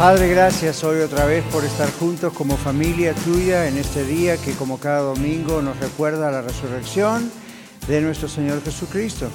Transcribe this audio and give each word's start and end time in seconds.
Padre, 0.00 0.30
gracias 0.30 0.82
hoy 0.82 1.00
otra 1.02 1.26
vez 1.26 1.44
por 1.52 1.62
estar 1.62 1.92
juntos 1.92 2.32
como 2.32 2.56
familia 2.56 3.12
tuya 3.12 3.68
en 3.68 3.76
este 3.76 4.02
día 4.02 4.38
que 4.38 4.54
como 4.54 4.80
cada 4.80 5.00
domingo 5.00 5.60
nos 5.60 5.78
recuerda 5.78 6.30
la 6.30 6.40
resurrección 6.40 7.30
de 7.86 8.00
nuestro 8.00 8.26
Señor 8.26 8.62
Jesucristo. 8.62 9.28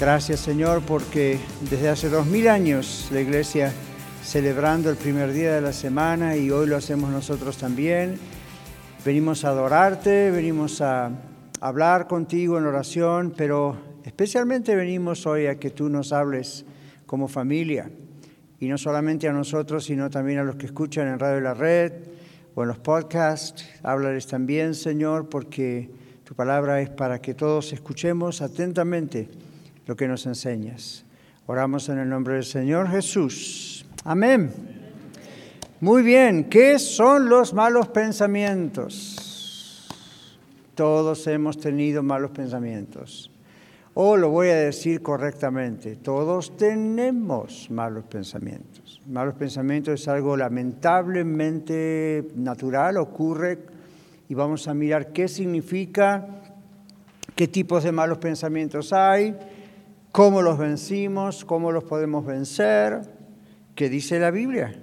Gracias 0.00 0.40
Señor 0.40 0.80
porque 0.86 1.38
desde 1.68 1.90
hace 1.90 2.08
dos 2.08 2.24
mil 2.24 2.48
años 2.48 3.10
la 3.12 3.20
iglesia 3.20 3.74
celebrando 4.22 4.88
el 4.88 4.96
primer 4.96 5.34
día 5.34 5.54
de 5.54 5.60
la 5.60 5.74
semana 5.74 6.34
y 6.34 6.50
hoy 6.50 6.66
lo 6.66 6.78
hacemos 6.78 7.10
nosotros 7.10 7.58
también. 7.58 8.18
Venimos 9.04 9.44
a 9.44 9.50
adorarte, 9.50 10.30
venimos 10.30 10.80
a 10.80 11.10
hablar 11.60 12.06
contigo 12.06 12.56
en 12.56 12.64
oración, 12.64 13.34
pero 13.36 13.76
especialmente 14.02 14.76
venimos 14.76 15.26
hoy 15.26 15.44
a 15.44 15.58
que 15.58 15.68
tú 15.68 15.90
nos 15.90 16.14
hables 16.14 16.64
como 17.04 17.28
familia 17.28 17.90
y 18.60 18.68
no 18.68 18.78
solamente 18.78 19.28
a 19.28 19.32
nosotros, 19.32 19.84
sino 19.84 20.10
también 20.10 20.38
a 20.38 20.44
los 20.44 20.56
que 20.56 20.66
escuchan 20.66 21.08
en 21.08 21.18
Radio 21.18 21.40
La 21.40 21.54
Red 21.54 21.92
o 22.54 22.62
en 22.62 22.68
los 22.68 22.78
podcasts. 22.78 23.68
Háblales 23.82 24.26
también, 24.26 24.74
Señor, 24.74 25.28
porque 25.28 25.90
tu 26.24 26.34
palabra 26.34 26.80
es 26.80 26.88
para 26.88 27.20
que 27.20 27.34
todos 27.34 27.72
escuchemos 27.72 28.40
atentamente 28.40 29.28
lo 29.86 29.96
que 29.96 30.08
nos 30.08 30.26
enseñas. 30.26 31.04
Oramos 31.46 31.88
en 31.88 31.98
el 31.98 32.08
nombre 32.08 32.34
del 32.34 32.44
Señor 32.44 32.88
Jesús. 32.88 33.84
Amén. 34.04 34.50
Muy 35.80 36.02
bien, 36.02 36.44
¿qué 36.44 36.78
son 36.78 37.28
los 37.28 37.52
malos 37.52 37.88
pensamientos? 37.88 39.86
Todos 40.74 41.26
hemos 41.26 41.58
tenido 41.58 42.02
malos 42.02 42.30
pensamientos. 42.30 43.30
O 43.96 44.16
lo 44.16 44.28
voy 44.28 44.48
a 44.48 44.56
decir 44.56 45.02
correctamente, 45.02 45.94
todos 45.96 46.56
tenemos 46.56 47.70
malos 47.70 48.04
pensamientos. 48.04 49.00
Malos 49.06 49.34
pensamientos 49.34 50.00
es 50.00 50.08
algo 50.08 50.36
lamentablemente 50.36 52.26
natural, 52.34 52.96
ocurre 52.96 53.60
y 54.28 54.34
vamos 54.34 54.66
a 54.66 54.74
mirar 54.74 55.12
qué 55.12 55.28
significa, 55.28 56.26
qué 57.36 57.46
tipos 57.46 57.84
de 57.84 57.92
malos 57.92 58.18
pensamientos 58.18 58.92
hay, 58.92 59.36
cómo 60.10 60.42
los 60.42 60.58
vencimos, 60.58 61.44
cómo 61.44 61.70
los 61.70 61.84
podemos 61.84 62.26
vencer, 62.26 63.00
qué 63.76 63.88
dice 63.88 64.18
la 64.18 64.32
Biblia. 64.32 64.74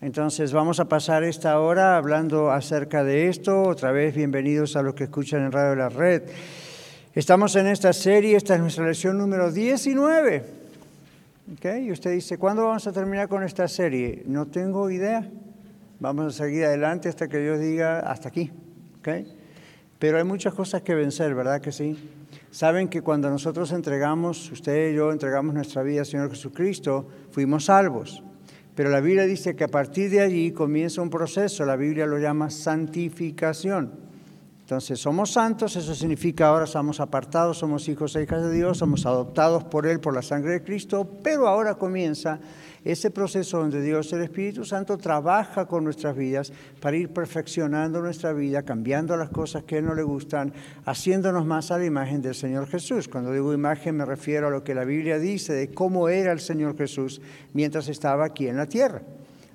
Entonces 0.00 0.52
vamos 0.52 0.78
a 0.78 0.88
pasar 0.88 1.24
esta 1.24 1.58
hora 1.58 1.96
hablando 1.96 2.50
acerca 2.50 3.02
de 3.02 3.28
esto. 3.28 3.64
Otra 3.64 3.92
vez, 3.92 4.14
bienvenidos 4.14 4.76
a 4.76 4.82
los 4.82 4.94
que 4.94 5.04
escuchan 5.04 5.44
en 5.44 5.52
Radio 5.52 5.74
La 5.74 5.88
Red. 5.88 6.22
Estamos 7.16 7.56
en 7.56 7.66
esta 7.66 7.94
serie, 7.94 8.36
esta 8.36 8.56
es 8.56 8.60
nuestra 8.60 8.86
lección 8.86 9.16
número 9.16 9.50
19. 9.50 10.44
¿Okay? 11.54 11.86
Y 11.86 11.90
usted 11.90 12.12
dice, 12.12 12.36
¿cuándo 12.36 12.66
vamos 12.66 12.86
a 12.86 12.92
terminar 12.92 13.26
con 13.26 13.42
esta 13.42 13.66
serie? 13.68 14.22
No 14.26 14.48
tengo 14.48 14.90
idea. 14.90 15.26
Vamos 15.98 16.26
a 16.26 16.44
seguir 16.44 16.66
adelante 16.66 17.08
hasta 17.08 17.26
que 17.26 17.38
Dios 17.38 17.58
diga 17.58 18.00
hasta 18.00 18.28
aquí. 18.28 18.52
¿Okay? 18.98 19.34
Pero 19.98 20.18
hay 20.18 20.24
muchas 20.24 20.52
cosas 20.52 20.82
que 20.82 20.94
vencer, 20.94 21.34
¿verdad 21.34 21.62
que 21.62 21.72
sí? 21.72 21.96
Saben 22.50 22.86
que 22.88 23.00
cuando 23.00 23.30
nosotros 23.30 23.72
entregamos, 23.72 24.52
usted 24.52 24.90
y 24.92 24.96
yo 24.96 25.10
entregamos 25.10 25.54
nuestra 25.54 25.82
vida 25.82 26.00
al 26.00 26.06
Señor 26.06 26.28
Jesucristo, 26.28 27.08
fuimos 27.30 27.64
salvos. 27.64 28.22
Pero 28.74 28.90
la 28.90 29.00
Biblia 29.00 29.24
dice 29.24 29.56
que 29.56 29.64
a 29.64 29.68
partir 29.68 30.10
de 30.10 30.20
allí 30.20 30.52
comienza 30.52 31.00
un 31.00 31.08
proceso, 31.08 31.64
la 31.64 31.76
Biblia 31.76 32.04
lo 32.04 32.18
llama 32.18 32.50
santificación. 32.50 34.05
Entonces, 34.66 34.98
somos 34.98 35.30
santos, 35.30 35.76
eso 35.76 35.94
significa 35.94 36.48
ahora 36.48 36.66
somos 36.66 36.98
apartados, 36.98 37.56
somos 37.56 37.88
hijos 37.88 38.16
e 38.16 38.24
hijas 38.24 38.42
de 38.42 38.52
Dios, 38.52 38.78
somos 38.78 39.06
adoptados 39.06 39.62
por 39.62 39.86
Él, 39.86 40.00
por 40.00 40.12
la 40.12 40.22
sangre 40.22 40.54
de 40.54 40.64
Cristo, 40.64 41.08
pero 41.22 41.46
ahora 41.46 41.76
comienza 41.76 42.40
ese 42.82 43.12
proceso 43.12 43.58
donde 43.58 43.80
Dios, 43.80 44.12
el 44.12 44.22
Espíritu 44.22 44.64
Santo, 44.64 44.98
trabaja 44.98 45.66
con 45.66 45.84
nuestras 45.84 46.16
vidas 46.16 46.52
para 46.80 46.96
ir 46.96 47.10
perfeccionando 47.10 48.00
nuestra 48.00 48.32
vida, 48.32 48.64
cambiando 48.64 49.16
las 49.16 49.30
cosas 49.30 49.62
que 49.62 49.80
no 49.80 49.94
le 49.94 50.02
gustan, 50.02 50.52
haciéndonos 50.84 51.46
más 51.46 51.70
a 51.70 51.78
la 51.78 51.84
imagen 51.84 52.20
del 52.20 52.34
Señor 52.34 52.66
Jesús. 52.66 53.06
Cuando 53.06 53.30
digo 53.30 53.54
imagen 53.54 53.96
me 53.96 54.04
refiero 54.04 54.48
a 54.48 54.50
lo 54.50 54.64
que 54.64 54.74
la 54.74 54.82
Biblia 54.82 55.20
dice 55.20 55.52
de 55.52 55.70
cómo 55.70 56.08
era 56.08 56.32
el 56.32 56.40
Señor 56.40 56.76
Jesús 56.76 57.20
mientras 57.52 57.86
estaba 57.86 58.24
aquí 58.24 58.48
en 58.48 58.56
la 58.56 58.66
tierra. 58.66 59.02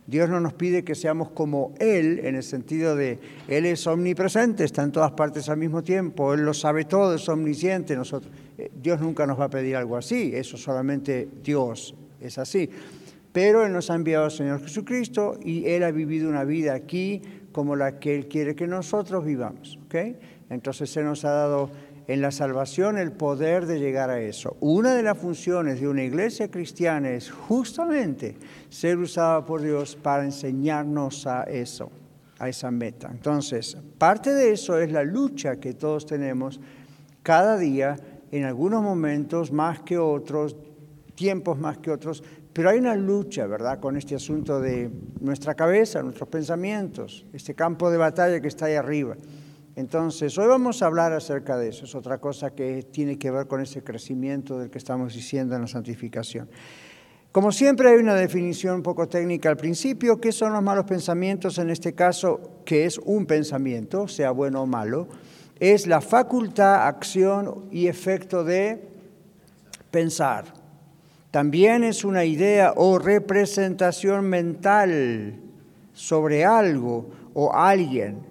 Dios 0.07 0.29
no 0.29 0.39
nos 0.39 0.53
pide 0.53 0.83
que 0.83 0.95
seamos 0.95 1.29
como 1.31 1.73
Él, 1.79 2.21
en 2.23 2.35
el 2.35 2.43
sentido 2.43 2.95
de 2.95 3.19
Él 3.47 3.65
es 3.65 3.85
omnipresente, 3.87 4.63
está 4.63 4.83
en 4.83 4.91
todas 4.91 5.11
partes 5.11 5.47
al 5.49 5.57
mismo 5.57 5.83
tiempo, 5.83 6.33
Él 6.33 6.41
lo 6.41 6.53
sabe 6.53 6.85
todo, 6.85 7.15
es 7.15 7.29
omnisciente. 7.29 7.95
Nosotros, 7.95 8.31
eh, 8.57 8.71
Dios 8.81 8.99
nunca 8.99 9.25
nos 9.25 9.39
va 9.39 9.45
a 9.45 9.49
pedir 9.49 9.75
algo 9.75 9.97
así, 9.97 10.31
eso 10.33 10.57
solamente 10.57 11.27
Dios 11.43 11.95
es 12.19 12.37
así. 12.37 12.69
Pero 13.31 13.65
Él 13.65 13.71
nos 13.71 13.89
ha 13.89 13.95
enviado 13.95 14.25
al 14.25 14.31
Señor 14.31 14.61
Jesucristo 14.61 15.39
y 15.43 15.65
Él 15.67 15.83
ha 15.83 15.91
vivido 15.91 16.29
una 16.29 16.43
vida 16.43 16.73
aquí 16.73 17.21
como 17.51 17.75
la 17.75 17.99
que 17.99 18.15
Él 18.15 18.27
quiere 18.27 18.55
que 18.55 18.67
nosotros 18.67 19.23
vivamos. 19.23 19.77
Entonces 20.49 20.89
se 20.89 21.03
nos 21.03 21.23
ha 21.23 21.31
dado 21.31 21.69
en 22.11 22.21
la 22.21 22.31
salvación 22.31 22.97
el 22.97 23.13
poder 23.13 23.65
de 23.65 23.79
llegar 23.79 24.09
a 24.09 24.19
eso. 24.19 24.57
Una 24.59 24.93
de 24.93 25.01
las 25.01 25.17
funciones 25.17 25.79
de 25.79 25.87
una 25.87 26.03
iglesia 26.03 26.51
cristiana 26.51 27.09
es 27.11 27.31
justamente 27.31 28.35
ser 28.69 28.97
usada 28.97 29.45
por 29.45 29.61
Dios 29.61 29.95
para 29.95 30.25
enseñarnos 30.25 31.25
a 31.25 31.43
eso, 31.43 31.89
a 32.37 32.49
esa 32.49 32.69
meta. 32.69 33.07
Entonces, 33.09 33.77
parte 33.97 34.33
de 34.33 34.51
eso 34.51 34.77
es 34.77 34.91
la 34.91 35.03
lucha 35.03 35.55
que 35.55 35.73
todos 35.73 36.05
tenemos 36.05 36.59
cada 37.23 37.57
día, 37.57 37.95
en 38.29 38.43
algunos 38.43 38.83
momentos 38.83 39.53
más 39.53 39.81
que 39.81 39.97
otros, 39.97 40.57
tiempos 41.15 41.59
más 41.59 41.77
que 41.77 41.91
otros, 41.91 42.23
pero 42.51 42.69
hay 42.69 42.79
una 42.79 42.95
lucha, 42.95 43.47
¿verdad?, 43.47 43.79
con 43.79 43.95
este 43.95 44.15
asunto 44.15 44.59
de 44.59 44.91
nuestra 45.21 45.53
cabeza, 45.53 46.03
nuestros 46.03 46.27
pensamientos, 46.27 47.25
este 47.31 47.55
campo 47.55 47.89
de 47.89 47.97
batalla 47.97 48.41
que 48.41 48.49
está 48.49 48.65
ahí 48.65 48.75
arriba. 48.75 49.15
Entonces, 49.75 50.37
hoy 50.37 50.47
vamos 50.47 50.81
a 50.81 50.87
hablar 50.87 51.13
acerca 51.13 51.57
de 51.57 51.69
eso. 51.69 51.85
Es 51.85 51.95
otra 51.95 52.17
cosa 52.17 52.51
que 52.51 52.83
tiene 52.83 53.17
que 53.17 53.31
ver 53.31 53.47
con 53.47 53.61
ese 53.61 53.83
crecimiento 53.83 54.59
del 54.59 54.69
que 54.69 54.77
estamos 54.77 55.13
diciendo 55.13 55.55
en 55.55 55.61
la 55.61 55.67
santificación. 55.67 56.49
Como 57.31 57.53
siempre 57.53 57.89
hay 57.89 57.95
una 57.95 58.15
definición 58.15 58.75
un 58.75 58.83
poco 58.83 59.07
técnica 59.07 59.47
al 59.47 59.55
principio. 59.55 60.19
¿Qué 60.19 60.33
son 60.33 60.51
los 60.51 60.61
malos 60.61 60.83
pensamientos? 60.83 61.57
En 61.57 61.69
este 61.69 61.93
caso, 61.93 62.41
que 62.65 62.85
es 62.85 62.97
un 62.97 63.25
pensamiento, 63.25 64.09
sea 64.09 64.31
bueno 64.31 64.63
o 64.63 64.65
malo, 64.65 65.07
es 65.57 65.87
la 65.87 66.01
facultad, 66.01 66.87
acción 66.87 67.67
y 67.71 67.87
efecto 67.87 68.43
de 68.43 68.81
pensar. 69.89 70.45
También 71.31 71.85
es 71.85 72.03
una 72.03 72.25
idea 72.25 72.73
o 72.75 72.99
representación 72.99 74.25
mental 74.25 75.35
sobre 75.93 76.43
algo 76.43 77.09
o 77.33 77.53
alguien 77.53 78.30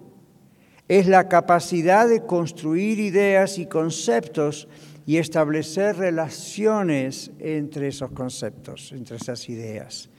es 0.90 1.06
la 1.06 1.28
capacidad 1.28 2.08
de 2.08 2.26
construir 2.26 2.98
ideas 2.98 3.58
y 3.58 3.66
conceptos 3.66 4.66
y 5.06 5.18
establecer 5.18 5.96
relaciones 5.96 7.30
entre 7.38 7.86
esos 7.86 8.10
conceptos, 8.10 8.90
entre 8.90 9.16
esas 9.16 9.48
ideas. 9.48 10.10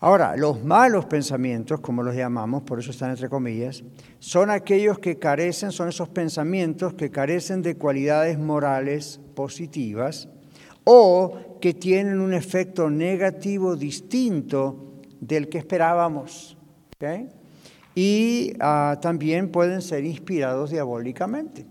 Ahora, 0.00 0.36
los 0.36 0.62
malos 0.62 1.06
pensamientos, 1.06 1.80
como 1.80 2.02
los 2.02 2.14
llamamos, 2.14 2.62
por 2.62 2.78
eso 2.78 2.90
están 2.90 3.12
entre 3.12 3.30
comillas, 3.30 3.82
son 4.18 4.50
aquellos 4.50 4.98
que 4.98 5.18
carecen, 5.18 5.72
son 5.72 5.88
esos 5.88 6.10
pensamientos 6.10 6.92
que 6.92 7.10
carecen 7.10 7.62
de 7.62 7.76
cualidades 7.76 8.38
morales 8.38 9.18
positivas 9.34 10.28
o 10.84 11.56
que 11.58 11.72
tienen 11.72 12.20
un 12.20 12.34
efecto 12.34 12.90
negativo 12.90 13.76
distinto 13.76 15.00
del 15.20 15.48
que 15.48 15.56
esperábamos. 15.56 16.58
¿okay? 16.96 17.39
Y 17.94 18.54
ah, 18.60 18.98
también 19.00 19.50
pueden 19.50 19.82
ser 19.82 20.04
inspirados 20.04 20.70
diabólicamente. 20.70 21.66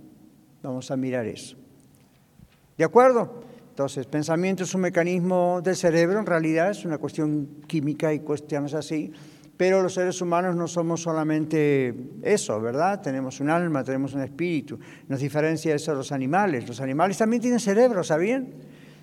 Vamos 0.62 0.92
a 0.92 0.98
mirar 0.98 1.25
eso. 1.25 1.57
¿De 2.77 2.83
acuerdo? 2.83 3.44
Entonces, 3.69 4.06
pensamiento 4.07 4.63
es 4.63 4.75
un 4.75 4.81
mecanismo 4.81 5.62
del 5.63 5.75
cerebro, 5.75 6.19
en 6.19 6.25
realidad 6.25 6.71
es 6.71 6.83
una 6.83 6.98
cuestión 6.98 7.62
química 7.66 8.13
y 8.13 8.19
cuestiones 8.19 8.74
así, 8.74 9.13
pero 9.56 9.81
los 9.81 9.94
seres 9.94 10.21
humanos 10.21 10.56
no 10.56 10.68
somos 10.68 11.01
solamente 11.01 11.94
eso, 12.21 12.60
¿verdad? 12.62 13.01
Tenemos 13.01 13.39
un 13.39 13.50
alma, 13.50 13.83
tenemos 13.83 14.13
un 14.13 14.21
espíritu. 14.21 14.80
Nos 15.07 15.19
diferencia 15.19 15.75
eso 15.75 15.92
de 15.92 15.98
los 15.98 16.12
animales. 16.12 16.68
Los 16.68 16.80
animales 16.81 17.18
también 17.18 17.42
tienen 17.42 17.60
cerebro, 17.60 18.04
¿sabían? 18.04 18.54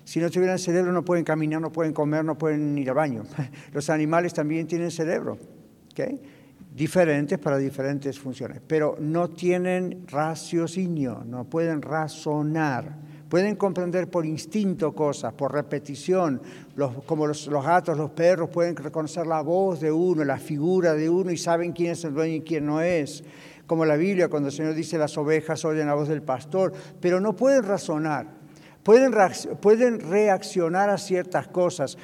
Si 0.03 0.19
no 0.19 0.31
tuvieran 0.31 0.57
cerebro 0.57 0.91
no 0.91 1.03
pueden 1.03 1.25
caminar, 1.25 1.59
no 1.59 1.71
pueden 1.71 1.93
comer, 1.93 2.23
no 2.23 2.37
pueden 2.37 2.77
ir 2.77 2.89
al 2.89 2.95
baño. 2.95 3.23
Los 3.73 3.89
animales 3.89 4.33
también 4.33 4.65
tienen 4.65 4.89
cerebro. 4.89 5.37
¿okay? 5.91 6.21
Diferentes 6.77 7.39
para 7.39 7.57
diferentes 7.57 8.19
funciones, 8.19 8.61
pero 8.65 8.97
no 8.99 9.31
tienen 9.31 10.05
raciocinio, 10.07 11.23
no 11.25 11.43
pueden 11.45 11.81
razonar. 11.81 13.07
Pueden 13.27 13.55
comprender 13.57 14.09
por 14.09 14.25
instinto 14.25 14.93
cosas, 14.93 15.33
por 15.33 15.51
repetición, 15.51 16.39
como 17.05 17.27
los, 17.27 17.47
los, 17.47 17.65
gatos, 17.65 17.97
los 17.97 18.11
perros 18.11 18.49
pueden 18.49 18.75
reconocer 18.75 19.27
la 19.27 19.41
voz 19.41 19.81
de 19.81 19.91
uno, 19.91 20.23
la 20.23 20.37
figura 20.37 20.93
de 20.93 21.09
uno 21.09 21.31
y 21.31 21.37
saben 21.37 21.73
quién 21.73 21.91
es 21.91 22.05
el 22.05 22.13
dueño 22.13 22.35
y 22.35 22.41
quién 22.41 22.65
no 22.65 22.79
es. 22.79 23.23
Como 23.65 23.83
la 23.83 23.97
Biblia, 23.97 24.29
cuando 24.29 24.47
el 24.47 24.55
Señor 24.55 24.75
dice 24.75 24.97
las 24.97 25.17
ovejas 25.17 25.65
oyen 25.65 25.87
la 25.87 25.95
voz 25.95 26.07
del 26.07 26.21
pastor, 26.21 26.71
pero 27.01 27.19
no 27.19 27.35
pueden 27.35 27.63
razonar. 27.63 28.37
Pueden, 28.83 29.13
pueden 29.59 29.99
reaccionar 29.99 30.89
a 30.89 30.97
ciertas 30.97 31.49
cosas. 31.49 31.97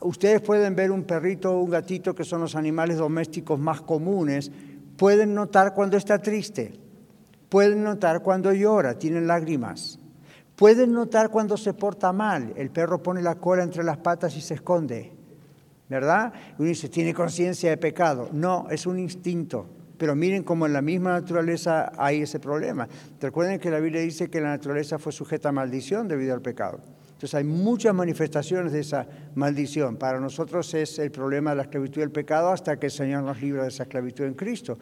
Ustedes 0.00 0.40
pueden 0.40 0.76
ver 0.76 0.90
un 0.90 1.04
perrito 1.04 1.52
o 1.52 1.62
un 1.62 1.70
gatito, 1.70 2.14
que 2.14 2.24
son 2.24 2.40
los 2.40 2.54
animales 2.54 2.98
domésticos 2.98 3.58
más 3.58 3.80
comunes, 3.80 4.50
pueden 4.96 5.34
notar 5.34 5.74
cuando 5.74 5.96
está 5.96 6.18
triste, 6.18 6.78
pueden 7.48 7.82
notar 7.82 8.22
cuando 8.22 8.52
llora, 8.52 8.98
tienen 8.98 9.26
lágrimas 9.26 10.00
Pueden 10.60 10.92
notar 10.92 11.30
cuando 11.30 11.56
se 11.56 11.72
porta 11.72 12.12
mal. 12.12 12.52
El 12.54 12.68
perro 12.68 13.02
pone 13.02 13.22
la 13.22 13.36
cola 13.36 13.62
entre 13.62 13.82
las 13.82 13.96
patas 13.96 14.36
y 14.36 14.42
se 14.42 14.52
esconde. 14.52 15.10
¿Verdad? 15.88 16.34
Uno 16.58 16.68
dice, 16.68 16.90
tiene 16.90 17.14
conciencia 17.14 17.70
de 17.70 17.78
pecado. 17.78 18.28
No, 18.30 18.66
es 18.68 18.84
un 18.84 18.98
instinto. 18.98 19.66
Pero 19.96 20.14
miren 20.14 20.42
cómo 20.42 20.66
en 20.66 20.74
la 20.74 20.82
misma 20.82 21.12
naturaleza 21.12 21.92
hay 21.96 22.20
ese 22.20 22.40
problema. 22.40 22.86
Recuerden 23.22 23.58
que 23.58 23.70
la 23.70 23.80
Biblia 23.80 24.02
dice 24.02 24.28
que 24.28 24.38
la 24.42 24.50
naturaleza 24.50 24.98
fue 24.98 25.12
sujeta 25.12 25.48
a 25.48 25.52
maldición 25.52 26.08
debido 26.08 26.34
al 26.34 26.42
pecado. 26.42 26.80
Entonces 27.20 27.34
hay 27.34 27.44
muchas 27.44 27.92
manifestaciones 27.92 28.72
de 28.72 28.80
esa 28.80 29.06
maldición. 29.34 29.98
Para 29.98 30.18
nosotros 30.18 30.72
es 30.72 30.98
el 30.98 31.10
problema 31.10 31.50
de 31.50 31.56
la 31.56 31.62
esclavitud 31.64 32.00
del 32.00 32.10
pecado 32.10 32.48
hasta 32.48 32.78
que 32.78 32.86
el 32.86 32.92
Señor 32.92 33.24
nos 33.24 33.42
libra 33.42 33.64
de 33.64 33.68
esa 33.68 33.82
esclavitud 33.82 34.24
en 34.24 34.32
Cristo. 34.32 34.78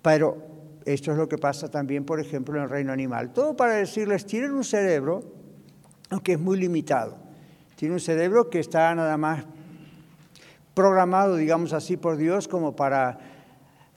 Pero 0.00 0.36
esto 0.84 1.10
es 1.10 1.18
lo 1.18 1.28
que 1.28 1.36
pasa 1.36 1.68
también, 1.68 2.04
por 2.04 2.20
ejemplo, 2.20 2.56
en 2.56 2.62
el 2.62 2.70
reino 2.70 2.92
animal. 2.92 3.32
Todo 3.32 3.56
para 3.56 3.74
decirles, 3.74 4.24
tienen 4.24 4.52
un 4.52 4.62
cerebro, 4.62 5.32
aunque 6.10 6.34
es 6.34 6.38
muy 6.38 6.60
limitado. 6.60 7.16
Tienen 7.74 7.94
un 7.94 8.00
cerebro 8.00 8.48
que 8.48 8.60
está 8.60 8.94
nada 8.94 9.16
más 9.16 9.44
programado, 10.74 11.34
digamos 11.34 11.72
así, 11.72 11.96
por 11.96 12.16
Dios 12.16 12.46
como 12.46 12.76
para 12.76 13.18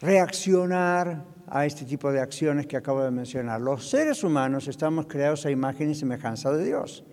reaccionar 0.01 1.25
a 1.47 1.67
este 1.67 1.85
tipo 1.85 2.11
de 2.11 2.21
acciones 2.21 2.65
que 2.65 2.75
acabo 2.75 3.03
de 3.03 3.11
mencionar. 3.11 3.61
Los 3.61 3.87
seres 3.87 4.23
humanos 4.23 4.67
estamos 4.67 5.05
creados 5.05 5.45
a 5.45 5.51
imagen 5.51 5.91
y 5.91 5.93
semejanza 5.93 6.51
de 6.51 6.65
Dios. 6.65 7.03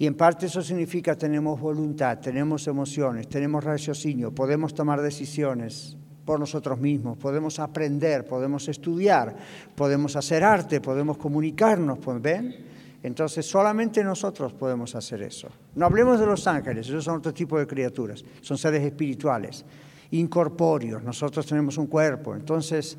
Y 0.00 0.06
en 0.06 0.14
parte 0.14 0.46
eso 0.46 0.62
significa 0.62 1.14
tenemos 1.14 1.60
voluntad, 1.60 2.18
tenemos 2.20 2.66
emociones, 2.66 3.28
tenemos 3.28 3.62
raciocinio, 3.62 4.34
podemos 4.34 4.72
tomar 4.72 5.02
decisiones, 5.02 5.94
por 6.24 6.40
nosotros 6.40 6.78
mismos, 6.78 7.18
podemos 7.18 7.58
aprender, 7.58 8.24
podemos 8.24 8.66
estudiar, 8.68 9.36
podemos 9.74 10.16
hacer 10.16 10.42
arte, 10.42 10.80
podemos 10.80 11.18
comunicarnos, 11.18 11.98
¿ven? 12.18 12.54
Entonces 13.02 13.44
solamente 13.44 14.02
nosotros 14.02 14.54
podemos 14.54 14.94
hacer 14.94 15.22
eso. 15.22 15.48
No 15.74 15.84
hablemos 15.84 16.18
de 16.18 16.26
los 16.26 16.46
ángeles, 16.46 16.88
esos 16.88 17.04
son 17.04 17.16
otro 17.16 17.34
tipo 17.34 17.58
de 17.58 17.66
criaturas, 17.66 18.24
son 18.40 18.56
seres 18.56 18.82
espirituales, 18.82 19.66
incorpóreos, 20.12 21.02
nosotros 21.02 21.44
tenemos 21.44 21.76
un 21.76 21.88
cuerpo. 21.88 22.34
Entonces, 22.34 22.96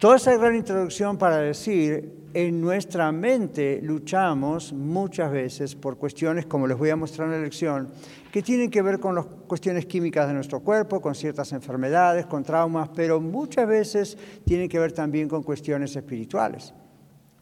toda 0.00 0.16
esa 0.16 0.34
gran 0.34 0.56
introducción 0.56 1.18
para 1.18 1.36
decir, 1.36 2.30
en 2.32 2.58
nuestra 2.58 3.12
mente 3.12 3.80
luchamos 3.82 4.72
muchas 4.72 5.30
veces 5.30 5.74
por 5.74 5.98
cuestiones, 5.98 6.46
como 6.46 6.66
les 6.66 6.78
voy 6.78 6.88
a 6.88 6.96
mostrar 6.96 7.28
en 7.28 7.34
la 7.34 7.42
lección, 7.42 7.90
que 8.32 8.40
tienen 8.40 8.70
que 8.70 8.80
ver 8.80 8.98
con 8.98 9.14
las 9.14 9.26
cuestiones 9.26 9.84
químicas 9.84 10.26
de 10.26 10.32
nuestro 10.32 10.60
cuerpo, 10.60 11.02
con 11.02 11.14
ciertas 11.14 11.52
enfermedades, 11.52 12.24
con 12.24 12.42
traumas, 12.42 12.88
pero 12.96 13.20
muchas 13.20 13.68
veces 13.68 14.16
tienen 14.46 14.70
que 14.70 14.78
ver 14.78 14.92
también 14.92 15.28
con 15.28 15.42
cuestiones 15.42 15.94
espirituales. 15.94 16.72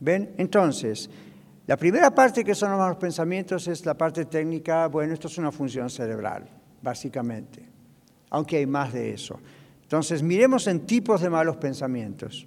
¿Ven? 0.01 0.35
Entonces, 0.37 1.09
la 1.65 1.77
primera 1.77 2.13
parte 2.13 2.43
que 2.43 2.57
son 2.57 2.77
los 2.77 2.97
pensamientos 2.97 3.69
es 3.69 3.87
la 3.87 3.95
parte 3.95 4.25
técnica, 4.25 4.89
bueno, 4.89 5.15
esto 5.15 5.29
es 5.29 5.39
una 5.39 5.53
función 5.53 5.89
cerebral, 5.91 6.49
básicamente, 6.83 7.69
aunque 8.31 8.57
hay 8.57 8.67
más 8.67 8.93
de 8.93 9.13
eso. 9.13 9.39
Entonces, 9.89 10.23
miremos 10.23 10.67
en 10.67 10.81
tipos 10.81 11.23
de 11.23 11.31
malos 11.31 11.57
pensamientos. 11.57 12.47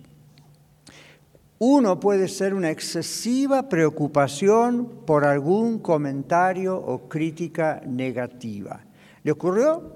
Uno 1.58 2.00
puede 2.00 2.28
ser 2.28 2.54
una 2.54 2.70
excesiva 2.70 3.68
preocupación 3.68 5.02
por 5.08 5.26
algún 5.26 5.80
comentario 5.80 6.78
o 6.78 7.10
crítica 7.10 7.82
negativa. 7.84 8.82
¿Le 9.24 9.32
ocurrió 9.32 9.92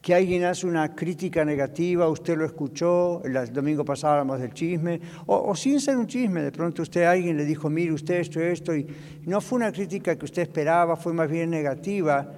que 0.00 0.14
alguien 0.14 0.44
hace 0.44 0.68
una 0.68 0.94
crítica 0.94 1.44
negativa, 1.44 2.08
usted 2.08 2.36
lo 2.36 2.44
escuchó, 2.44 3.20
el 3.24 3.52
domingo 3.52 3.84
pasado 3.84 4.12
hablamos 4.14 4.38
del 4.40 4.54
chisme, 4.54 5.00
o, 5.26 5.52
sin 5.56 5.80
ser 5.80 5.96
un 5.96 6.06
chisme, 6.06 6.42
de 6.42 6.52
pronto 6.52 6.82
usted 6.82 7.02
alguien 7.02 7.36
le 7.36 7.44
dijo, 7.44 7.68
mire 7.68 7.92
usted 7.92 8.20
esto 8.20 8.40
esto, 8.40 8.76
y 8.76 8.86
no 9.26 9.40
fue 9.40 9.56
una 9.56 9.72
crítica 9.72 10.16
que 10.16 10.24
usted 10.26 10.42
esperaba, 10.42 10.94
fue 10.94 11.12
más 11.12 11.28
bien 11.28 11.50
negativa, 11.50 12.32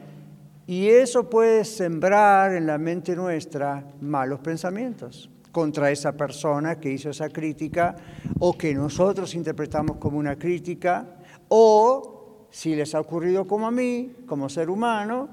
y 0.66 0.88
eso 0.88 1.28
puede 1.28 1.64
sembrar 1.64 2.54
en 2.54 2.66
la 2.66 2.78
mente 2.78 3.14
nuestra 3.14 3.84
malos 4.00 4.40
pensamientos 4.40 5.30
contra 5.52 5.90
esa 5.90 6.12
persona 6.12 6.80
que 6.80 6.90
hizo 6.90 7.10
esa 7.10 7.28
crítica 7.28 7.94
o 8.40 8.56
que 8.56 8.74
nosotros 8.74 9.34
interpretamos 9.34 9.98
como 9.98 10.18
una 10.18 10.36
crítica 10.36 11.16
o 11.48 12.46
si 12.50 12.74
les 12.74 12.94
ha 12.94 13.00
ocurrido 13.00 13.46
como 13.46 13.66
a 13.66 13.70
mí, 13.70 14.14
como 14.26 14.48
ser 14.48 14.70
humano, 14.70 15.28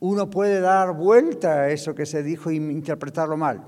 uno 0.00 0.28
puede 0.30 0.60
dar 0.60 0.94
vuelta 0.94 1.60
a 1.62 1.70
eso 1.70 1.94
que 1.94 2.06
se 2.06 2.22
dijo 2.22 2.50
y 2.50 2.56
interpretarlo 2.56 3.36
mal. 3.36 3.62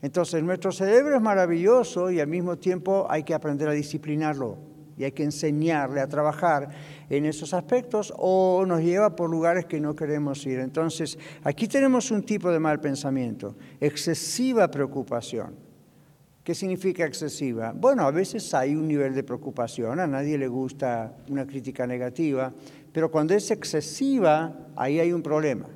Entonces 0.00 0.42
nuestro 0.42 0.70
cerebro 0.70 1.16
es 1.16 1.22
maravilloso 1.22 2.10
y 2.10 2.20
al 2.20 2.28
mismo 2.28 2.56
tiempo 2.56 3.06
hay 3.08 3.24
que 3.24 3.34
aprender 3.34 3.68
a 3.68 3.72
disciplinarlo 3.72 4.73
y 4.96 5.04
hay 5.04 5.12
que 5.12 5.24
enseñarle 5.24 6.00
a 6.00 6.08
trabajar 6.08 6.70
en 7.10 7.26
esos 7.26 7.54
aspectos 7.54 8.12
o 8.16 8.64
nos 8.66 8.80
lleva 8.80 9.16
por 9.16 9.30
lugares 9.30 9.66
que 9.66 9.80
no 9.80 9.94
queremos 9.94 10.44
ir. 10.46 10.60
Entonces, 10.60 11.18
aquí 11.42 11.68
tenemos 11.68 12.10
un 12.10 12.22
tipo 12.22 12.50
de 12.50 12.60
mal 12.60 12.80
pensamiento, 12.80 13.56
excesiva 13.80 14.70
preocupación. 14.70 15.54
¿Qué 16.44 16.54
significa 16.54 17.06
excesiva? 17.06 17.72
Bueno, 17.72 18.02
a 18.02 18.10
veces 18.10 18.52
hay 18.52 18.74
un 18.74 18.86
nivel 18.86 19.14
de 19.14 19.22
preocupación, 19.22 19.98
a 19.98 20.06
nadie 20.06 20.36
le 20.36 20.46
gusta 20.46 21.16
una 21.30 21.46
crítica 21.46 21.86
negativa, 21.86 22.52
pero 22.92 23.10
cuando 23.10 23.32
es 23.32 23.50
excesiva, 23.50 24.54
ahí 24.76 25.00
hay 25.00 25.10
un 25.12 25.22
problema. 25.22 25.66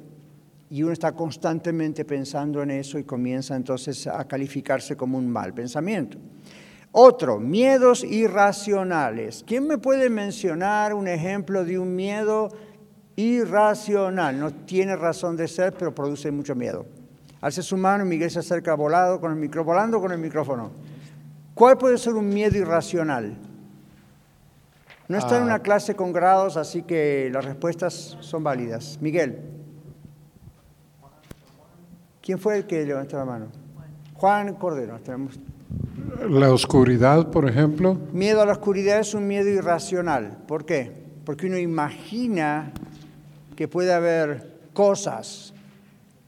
Y 0.70 0.82
uno 0.82 0.92
está 0.92 1.12
constantemente 1.12 2.04
pensando 2.04 2.62
en 2.62 2.70
eso 2.70 2.98
y 2.98 3.04
comienza 3.04 3.56
entonces 3.56 4.06
a 4.06 4.28
calificarse 4.28 4.94
como 4.94 5.16
un 5.16 5.26
mal 5.30 5.54
pensamiento. 5.54 6.18
Otro, 6.92 7.38
miedos 7.38 8.02
irracionales. 8.02 9.44
¿Quién 9.46 9.66
me 9.66 9.78
puede 9.78 10.08
mencionar 10.08 10.94
un 10.94 11.06
ejemplo 11.06 11.64
de 11.64 11.78
un 11.78 11.94
miedo 11.94 12.48
irracional? 13.16 14.38
No 14.38 14.52
tiene 14.52 14.96
razón 14.96 15.36
de 15.36 15.48
ser, 15.48 15.74
pero 15.74 15.94
produce 15.94 16.30
mucho 16.30 16.54
miedo. 16.54 16.86
Hace 17.40 17.62
su 17.62 17.76
mano 17.76 18.04
y 18.04 18.08
Miguel 18.08 18.30
se 18.30 18.40
acerca 18.40 18.74
volado 18.74 19.20
con 19.20 19.30
el 19.30 19.38
micro, 19.38 19.64
volando 19.64 20.00
con 20.00 20.12
el 20.12 20.18
micrófono. 20.18 20.70
¿Cuál 21.54 21.76
puede 21.76 21.98
ser 21.98 22.14
un 22.14 22.28
miedo 22.28 22.56
irracional? 22.56 23.36
No 25.08 25.16
está 25.16 25.38
en 25.38 25.44
una 25.44 25.54
ah. 25.54 25.62
clase 25.62 25.94
con 25.94 26.12
grados, 26.12 26.56
así 26.56 26.82
que 26.82 27.30
las 27.32 27.44
respuestas 27.44 28.16
son 28.20 28.44
válidas. 28.44 28.98
Miguel. 29.00 29.40
¿Quién 32.20 32.38
fue 32.38 32.58
el 32.58 32.66
que 32.66 32.84
levantó 32.84 33.16
la 33.16 33.24
mano? 33.24 33.46
Juan 34.14 34.54
Cordero. 34.56 34.98
Tenemos 35.00 35.38
la 36.28 36.52
oscuridad, 36.52 37.30
por 37.30 37.48
ejemplo. 37.48 37.98
Miedo 38.12 38.42
a 38.42 38.46
la 38.46 38.52
oscuridad 38.52 39.00
es 39.00 39.14
un 39.14 39.26
miedo 39.26 39.48
irracional. 39.48 40.38
¿Por 40.46 40.64
qué? 40.64 40.92
Porque 41.24 41.46
uno 41.46 41.58
imagina 41.58 42.72
que 43.56 43.68
puede 43.68 43.92
haber 43.92 44.58
cosas, 44.72 45.52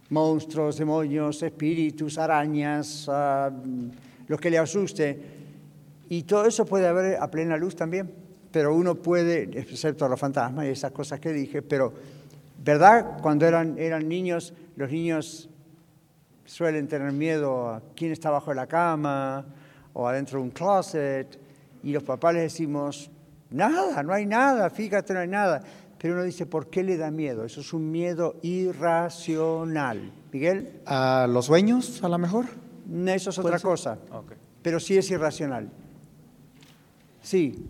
monstruos, 0.09 0.79
demonios, 0.79 1.43
espíritus, 1.43 2.19
arañas, 2.19 3.09
uh, 3.09 3.53
lo 4.27 4.39
que 4.39 4.51
le 4.51 4.59
asuste. 4.59 5.21
Y 6.09 6.25
todo 6.25 6.47
eso 6.47 6.67
puede 6.67 6.87
haber 6.87 7.17
a 7.17 7.31
plena 7.31 7.57
luz 7.57 7.77
también. 7.77 8.11
Pero 8.51 8.75
uno 8.75 8.97
puede, 8.97 9.43
excepto 9.59 10.09
los 10.09 10.19
fantasmas 10.19 10.67
y 10.67 10.71
esas 10.71 10.91
cosas 10.91 11.21
que 11.21 11.33
dije, 11.33 11.63
pero, 11.63 11.93
¿verdad? 12.65 13.19
Cuando 13.23 13.47
eran, 13.47 13.79
eran 13.79 14.09
niños, 14.09 14.53
los 14.75 14.91
niños 14.91 15.49
suelen 16.51 16.89
tener 16.89 17.13
miedo 17.13 17.69
a 17.69 17.81
quién 17.95 18.11
está 18.11 18.29
bajo 18.29 18.53
la 18.53 18.67
cama, 18.67 19.47
o 19.93 20.09
adentro 20.09 20.41
de 20.41 20.45
un 20.45 20.51
closet 20.51 21.39
y 21.83 21.93
los 21.93 22.03
papás 22.03 22.35
les 22.35 22.43
decimos, 22.43 23.09
nada, 23.51 24.03
no 24.03 24.13
hay 24.13 24.27
nada, 24.27 24.69
fíjate, 24.69 25.15
no 25.15 25.21
hay 25.21 25.29
nada. 25.29 25.63
Pero 25.97 26.15
uno 26.15 26.25
dice, 26.25 26.47
¿por 26.47 26.69
qué 26.69 26.83
le 26.83 26.97
da 26.97 27.11
miedo? 27.11 27.45
Eso 27.45 27.61
es 27.61 27.73
un 27.73 27.91
miedo 27.91 28.37
irracional. 28.43 30.13
Miguel. 30.33 30.81
¿A 30.87 31.27
los 31.29 31.47
sueños, 31.47 32.03
a 32.03 32.09
lo 32.09 32.19
mejor? 32.19 32.47
Eso 33.07 33.31
es 33.31 33.39
otra 33.39 33.61
cosa. 33.61 33.99
Pero 34.63 34.81
sí 34.81 34.99
es 34.99 35.09
irracional. 35.11 35.71
Sí. 37.23 37.65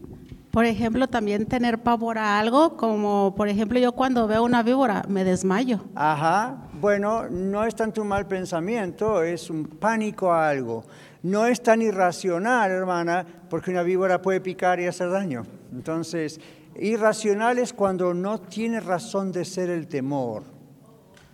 Por 0.51 0.65
ejemplo, 0.65 1.07
también 1.07 1.47
tener 1.47 1.79
pavor 1.79 2.19
a 2.19 2.41
algo, 2.41 2.77
como 2.77 3.35
por 3.37 3.49
ejemplo 3.49 3.79
yo 3.79 3.93
cuando 3.93 4.27
veo 4.27 4.43
una 4.43 4.65
víbora 4.65 5.05
me 5.09 5.23
desmayo. 5.23 5.85
Ajá, 5.95 6.57
bueno, 6.81 7.29
no 7.29 7.65
es 7.65 7.77
tanto 7.77 8.03
un 8.03 8.09
mal 8.09 8.27
pensamiento, 8.27 9.23
es 9.23 9.49
un 9.49 9.65
pánico 9.65 10.33
a 10.33 10.49
algo. 10.49 10.83
No 11.23 11.47
es 11.47 11.63
tan 11.63 11.83
irracional, 11.83 12.71
hermana, 12.73 13.25
porque 13.49 13.71
una 13.71 13.85
víbora 13.85 14.23
puede 14.23 14.41
picar 14.41 14.81
y 14.81 14.87
hacer 14.87 15.11
daño. 15.11 15.45
Entonces, 15.73 16.41
irracional 16.77 17.59
es 17.59 17.73
cuando 17.73 18.13
no 18.13 18.41
tiene 18.41 18.81
razón 18.81 19.31
de 19.31 19.45
ser 19.45 19.71
el 19.71 19.87
temor. 19.87 20.43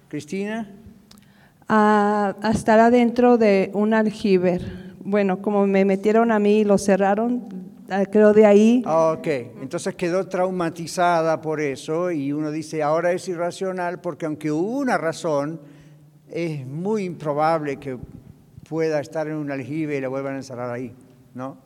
Cristina. 0.08 0.68
A, 1.68 2.35
a 2.42 2.50
estar 2.50 2.78
adentro 2.80 3.38
de 3.38 3.70
un 3.73 3.94
aljibe. 3.94 4.61
Bueno, 5.00 5.40
como 5.40 5.66
me 5.66 5.87
metieron 5.87 6.32
a 6.32 6.38
mí 6.38 6.58
y 6.58 6.64
lo 6.64 6.76
cerraron, 6.78 7.44
creo 8.10 8.32
de 8.32 8.46
ahí. 8.46 8.82
Ah, 8.84 9.14
ok, 9.18 9.26
entonces 9.60 9.94
quedó 9.94 10.26
traumatizada 10.26 11.40
por 11.40 11.60
eso 11.60 12.10
y 12.10 12.32
uno 12.32 12.50
dice, 12.50 12.82
ahora 12.82 13.12
es 13.12 13.28
irracional 13.28 14.00
porque 14.00 14.26
aunque 14.26 14.50
hubo 14.50 14.78
una 14.78 14.98
razón, 14.98 15.60
es 16.28 16.66
muy 16.66 17.04
improbable 17.04 17.78
que 17.78 17.98
pueda 18.68 19.00
estar 19.00 19.28
en 19.28 19.36
un 19.36 19.50
aljibe 19.50 19.96
y 19.96 20.00
la 20.00 20.08
vuelvan 20.08 20.34
a 20.34 20.36
encerrar 20.38 20.70
ahí, 20.70 20.92
¿no? 21.34 21.58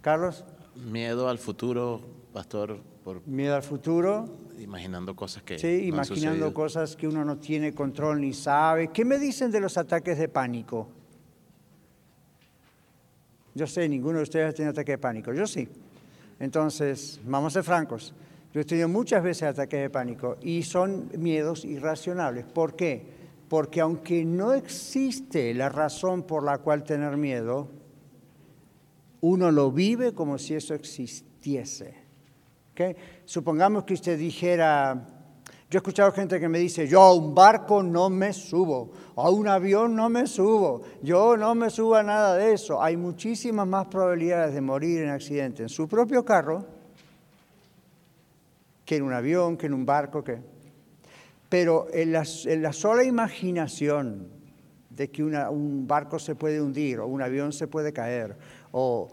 Carlos. 0.00 0.44
Miedo 0.74 1.28
al 1.28 1.38
futuro, 1.38 2.00
pastor. 2.32 2.80
Por 3.04 3.26
Miedo 3.26 3.54
al 3.54 3.62
futuro. 3.62 4.26
Imaginando 4.58 5.16
cosas 5.16 5.42
que... 5.42 5.58
Sí, 5.58 5.86
imaginando 5.86 6.52
cosas 6.52 6.96
que 6.96 7.08
uno 7.08 7.24
no 7.24 7.38
tiene 7.38 7.72
control 7.72 8.20
ni 8.20 8.34
sabe. 8.34 8.88
¿Qué 8.88 9.06
me 9.06 9.18
dicen 9.18 9.50
de 9.50 9.60
los 9.60 9.78
ataques 9.78 10.18
de 10.18 10.28
pánico? 10.28 10.88
Yo 13.54 13.66
sé, 13.66 13.88
ninguno 13.88 14.18
de 14.18 14.24
ustedes 14.24 14.50
ha 14.50 14.52
tenido 14.52 14.70
ataque 14.70 14.92
de 14.92 14.98
pánico. 14.98 15.32
Yo 15.32 15.46
sí. 15.46 15.68
Entonces, 16.38 17.20
vamos 17.24 17.52
a 17.52 17.60
ser 17.60 17.64
francos. 17.64 18.14
Yo 18.52 18.60
he 18.60 18.64
tenido 18.64 18.88
muchas 18.88 19.22
veces 19.22 19.44
ataques 19.44 19.80
de 19.80 19.90
pánico 19.90 20.36
y 20.42 20.62
son 20.62 21.08
miedos 21.18 21.64
irracionales. 21.64 22.44
¿Por 22.44 22.74
qué? 22.74 23.04
Porque 23.48 23.80
aunque 23.80 24.24
no 24.24 24.52
existe 24.52 25.54
la 25.54 25.68
razón 25.68 26.22
por 26.24 26.42
la 26.42 26.58
cual 26.58 26.82
tener 26.82 27.16
miedo, 27.16 27.68
uno 29.20 29.50
lo 29.50 29.70
vive 29.70 30.14
como 30.14 30.38
si 30.38 30.54
eso 30.54 30.74
existiese. 30.74 31.94
¿Okay? 32.72 32.96
Supongamos 33.24 33.84
que 33.84 33.94
usted 33.94 34.18
dijera, 34.18 35.06
yo 35.70 35.76
he 35.76 35.78
escuchado 35.78 36.10
gente 36.10 36.40
que 36.40 36.48
me 36.48 36.58
dice, 36.58 36.88
yo 36.88 37.00
a 37.00 37.14
un 37.14 37.32
barco 37.32 37.80
no 37.80 38.10
me 38.10 38.32
subo, 38.32 38.90
a 39.14 39.30
un 39.30 39.46
avión 39.46 39.94
no 39.94 40.08
me 40.08 40.26
subo, 40.26 40.82
yo 41.00 41.36
no 41.36 41.54
me 41.54 41.70
subo 41.70 41.94
a 41.94 42.02
nada 42.02 42.34
de 42.34 42.54
eso. 42.54 42.82
Hay 42.82 42.96
muchísimas 42.96 43.68
más 43.68 43.86
probabilidades 43.86 44.52
de 44.52 44.60
morir 44.60 45.02
en 45.02 45.10
accidente 45.10 45.62
en 45.62 45.68
su 45.68 45.86
propio 45.86 46.24
carro 46.24 46.66
que 48.84 48.96
en 48.96 49.04
un 49.04 49.12
avión, 49.12 49.56
que 49.56 49.66
en 49.66 49.74
un 49.74 49.86
barco, 49.86 50.24
que... 50.24 50.40
Pero 51.48 51.86
en 51.92 52.10
la, 52.10 52.24
sola 52.72 53.04
imaginación 53.04 54.26
de 54.90 55.08
que 55.08 55.22
un 55.22 55.86
barco 55.86 56.18
se 56.18 56.34
puede 56.34 56.60
hundir 56.60 56.98
o 56.98 57.06
un 57.06 57.22
avión 57.22 57.52
se 57.52 57.68
puede 57.68 57.92
caer 57.92 58.36
o 58.72 59.08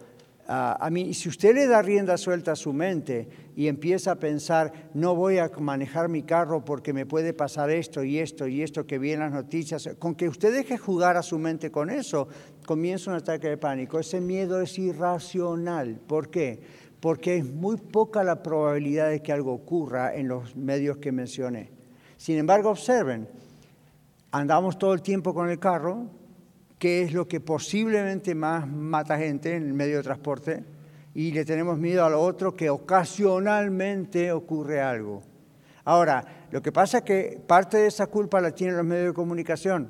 Ah, 0.50 0.78
a 0.80 0.90
mí, 0.90 1.14
si 1.14 1.28
usted 1.28 1.54
le 1.54 1.68
da 1.68 1.82
rienda 1.82 2.16
suelta 2.16 2.54
a 2.54 2.56
su 2.56 2.72
mente 2.72 3.28
y 3.54 3.68
empieza 3.68 4.12
a 4.12 4.16
pensar, 4.16 4.90
no 4.94 5.14
voy 5.14 5.40
a 5.40 5.52
manejar 5.60 6.08
mi 6.08 6.24
carro 6.24 6.64
porque 6.64 6.94
me 6.94 7.06
puede 7.06 7.34
pasar 7.34 7.70
esto 7.70 8.02
y 8.02 8.20
esto 8.20 8.48
y 8.48 8.62
esto 8.62 8.88
que 8.88 8.98
vienen 8.98 9.32
las 9.32 9.44
noticias, 9.44 9.90
con 10.00 10.16
que 10.16 10.30
usted 10.30 10.54
deje 10.54 10.78
jugar 10.78 11.18
a 11.18 11.22
su 11.22 11.38
mente 11.38 11.70
con 11.70 11.90
eso, 11.90 12.30
comienza 12.66 13.12
un 13.12 13.18
ataque 13.18 13.50
de 13.50 13.58
pánico. 13.58 14.00
Ese 14.00 14.22
miedo 14.22 14.62
es 14.62 14.80
irracional. 14.80 16.00
¿Por 16.08 16.30
qué? 16.30 16.62
Porque 17.02 17.36
es 17.36 17.46
muy 17.46 17.76
poca 17.76 18.24
la 18.24 18.42
probabilidad 18.42 19.10
de 19.10 19.22
que 19.22 19.34
algo 19.34 19.52
ocurra 19.52 20.16
en 20.16 20.30
los 20.30 20.56
medios 20.56 20.96
que 20.98 21.12
mencioné. 21.12 21.72
Sin 22.16 22.38
embargo, 22.38 22.70
observen, 22.70 23.28
andamos 24.32 24.80
todo 24.80 24.94
el 24.94 25.02
tiempo 25.02 25.34
con 25.34 25.50
el 25.50 25.60
carro, 25.60 26.10
qué 26.80 27.02
es 27.02 27.14
lo 27.14 27.28
que 27.28 27.40
posiblemente 27.40 28.36
más 28.36 28.68
mata 28.68 29.18
gente 29.18 29.56
en 29.56 29.64
el 29.64 29.74
medio 29.74 29.98
de 29.98 30.04
transporte 30.04 30.64
y 31.14 31.32
le 31.32 31.46
tenemos 31.46 31.80
miedo 31.80 32.06
a 32.06 32.10
lo 32.10 32.22
otro 32.22 32.56
que 32.56 32.70
ocasionalmente 32.70 34.32
ocurre 34.32 34.82
algo. 34.82 35.24
Ahora, 35.84 36.48
lo 36.52 36.62
que 36.62 36.72
pasa 36.72 37.00
es 37.00 37.04
que 37.04 37.42
parte 37.48 37.78
de 37.78 37.88
esa 37.88 38.08
culpa 38.08 38.40
la 38.42 38.52
tienen 38.52 38.78
los 38.78 38.86
medios 38.86 39.08
de 39.08 39.14
comunicación. 39.14 39.90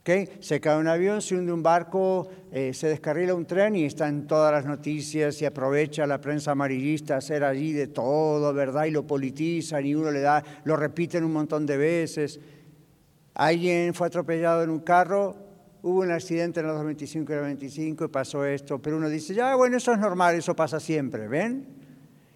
¿Okay? 0.00 0.38
Se 0.40 0.60
cae 0.60 0.78
un 0.78 0.88
avión, 0.88 1.20
se 1.20 1.36
hunde 1.36 1.52
un 1.52 1.62
barco, 1.62 2.28
eh, 2.50 2.72
se 2.72 2.88
descarrila 2.88 3.34
un 3.34 3.44
tren 3.44 3.76
y 3.76 3.84
está 3.84 4.08
en 4.08 4.26
todas 4.26 4.52
las 4.52 4.64
noticias 4.64 5.42
y 5.42 5.44
aprovecha 5.44 6.06
la 6.06 6.20
prensa 6.20 6.52
amarillista 6.52 7.14
a 7.14 7.18
hacer 7.18 7.44
allí 7.44 7.72
de 7.72 7.88
todo, 7.88 8.54
¿verdad? 8.54 8.86
Y 8.86 8.90
lo 8.90 9.06
politizan 9.06 9.84
y 9.84 9.94
uno 9.94 10.10
le 10.10 10.20
da, 10.20 10.42
lo 10.64 10.76
repiten 10.76 11.24
un 11.24 11.32
montón 11.32 11.66
de 11.66 11.76
veces. 11.76 12.40
Alguien 13.36 13.92
fue 13.92 14.06
atropellado 14.06 14.62
en 14.62 14.70
un 14.70 14.80
carro, 14.80 15.36
hubo 15.82 16.00
un 16.00 16.10
accidente 16.10 16.60
en 16.60 16.68
los 16.68 16.82
25 16.82 17.34
y 17.34 17.36
25 17.36 18.04
y 18.06 18.08
pasó 18.08 18.46
esto, 18.46 18.80
pero 18.80 18.96
uno 18.96 19.10
dice, 19.10 19.34
ya, 19.34 19.54
bueno, 19.56 19.76
eso 19.76 19.92
es 19.92 19.98
normal, 19.98 20.36
eso 20.36 20.56
pasa 20.56 20.80
siempre, 20.80 21.28
¿ven? 21.28 21.66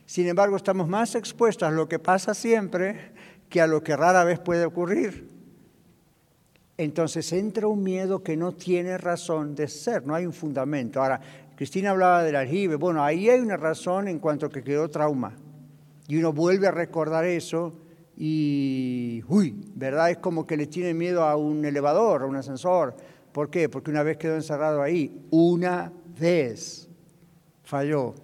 Sin 0.05 0.29
embargo, 0.29 0.57
estamos 0.57 0.89
más 0.89 1.15
expuestos 1.15 1.67
a 1.67 1.71
lo 1.71 1.89
que 1.89 1.99
pasa 1.99 2.35
siempre 2.35 3.13
que 3.49 3.63
a 3.63 3.67
lo 3.67 3.83
que 3.83 3.97
rara 3.97 4.25
vez 4.25 4.41
puede 4.41 4.67
ocurrir. 4.67 5.27
Entonces 6.77 7.33
entra 7.33 7.67
un 7.67 7.83
miedo 7.83 8.23
que 8.23 8.37
no 8.37 8.53
tiene 8.53 8.99
razón 8.99 9.55
de 9.55 9.69
ser, 9.69 10.07
no 10.07 10.15
hay 10.15 10.27
un 10.27 10.35
fundamento. 10.35 11.01
Ahora, 11.01 11.19
Cristina 11.57 11.93
hablaba 11.93 12.23
del 12.23 12.37
aljibe, 12.37 12.77
bueno, 12.77 13.03
ahí 13.03 13.31
hay 13.31 13.41
una 13.41 13.57
razón 13.57 14.07
en 14.07 14.19
cuanto 14.19 14.51
que 14.51 14.63
quedó 14.63 14.91
trauma. 14.91 15.33
Y 16.09 16.19
uno 16.19 16.35
vuelve 16.35 16.67
a 16.67 16.73
recordar 16.73 17.25
eso 17.25 17.73
y, 18.23 19.25
uy, 19.29 19.55
¿verdad? 19.75 20.11
Es 20.11 20.19
como 20.19 20.47
que 20.47 20.55
le 20.59 20.67
tiene 20.67 20.93
miedo 20.93 21.25
a 21.25 21.37
un 21.37 21.65
elevador, 21.65 22.21
a 22.21 22.27
un 22.27 22.37
ascensor. 22.37 22.95
¿Por 23.33 23.49
qué? 23.49 23.71
Porque 23.71 23.91
una 23.91 24.03
vez 24.03 24.19
quedó 24.19 24.35
encerrado 24.35 24.83
ahí, 24.83 25.25
una 25.31 25.91
vez 26.21 26.87
falló. 27.63 28.15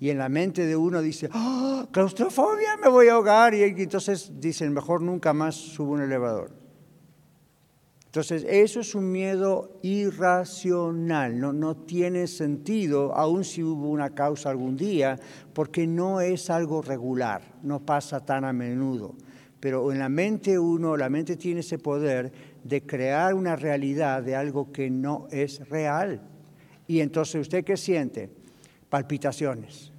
Y 0.00 0.08
en 0.08 0.16
la 0.16 0.30
mente 0.30 0.64
de 0.64 0.74
uno 0.74 1.02
dice, 1.02 1.28
¡Oh, 1.34 1.86
claustrofobia, 1.92 2.78
me 2.78 2.88
voy 2.88 3.08
a 3.08 3.12
ahogar. 3.12 3.52
Y 3.52 3.62
entonces 3.64 4.32
dicen, 4.40 4.72
mejor 4.72 5.02
nunca 5.02 5.34
más 5.34 5.54
subo 5.54 5.92
un 5.92 6.00
elevador. 6.00 6.50
Entonces, 8.06 8.46
eso 8.48 8.80
es 8.80 8.94
un 8.94 9.12
miedo 9.12 9.78
irracional, 9.82 11.38
no, 11.38 11.52
no 11.52 11.76
tiene 11.76 12.26
sentido, 12.26 13.14
aun 13.14 13.44
si 13.44 13.62
hubo 13.62 13.90
una 13.90 14.10
causa 14.14 14.48
algún 14.48 14.76
día, 14.76 15.18
porque 15.52 15.86
no 15.86 16.22
es 16.22 16.48
algo 16.48 16.80
regular, 16.80 17.42
no 17.62 17.80
pasa 17.80 18.20
tan 18.20 18.44
a 18.46 18.52
menudo 18.54 19.14
pero 19.62 19.92
en 19.92 20.00
la 20.00 20.08
mente 20.08 20.58
uno, 20.58 20.96
la 20.96 21.08
mente 21.08 21.36
tiene 21.36 21.60
ese 21.60 21.78
poder 21.78 22.32
de 22.64 22.84
crear 22.84 23.32
una 23.32 23.54
realidad 23.54 24.20
de 24.20 24.34
algo 24.34 24.72
que 24.72 24.90
no 24.90 25.28
es 25.30 25.68
real. 25.68 26.20
Y 26.88 26.98
entonces, 26.98 27.42
¿usted 27.42 27.62
qué 27.62 27.76
siente? 27.76 28.28
Palpitaciones. 28.90 29.92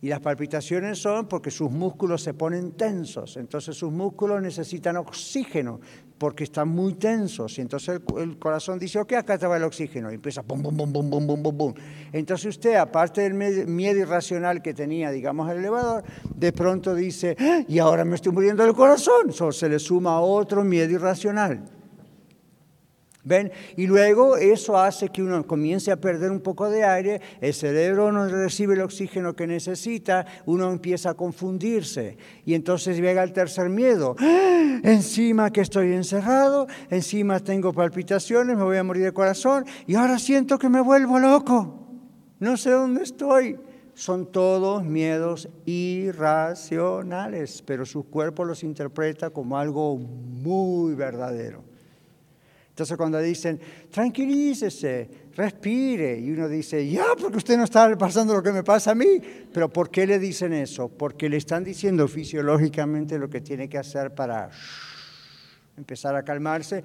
Y 0.00 0.08
las 0.08 0.20
palpitaciones 0.20 1.00
son 1.00 1.26
porque 1.26 1.50
sus 1.50 1.68
músculos 1.68 2.22
se 2.22 2.32
ponen 2.32 2.70
tensos, 2.70 3.36
entonces 3.38 3.76
sus 3.76 3.90
músculos 3.90 4.40
necesitan 4.40 4.98
oxígeno 4.98 5.80
porque 6.20 6.44
están 6.44 6.68
muy 6.68 6.92
tensos. 6.96 7.56
Y 7.56 7.62
entonces 7.62 7.98
el, 8.18 8.38
corazón 8.38 8.78
dice, 8.78 8.98
ok, 8.98 9.14
acá 9.14 9.38
va 9.48 9.56
el 9.56 9.64
oxígeno. 9.64 10.12
Y 10.12 10.16
empieza, 10.16 10.42
bum, 10.42 10.62
bum, 10.62 10.76
bum, 10.76 10.92
bum, 10.92 11.08
bum, 11.08 11.26
bum, 11.26 11.42
bum, 11.42 11.56
bum. 11.56 11.74
Entonces 12.12 12.56
usted, 12.56 12.74
aparte 12.74 13.22
del 13.22 13.32
miedo 13.32 14.00
irracional 14.00 14.60
que 14.60 14.74
tenía, 14.74 15.10
digamos, 15.10 15.50
el 15.50 15.56
elevador, 15.56 16.04
de 16.34 16.52
pronto 16.52 16.94
dice, 16.94 17.36
¡Ah! 17.40 17.62
y 17.66 17.78
ahora 17.78 18.04
me 18.04 18.16
estoy 18.16 18.32
muriendo 18.32 18.62
del 18.62 18.74
corazón. 18.74 19.32
So, 19.32 19.50
se 19.50 19.70
le 19.70 19.78
suma 19.78 20.20
otro 20.20 20.62
miedo 20.62 20.92
irracional. 20.92 21.79
¿Ven? 23.22 23.52
Y 23.76 23.86
luego 23.86 24.38
eso 24.38 24.78
hace 24.78 25.10
que 25.10 25.22
uno 25.22 25.46
comience 25.46 25.92
a 25.92 25.96
perder 26.00 26.30
un 26.30 26.40
poco 26.40 26.70
de 26.70 26.84
aire, 26.84 27.20
el 27.40 27.52
cerebro 27.52 28.10
no 28.10 28.26
recibe 28.26 28.72
el 28.74 28.80
oxígeno 28.80 29.36
que 29.36 29.46
necesita, 29.46 30.24
uno 30.46 30.70
empieza 30.70 31.10
a 31.10 31.14
confundirse. 31.14 32.16
Y 32.46 32.54
entonces 32.54 32.96
llega 32.96 33.22
el 33.22 33.34
tercer 33.34 33.68
miedo. 33.68 34.16
¡Ah! 34.18 34.80
Encima 34.82 35.50
que 35.50 35.60
estoy 35.60 35.92
encerrado, 35.92 36.66
encima 36.88 37.40
tengo 37.40 37.74
palpitaciones, 37.74 38.56
me 38.56 38.64
voy 38.64 38.78
a 38.78 38.84
morir 38.84 39.04
de 39.04 39.12
corazón 39.12 39.66
y 39.86 39.96
ahora 39.96 40.18
siento 40.18 40.58
que 40.58 40.70
me 40.70 40.80
vuelvo 40.80 41.18
loco. 41.18 41.88
No 42.38 42.56
sé 42.56 42.70
dónde 42.70 43.02
estoy. 43.02 43.58
Son 43.92 44.32
todos 44.32 44.82
miedos 44.82 45.48
irracionales, 45.66 47.60
pero 47.66 47.84
su 47.84 48.04
cuerpo 48.04 48.46
los 48.46 48.64
interpreta 48.64 49.28
como 49.28 49.58
algo 49.58 49.98
muy 49.98 50.94
verdadero. 50.94 51.69
Entonces 52.70 52.96
cuando 52.96 53.20
dicen, 53.20 53.60
tranquilícese, 53.90 55.10
respire, 55.34 56.18
y 56.18 56.30
uno 56.30 56.48
dice, 56.48 56.88
ya, 56.88 57.04
porque 57.20 57.36
usted 57.36 57.58
no 57.58 57.64
está 57.64 57.94
pasando 57.98 58.32
lo 58.32 58.42
que 58.42 58.52
me 58.52 58.64
pasa 58.64 58.92
a 58.92 58.94
mí, 58.94 59.20
pero 59.52 59.70
¿por 59.70 59.90
qué 59.90 60.06
le 60.06 60.18
dicen 60.18 60.52
eso? 60.52 60.88
Porque 60.88 61.28
le 61.28 61.36
están 61.36 61.62
diciendo 61.62 62.08
fisiológicamente 62.08 63.18
lo 63.18 63.28
que 63.28 63.40
tiene 63.40 63.68
que 63.68 63.76
hacer 63.76 64.14
para 64.14 64.50
empezar 65.76 66.14
a 66.14 66.22
calmarse, 66.22 66.82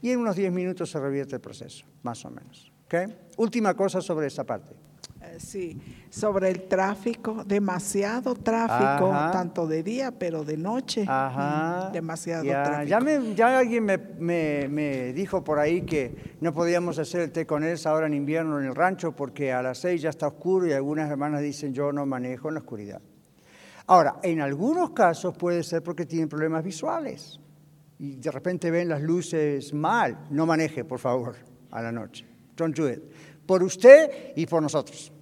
y 0.00 0.10
en 0.10 0.20
unos 0.20 0.36
10 0.36 0.52
minutos 0.52 0.90
se 0.90 1.00
revierte 1.00 1.36
el 1.36 1.40
proceso, 1.40 1.84
más 2.02 2.24
o 2.24 2.30
menos. 2.30 2.70
¿okay? 2.84 3.06
Última 3.36 3.74
cosa 3.74 4.00
sobre 4.00 4.28
esa 4.28 4.44
parte. 4.44 4.85
Eh, 5.26 5.36
Sí, 5.40 5.78
sobre 6.10 6.48
el 6.50 6.62
tráfico, 6.68 7.44
demasiado 7.44 8.34
tráfico, 8.34 9.12
Ajá. 9.12 9.30
tanto 9.32 9.66
de 9.66 9.82
día, 9.82 10.10
pero 10.12 10.44
de 10.44 10.56
noche, 10.56 11.04
Ajá. 11.06 11.88
mm, 11.88 11.92
demasiado 11.92 12.44
ya, 12.44 12.62
tráfico. 12.62 12.88
Ya, 12.88 13.00
me- 13.00 13.34
ya 13.34 13.58
alguien 13.58 13.84
me, 13.84 13.98
me- 13.98 14.66
me 14.68 15.12
dijo 15.12 15.44
por 15.44 15.58
ahí 15.58 15.82
que 15.82 16.36
no 16.40 16.52
podíamos 16.52 16.98
hacer 16.98 17.20
el 17.22 17.32
té 17.32 17.46
con 17.46 17.64
él 17.64 17.78
ahora 17.84 18.06
en 18.06 18.14
invierno 18.14 18.58
en 18.58 18.66
el 18.66 18.74
rancho 18.74 19.12
porque 19.12 19.52
a 19.52 19.62
las 19.62 19.78
seis 19.78 20.00
ya 20.02 20.10
está 20.10 20.26
oscuro 20.28 20.66
y 20.66 20.72
algunas 20.72 21.10
hermanas 21.10 21.42
dicen 21.42 21.72
yo 21.74 21.92
no 21.92 22.06
manejo 22.06 22.48
en 22.48 22.54
la 22.54 22.60
oscuridad. 22.60 23.00
Ahora, 23.88 24.16
en 24.22 24.40
algunos 24.40 24.90
casos 24.90 25.36
puede 25.36 25.62
ser 25.62 25.82
porque 25.82 26.06
tienen 26.06 26.28
problemas 26.28 26.64
visuales 26.64 27.38
y 27.98 28.16
de 28.16 28.30
repente 28.30 28.70
ven 28.70 28.88
las 28.88 29.00
luces 29.02 29.72
mal. 29.74 30.26
No 30.30 30.44
maneje, 30.46 30.84
por 30.84 30.98
favor, 30.98 31.36
a 31.70 31.82
la 31.82 31.92
noche. 31.92 32.26
Don't 32.56 32.76
do 32.76 32.88
it. 32.90 33.00
Por 33.46 33.62
usted 33.62 34.32
y 34.34 34.44
por 34.46 34.60
nosotros. 34.60 35.12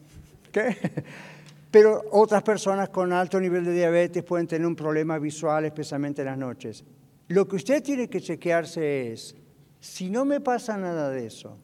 ¿Ok? 0.54 0.76
Pero 1.70 2.04
otras 2.12 2.44
personas 2.44 2.90
con 2.90 3.12
alto 3.12 3.40
nivel 3.40 3.64
de 3.64 3.72
diabetes 3.72 4.22
pueden 4.22 4.46
tener 4.46 4.64
un 4.64 4.76
problema 4.76 5.18
visual, 5.18 5.64
especialmente 5.64 6.22
en 6.22 6.26
las 6.26 6.38
noches. 6.38 6.84
Lo 7.26 7.48
que 7.48 7.56
usted 7.56 7.82
tiene 7.82 8.08
que 8.08 8.20
chequearse 8.20 9.10
es, 9.12 9.34
si 9.80 10.08
no 10.08 10.24
me 10.24 10.40
pasa 10.40 10.76
nada 10.76 11.10
de 11.10 11.26
eso, 11.26 11.58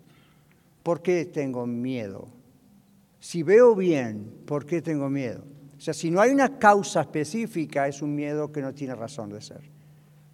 ¿por 0.82 1.00
qué 1.00 1.26
tengo 1.26 1.64
miedo? 1.64 2.28
Si 3.20 3.44
veo 3.44 3.76
bien, 3.76 4.32
¿por 4.46 4.66
qué 4.66 4.82
tengo 4.82 5.08
miedo? 5.08 5.44
O 5.76 5.80
sea, 5.80 5.94
si 5.94 6.10
no 6.10 6.20
hay 6.20 6.30
una 6.30 6.58
causa 6.58 7.02
específica, 7.02 7.86
es 7.86 8.02
un 8.02 8.14
miedo 8.14 8.50
que 8.50 8.62
no 8.62 8.74
tiene 8.74 8.96
razón 8.96 9.30
de 9.30 9.40
ser. 9.40 9.60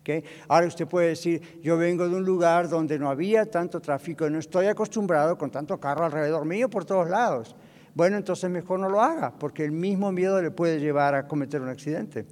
¿ok? 0.01 0.25
Ahora 0.49 0.69
usted 0.69 0.87
puede 0.87 1.09
decir, 1.09 1.61
yo 1.63 1.77
vengo 1.77 2.09
de 2.09 2.17
un 2.17 2.25
lugar 2.25 2.69
donde 2.71 2.99
no 2.99 3.11
había 3.11 3.45
tanto 3.45 3.81
tráfico, 3.81 4.31
no 4.31 4.39
estoy 4.39 4.67
acostumbrado 4.67 5.37
con 5.37 5.51
tanto 5.51 5.79
carro 5.79 6.07
alrededor 6.07 6.47
mío 6.47 6.71
por 6.71 6.87
todos 6.87 7.11
lados. 7.11 7.55
Bueno, 7.97 8.19
entonces 8.19 8.50
mejor 8.50 8.79
no 8.79 8.91
lo 8.91 9.00
haga, 9.00 9.38
porque 9.38 9.65
el 9.65 9.73
mismo 9.73 10.12
miedo 10.12 10.43
le 10.43 10.50
puede 10.50 10.81
llevar 10.81 11.15
a 11.15 11.26
cometer 11.26 11.62
un 11.62 11.71
accidente. 11.71 12.26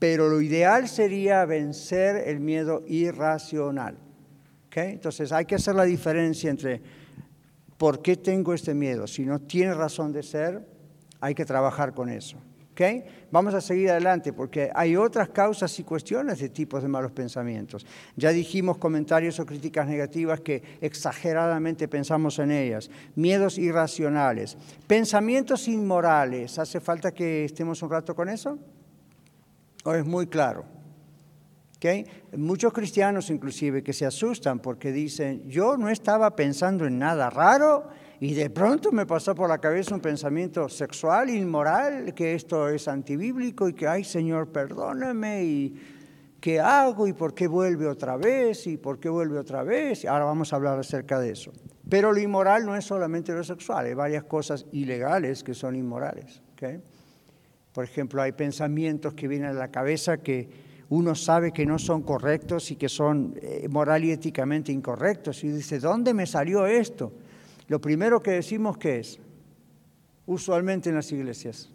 Pero 0.00 0.28
lo 0.28 0.40
ideal 0.40 0.88
sería 0.88 1.44
vencer 1.44 2.24
el 2.26 2.40
miedo 2.40 2.82
irracional. 2.88 3.98
¿ok? 4.66 4.76
Entonces 4.78 5.30
hay 5.30 5.44
que 5.44 5.54
hacer 5.54 5.76
la 5.76 5.84
diferencia 5.84 6.50
entre 6.50 6.82
por 7.78 8.02
qué 8.02 8.16
tengo 8.16 8.52
este 8.52 8.74
miedo. 8.74 9.06
Si 9.06 9.24
no 9.24 9.38
tiene 9.38 9.74
razón 9.74 10.12
de 10.12 10.24
ser, 10.24 10.66
hay 11.20 11.36
que 11.36 11.44
trabajar 11.44 11.94
con 11.94 12.08
eso. 12.08 12.38
¿Ok? 12.76 13.06
Vamos 13.30 13.54
a 13.54 13.62
seguir 13.62 13.90
adelante 13.90 14.34
porque 14.34 14.70
hay 14.74 14.96
otras 14.96 15.30
causas 15.30 15.78
y 15.78 15.82
cuestiones 15.82 16.38
de 16.38 16.50
tipos 16.50 16.82
de 16.82 16.88
malos 16.88 17.10
pensamientos. 17.10 17.86
Ya 18.16 18.30
dijimos 18.30 18.76
comentarios 18.76 19.40
o 19.40 19.46
críticas 19.46 19.88
negativas 19.88 20.40
que 20.40 20.62
exageradamente 20.82 21.88
pensamos 21.88 22.38
en 22.38 22.50
ellas. 22.50 22.90
Miedos 23.14 23.56
irracionales. 23.56 24.58
Pensamientos 24.86 25.68
inmorales. 25.68 26.58
¿Hace 26.58 26.80
falta 26.80 27.12
que 27.12 27.46
estemos 27.46 27.82
un 27.82 27.90
rato 27.90 28.14
con 28.14 28.28
eso? 28.28 28.58
¿O 29.84 29.94
es 29.94 30.04
muy 30.04 30.26
claro? 30.26 30.66
¿ok? 31.78 32.36
Muchos 32.36 32.74
cristianos 32.74 33.30
inclusive 33.30 33.82
que 33.82 33.94
se 33.94 34.04
asustan 34.04 34.58
porque 34.58 34.92
dicen, 34.92 35.48
yo 35.48 35.78
no 35.78 35.88
estaba 35.88 36.36
pensando 36.36 36.86
en 36.86 36.98
nada 36.98 37.30
raro 37.30 37.88
y 38.20 38.32
de 38.34 38.48
pronto 38.48 38.92
me 38.92 39.04
pasó 39.04 39.34
por 39.34 39.48
la 39.48 39.58
cabeza 39.58 39.94
un 39.94 40.00
pensamiento 40.00 40.68
sexual, 40.68 41.28
inmoral, 41.28 42.14
que 42.14 42.34
esto 42.34 42.68
es 42.68 42.88
antibíblico 42.88 43.68
y 43.68 43.74
que, 43.74 43.86
ay 43.86 44.04
Señor, 44.04 44.48
perdóname 44.48 45.44
y 45.44 45.74
qué 46.40 46.60
hago 46.60 47.06
y 47.06 47.12
por 47.12 47.34
qué 47.34 47.46
vuelve 47.46 47.86
otra 47.86 48.16
vez 48.16 48.66
y 48.66 48.78
por 48.78 48.98
qué 48.98 49.10
vuelve 49.10 49.38
otra 49.38 49.62
vez. 49.64 50.06
Ahora 50.06 50.24
vamos 50.24 50.52
a 50.52 50.56
hablar 50.56 50.78
acerca 50.78 51.20
de 51.20 51.30
eso. 51.30 51.52
Pero 51.88 52.12
lo 52.12 52.18
inmoral 52.18 52.64
no 52.64 52.74
es 52.74 52.84
solamente 52.86 53.32
lo 53.32 53.44
sexual, 53.44 53.86
hay 53.86 53.94
varias 53.94 54.24
cosas 54.24 54.64
ilegales 54.72 55.44
que 55.44 55.52
son 55.52 55.76
inmorales. 55.76 56.40
¿ok? 56.52 56.80
Por 57.72 57.84
ejemplo, 57.84 58.22
hay 58.22 58.32
pensamientos 58.32 59.12
que 59.12 59.28
vienen 59.28 59.50
a 59.50 59.52
la 59.52 59.70
cabeza 59.70 60.16
que 60.16 60.48
uno 60.88 61.14
sabe 61.14 61.52
que 61.52 61.66
no 61.66 61.78
son 61.78 62.02
correctos 62.02 62.70
y 62.70 62.76
que 62.76 62.88
son 62.88 63.34
eh, 63.42 63.68
moral 63.68 64.04
y 64.04 64.12
éticamente 64.12 64.72
incorrectos. 64.72 65.44
Y 65.44 65.48
dice, 65.48 65.78
¿dónde 65.80 66.14
me 66.14 66.26
salió 66.26 66.66
esto? 66.66 67.12
Lo 67.68 67.80
primero 67.80 68.22
que 68.22 68.32
decimos 68.32 68.78
que 68.78 69.00
es, 69.00 69.18
usualmente 70.26 70.88
en 70.88 70.96
las 70.96 71.10
iglesias, 71.12 71.70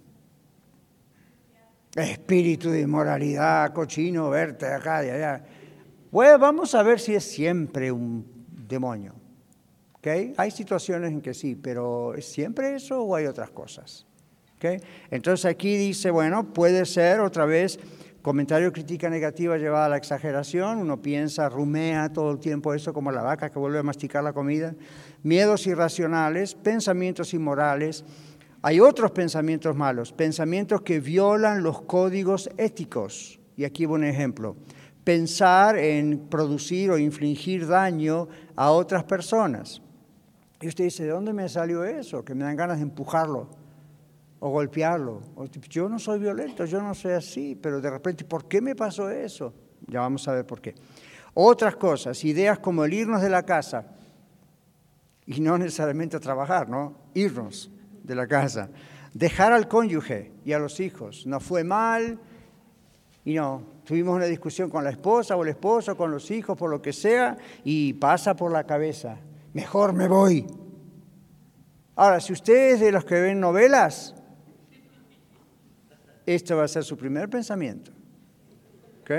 espíritu 1.95 2.69
de 2.69 2.81
inmoralidad, 2.81 3.73
cochino, 3.73 4.29
verte 4.29 4.65
acá, 4.65 5.01
de 5.01 5.11
allá. 5.11 5.43
Bueno, 6.11 6.39
vamos 6.39 6.73
a 6.75 6.83
ver 6.83 6.99
si 6.99 7.15
es 7.15 7.23
siempre 7.23 7.91
un 7.91 8.25
demonio. 8.67 9.13
¿ok? 9.95 10.07
Hay 10.37 10.51
situaciones 10.51 11.11
en 11.11 11.21
que 11.21 11.33
sí, 11.33 11.55
pero 11.55 12.13
¿es 12.15 12.25
siempre 12.25 12.75
eso 12.75 13.03
o 13.03 13.15
hay 13.15 13.25
otras 13.25 13.49
cosas? 13.51 14.05
¿ok? 14.55 14.81
Entonces 15.09 15.45
aquí 15.45 15.75
dice, 15.75 16.11
bueno, 16.11 16.53
puede 16.53 16.85
ser 16.85 17.19
otra 17.19 17.45
vez 17.45 17.79
comentario, 18.21 18.71
crítica 18.71 19.09
negativa 19.09 19.57
llevada 19.57 19.85
a 19.85 19.89
la 19.89 19.97
exageración, 19.97 20.77
uno 20.77 21.01
piensa, 21.01 21.49
rumea 21.49 22.13
todo 22.13 22.31
el 22.31 22.39
tiempo 22.39 22.73
eso 22.73 22.93
como 22.93 23.11
la 23.11 23.23
vaca 23.23 23.49
que 23.49 23.59
vuelve 23.59 23.79
a 23.79 23.83
masticar 23.83 24.23
la 24.23 24.33
comida, 24.33 24.75
miedos 25.23 25.65
irracionales, 25.67 26.55
pensamientos 26.55 27.33
inmorales, 27.33 28.05
hay 28.61 28.79
otros 28.79 29.11
pensamientos 29.11 29.75
malos, 29.75 30.13
pensamientos 30.13 30.81
que 30.81 30.99
violan 30.99 31.63
los 31.63 31.81
códigos 31.81 32.49
éticos. 32.57 33.39
Y 33.57 33.63
aquí 33.63 33.85
un 33.85 34.03
ejemplo. 34.03 34.55
Pensar 35.03 35.77
en 35.77 36.27
producir 36.29 36.91
o 36.91 36.97
infligir 36.99 37.67
daño 37.67 38.27
a 38.55 38.69
otras 38.69 39.03
personas. 39.03 39.81
Y 40.61 40.67
usted 40.67 40.83
dice, 40.83 41.03
¿de 41.05 41.09
dónde 41.09 41.33
me 41.33 41.49
salió 41.49 41.83
eso? 41.83 42.23
Que 42.23 42.35
me 42.35 42.43
dan 42.43 42.55
ganas 42.55 42.77
de 42.77 42.83
empujarlo 42.83 43.60
o 44.41 44.49
golpearlo. 44.49 45.21
O, 45.35 45.45
yo 45.45 45.87
no 45.87 45.99
soy 45.99 46.19
violento, 46.19 46.65
yo 46.65 46.81
no 46.81 46.93
soy 46.93 47.13
así, 47.13 47.55
pero 47.55 47.79
de 47.79 47.89
repente, 47.89 48.25
¿por 48.25 48.47
qué 48.47 48.59
me 48.59 48.75
pasó 48.75 49.09
eso? 49.09 49.53
Ya 49.87 50.01
vamos 50.01 50.27
a 50.27 50.33
ver 50.33 50.45
por 50.45 50.59
qué. 50.59 50.75
Otras 51.33 51.75
cosas, 51.75 52.23
ideas 52.25 52.59
como 52.59 52.83
el 52.83 52.93
irnos 52.93 53.21
de 53.21 53.29
la 53.29 53.43
casa, 53.43 53.85
y 55.27 55.39
no 55.39 55.57
necesariamente 55.57 56.17
a 56.17 56.19
trabajar, 56.19 56.67
¿no? 56.67 56.95
Irnos 57.13 57.71
de 58.03 58.15
la 58.15 58.27
casa. 58.27 58.69
Dejar 59.13 59.53
al 59.53 59.67
cónyuge 59.67 60.31
y 60.43 60.53
a 60.53 60.59
los 60.59 60.79
hijos. 60.79 61.25
No 61.27 61.39
fue 61.39 61.63
mal 61.63 62.19
y 63.23 63.35
no. 63.35 63.63
Tuvimos 63.85 64.15
una 64.15 64.25
discusión 64.25 64.69
con 64.69 64.83
la 64.83 64.89
esposa 64.89 65.35
o 65.35 65.43
el 65.43 65.49
esposo, 65.49 65.95
con 65.95 66.11
los 66.11 66.31
hijos, 66.31 66.57
por 66.57 66.69
lo 66.69 66.81
que 66.81 66.93
sea, 66.93 67.37
y 67.63 67.93
pasa 67.93 68.35
por 68.35 68.51
la 68.51 68.65
cabeza. 68.65 69.17
Mejor 69.53 69.93
me 69.93 70.07
voy. 70.07 70.47
Ahora, 71.95 72.19
si 72.19 72.33
usted 72.33 72.73
es 72.73 72.79
de 72.79 72.91
los 72.91 73.05
que 73.05 73.21
ven 73.21 73.39
novelas, 73.39 74.15
este 76.25 76.53
va 76.53 76.63
a 76.63 76.67
ser 76.67 76.83
su 76.83 76.97
primer 76.97 77.29
pensamiento. 77.29 77.91
¿Ok? 79.01 79.11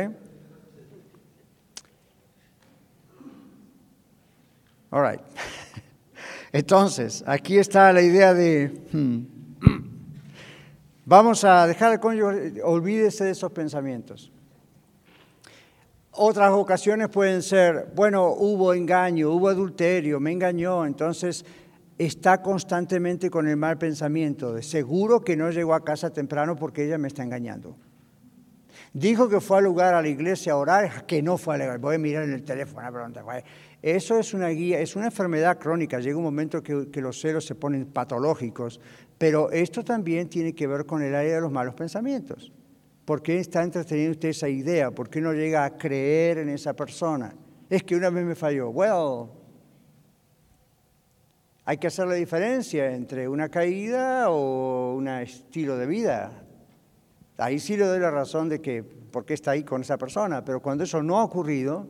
All 4.91 5.03
right. 5.03 5.21
Entonces, 6.53 7.25
aquí 7.27 7.59
está 7.59 7.93
la 7.93 8.03
idea 8.03 8.35
de, 8.35 8.71
hmm, 8.93 9.21
vamos 11.07 11.45
a 11.45 11.67
dejar 11.67 11.93
al 11.93 12.01
cónyuge, 12.01 12.63
olvídese 12.63 13.25
de 13.25 13.31
esos 13.31 13.51
pensamientos. 13.53 14.31
Otras 16.11 16.51
ocasiones 16.53 17.09
pueden 17.09 17.43
ser, 17.43 17.91
bueno, 17.95 18.33
hubo 18.33 18.75
engaño, 18.75 19.31
hubo 19.31 19.49
adulterio, 19.49 20.21
me 20.21 20.31
engañó, 20.31 20.85
entonces 20.85 21.43
está 21.99 22.43
constantemente 22.43 23.31
con 23.31 23.49
el 23.49 23.57
mal 23.57 23.79
pensamiento, 23.79 24.53
de 24.53 24.63
seguro 24.63 25.21
que 25.21 25.37
no 25.37 25.51
llegó 25.51 25.75
a 25.75 25.85
casa 25.85 26.11
temprano 26.11 26.57
porque 26.57 26.85
ella 26.85 26.99
me 26.99 27.09
está 27.09 27.23
engañando. 27.23 27.77
Dijo 28.95 29.29
que 29.29 29.41
fue 29.41 29.59
al 29.59 29.65
lugar 29.65 29.95
a 29.95 30.03
la 30.03 30.09
iglesia 30.09 30.53
a 30.53 30.57
orar, 30.57 31.07
que 31.07 31.23
no 31.23 31.39
fue 31.39 31.55
a 31.55 31.59
la 31.59 31.79
Voy 31.79 31.97
a 31.97 31.99
mirar 31.99 32.25
en 32.25 32.33
el 32.33 32.43
teléfono, 32.43 32.87
a 32.87 33.43
eso 33.83 34.17
es 34.19 34.33
una 34.33 34.49
guía, 34.49 34.81
es 34.81 34.95
una 34.95 35.07
enfermedad 35.07 35.59
crónica. 35.59 35.99
Llega 35.99 36.17
un 36.17 36.23
momento 36.23 36.63
que, 36.63 36.89
que, 36.91 37.01
los 37.01 37.21
celos 37.21 37.45
se 37.45 37.57
ponen 37.57 37.87
patológicos, 37.87 38.81
pero 39.19 39.51
esto 39.51 39.83
también 39.83 40.29
tiene 40.29 40.55
que 40.55 40.69
ver 40.69 40.87
con 40.87 41.03
el 41.03 41.15
área 41.15 41.35
de 41.35 41.41
los 41.41 41.51
malos 41.51 41.75
pensamientos. 41.75 42.53
¿Por 43.05 43.23
qué 43.23 43.39
está 43.39 43.63
entreteniendo 43.63 44.13
usted 44.13 44.29
esa 44.29 44.49
idea? 44.49 44.93
¿Por 44.93 45.11
qué 45.11 45.21
no 45.21 45.33
llega 45.33 45.65
a 45.65 45.77
creer 45.77 46.39
en 46.39 46.49
esa 46.51 46.75
persona? 46.75 47.35
Es 47.69 47.83
que 47.83 47.97
una 47.97 48.11
vez 48.11 48.25
me 48.25 48.37
falló. 48.37 48.71
Well, 48.71 49.31
hay 51.65 51.79
que 51.79 51.87
hacer 51.87 52.07
la 52.09 52.15
diferencia 52.15 52.93
entre 52.93 53.29
una 53.29 53.49
caída 53.49 54.31
o 54.31 54.95
un 54.95 55.07
estilo 55.09 55.77
de 55.77 55.87
vida. 55.87 56.33
Ahí 57.39 57.59
sí 57.59 57.77
le 57.77 57.87
doy 57.87 58.01
la 58.01 58.11
razón 58.11 58.49
de 58.49 58.61
que 58.61 58.83
por 58.83 59.25
qué 59.25 59.35
está 59.35 59.53
ahí 59.53 59.63
con 59.63 59.83
esa 59.83 59.97
persona, 59.97 60.45
pero 60.45 60.61
cuando 60.61 60.85
eso 60.85 61.03
no 61.03 61.19
ha 61.19 61.25
ocurrido, 61.25 61.87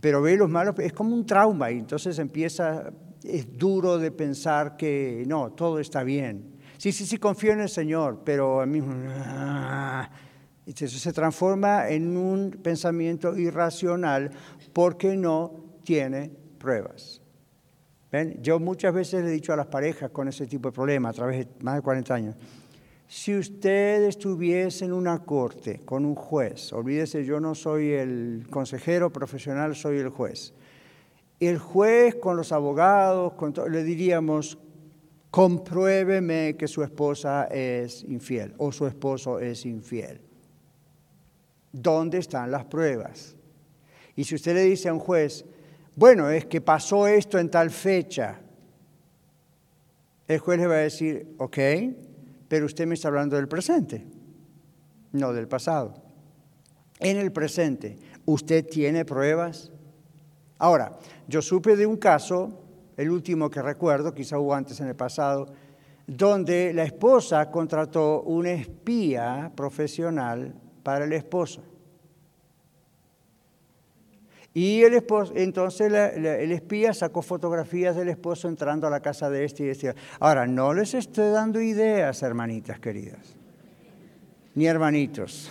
pero 0.00 0.22
ve 0.22 0.36
los 0.36 0.48
malos, 0.48 0.78
es 0.78 0.92
como 0.92 1.14
un 1.14 1.26
trauma 1.26 1.70
y 1.70 1.78
entonces 1.78 2.18
empieza, 2.18 2.90
es 3.22 3.58
duro 3.58 3.98
de 3.98 4.10
pensar 4.10 4.76
que 4.76 5.24
no, 5.26 5.52
todo 5.52 5.78
está 5.78 6.02
bien. 6.02 6.52
Sí, 6.78 6.90
sí, 6.90 7.06
sí, 7.06 7.18
confío 7.18 7.52
en 7.52 7.60
el 7.60 7.68
Señor, 7.68 8.22
pero 8.24 8.60
a 8.60 8.66
mí 8.66 8.78
entonces 10.66 11.00
se 11.00 11.12
transforma 11.12 11.88
en 11.88 12.16
un 12.16 12.50
pensamiento 12.50 13.36
irracional 13.36 14.30
porque 14.72 15.16
no 15.16 15.78
tiene 15.84 16.30
pruebas. 16.58 17.21
Yo 18.40 18.60
muchas 18.60 18.92
veces 18.92 19.22
le 19.22 19.30
he 19.30 19.32
dicho 19.32 19.54
a 19.54 19.56
las 19.56 19.66
parejas 19.66 20.10
con 20.10 20.28
ese 20.28 20.46
tipo 20.46 20.68
de 20.68 20.74
problema 20.74 21.08
a 21.08 21.12
través 21.14 21.38
de 21.38 21.64
más 21.64 21.76
de 21.76 21.82
40 21.82 22.14
años, 22.14 22.36
si 23.08 23.36
usted 23.36 24.04
estuviese 24.04 24.84
en 24.84 24.92
una 24.92 25.18
corte 25.24 25.80
con 25.84 26.04
un 26.04 26.14
juez, 26.14 26.72
olvídese, 26.72 27.24
yo 27.24 27.40
no 27.40 27.54
soy 27.54 27.90
el 27.92 28.46
consejero 28.50 29.10
profesional, 29.10 29.74
soy 29.74 29.98
el 29.98 30.08
juez. 30.08 30.54
El 31.40 31.58
juez 31.58 32.14
con 32.14 32.36
los 32.36 32.52
abogados, 32.52 33.32
con 33.34 33.54
le 33.70 33.82
diríamos, 33.82 34.58
compruébeme 35.30 36.56
que 36.58 36.68
su 36.68 36.82
esposa 36.82 37.44
es 37.44 38.04
infiel 38.04 38.54
o 38.58 38.72
su 38.72 38.86
esposo 38.86 39.40
es 39.40 39.66
infiel. 39.66 40.20
¿Dónde 41.72 42.18
están 42.18 42.50
las 42.50 42.66
pruebas? 42.66 43.36
Y 44.16 44.24
si 44.24 44.34
usted 44.34 44.54
le 44.54 44.64
dice 44.64 44.88
a 44.88 44.94
un 44.94 45.00
juez, 45.00 45.44
bueno, 45.96 46.30
es 46.30 46.46
que 46.46 46.60
pasó 46.60 47.06
esto 47.06 47.38
en 47.38 47.50
tal 47.50 47.70
fecha, 47.70 48.40
el 50.28 50.38
juez 50.38 50.58
le 50.58 50.66
va 50.66 50.74
a 50.74 50.78
decir, 50.78 51.34
ok, 51.38 51.58
pero 52.48 52.66
usted 52.66 52.86
me 52.86 52.94
está 52.94 53.08
hablando 53.08 53.36
del 53.36 53.48
presente, 53.48 54.06
no 55.12 55.32
del 55.32 55.48
pasado. 55.48 55.94
En 56.98 57.16
el 57.16 57.32
presente, 57.32 57.98
¿usted 58.24 58.66
tiene 58.66 59.04
pruebas? 59.04 59.70
Ahora, 60.58 60.98
yo 61.26 61.42
supe 61.42 61.76
de 61.76 61.86
un 61.86 61.96
caso 61.96 62.62
el 62.96 63.10
último 63.10 63.50
que 63.50 63.62
recuerdo, 63.62 64.14
quizá 64.14 64.38
hubo 64.38 64.54
antes 64.54 64.80
en 64.80 64.88
el 64.88 64.94
pasado, 64.94 65.46
donde 66.06 66.72
la 66.72 66.84
esposa 66.84 67.50
contrató 67.50 68.22
un 68.22 68.46
espía 68.46 69.50
profesional 69.54 70.54
para 70.82 71.04
el 71.04 71.12
esposo. 71.12 71.62
Y 74.54 74.82
el 74.82 74.94
esposo, 74.94 75.32
entonces 75.34 75.90
el 75.90 76.52
espía 76.52 76.92
sacó 76.92 77.22
fotografías 77.22 77.96
del 77.96 78.10
esposo 78.10 78.48
entrando 78.48 78.86
a 78.86 78.90
la 78.90 79.00
casa 79.00 79.30
de 79.30 79.44
este 79.44 79.62
y 79.62 79.66
decía, 79.66 79.94
ahora 80.20 80.46
no 80.46 80.74
les 80.74 80.92
estoy 80.92 81.30
dando 81.30 81.60
ideas, 81.60 82.22
hermanitas 82.22 82.78
queridas, 82.78 83.34
ni 84.54 84.66
hermanitos. 84.66 85.50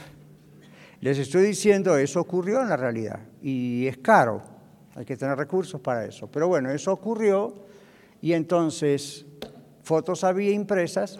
Les 0.99 1.17
estoy 1.17 1.41
diciendo, 1.41 1.97
eso 1.97 2.21
ocurrió 2.21 2.61
en 2.61 2.69
la 2.69 2.77
realidad 2.77 3.21
y 3.41 3.87
es 3.87 3.97
caro. 3.97 4.43
Hay 4.95 5.03
que 5.03 5.17
tener 5.17 5.35
recursos 5.35 5.81
para 5.81 6.05
eso. 6.05 6.27
Pero 6.27 6.47
bueno, 6.47 6.69
eso 6.69 6.93
ocurrió 6.93 7.55
y 8.21 8.33
entonces 8.33 9.25
fotos 9.81 10.23
había 10.23 10.51
impresas 10.51 11.19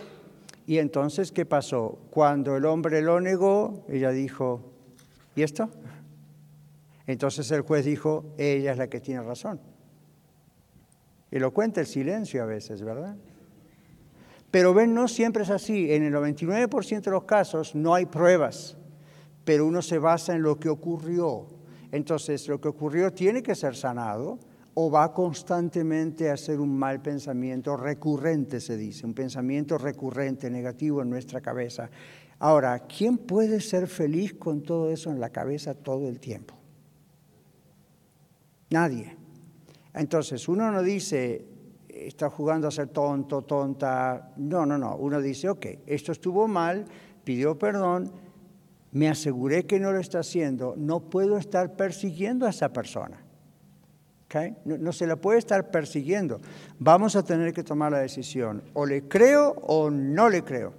y 0.68 0.78
entonces 0.78 1.32
¿qué 1.32 1.48
pasó? 1.48 1.98
Cuando 2.12 2.56
el 2.56 2.66
hombre 2.66 3.02
lo 3.02 3.20
negó, 3.20 3.86
ella 3.90 4.12
dijo, 4.12 4.62
¿y 5.36 5.42
esto? 5.42 5.70
Entonces 7.12 7.52
el 7.52 7.62
juez 7.62 7.84
dijo, 7.84 8.34
ella 8.38 8.72
es 8.72 8.78
la 8.78 8.88
que 8.88 9.02
tiene 9.02 9.22
razón. 9.22 9.60
Y 11.30 11.40
lo 11.40 11.54
cuenta 11.54 11.82
el 11.82 11.88
silencio 11.88 12.42
a 12.42 12.46
veces, 12.46 12.82
¿verdad? 12.82 13.18
Pero 14.50 14.74
ven, 14.74 14.94
no 14.94 15.08
siempre 15.08 15.44
es 15.44 15.50
así. 15.50 15.92
En 15.92 16.04
el 16.04 16.14
99% 16.14 17.02
de 17.02 17.12
los 17.12 17.26
casos 17.26 17.76
no 17.76 17.94
hay 17.94 18.06
pruebas, 18.06 18.78
pero 19.44 19.66
uno 19.66 19.82
se 19.82 19.98
basa 19.98 20.36
en 20.36 20.42
lo 20.42 20.58
que 20.58 20.70
ocurrió. 20.70 21.48
Entonces, 21.92 22.48
lo 22.48 22.62
que 22.62 22.70
ocurrió 22.70 23.12
tiene 23.12 23.44
que 23.44 23.56
ser 23.56 23.76
sanado 23.76 24.40
o 24.74 24.90
va 24.90 25.14
constantemente 25.14 26.30
a 26.30 26.38
ser 26.38 26.62
un 26.62 26.78
mal 26.78 27.02
pensamiento 27.02 27.76
recurrente, 27.76 28.62
se 28.62 28.78
dice, 28.78 29.06
un 29.06 29.14
pensamiento 29.14 29.78
recurrente, 29.78 30.50
negativo 30.50 31.02
en 31.02 31.10
nuestra 31.10 31.42
cabeza. 31.42 31.90
Ahora, 32.40 32.80
¿quién 32.80 33.18
puede 33.18 33.60
ser 33.60 33.88
feliz 33.88 34.34
con 34.34 34.64
todo 34.64 34.90
eso 34.90 35.12
en 35.12 35.20
la 35.20 35.30
cabeza 35.30 35.74
todo 35.74 36.08
el 36.08 36.22
tiempo? 36.22 36.61
Nadie. 38.72 39.16
Entonces, 39.94 40.48
uno 40.50 40.72
no 40.72 40.82
dice, 40.82 41.46
está 41.88 42.30
jugando 42.30 42.68
a 42.68 42.72
ser 42.72 42.88
tonto, 42.88 43.44
tonta. 43.44 44.34
No, 44.38 44.66
no, 44.66 44.78
no. 44.78 44.96
Uno 44.96 45.22
dice, 45.22 45.50
ok, 45.50 45.66
esto 45.86 46.12
estuvo 46.12 46.48
mal, 46.48 46.86
pidió 47.24 47.58
perdón, 47.60 48.12
me 48.92 49.10
aseguré 49.10 49.66
que 49.66 49.80
no 49.80 49.92
lo 49.92 50.00
está 50.00 50.20
haciendo, 50.20 50.74
no 50.78 51.00
puedo 51.00 51.38
estar 51.38 51.76
persiguiendo 51.76 52.46
a 52.46 52.50
esa 52.50 52.74
persona. 52.74 53.22
No, 54.66 54.94
se 54.94 55.08
la 55.08 55.16
puede 55.16 55.40
estar 55.40 55.72
persiguiendo. 55.72 56.40
Vamos 56.80 57.16
a 57.16 57.24
tener 57.24 57.54
que 57.54 57.64
tomar 57.64 57.92
la 57.92 58.00
decisión. 58.00 58.64
O 58.74 58.86
le 58.86 59.08
creo 59.08 59.52
o 59.62 59.90
no 59.90 60.30
le 60.30 60.44
creo. 60.44 60.74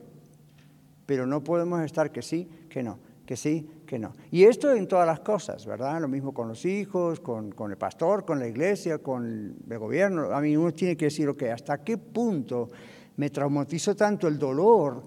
Pero 1.06 1.26
no 1.26 1.44
podemos 1.44 1.82
estar 1.82 2.10
que 2.10 2.22
sí, 2.22 2.48
que 2.70 2.82
no, 2.82 2.98
que 3.26 3.36
sí, 3.36 3.68
que 3.86 3.98
no. 3.98 4.12
Y 4.30 4.44
esto 4.44 4.72
en 4.72 4.88
todas 4.88 5.06
las 5.06 5.20
cosas, 5.20 5.64
¿verdad? 5.66 6.00
Lo 6.00 6.08
mismo 6.08 6.34
con 6.34 6.48
los 6.48 6.64
hijos, 6.64 7.20
con, 7.20 7.52
con 7.52 7.70
el 7.70 7.76
pastor, 7.76 8.24
con 8.24 8.38
la 8.38 8.46
iglesia, 8.46 8.98
con 8.98 9.56
el 9.68 9.78
gobierno. 9.78 10.32
A 10.34 10.40
mí 10.40 10.56
uno 10.56 10.72
tiene 10.72 10.96
que 10.96 11.06
decir, 11.06 11.28
ok, 11.28 11.44
¿hasta 11.44 11.82
qué 11.84 11.98
punto 11.98 12.68
me 13.16 13.30
traumatizo 13.30 13.94
tanto 13.94 14.26
el 14.28 14.38
dolor? 14.38 15.02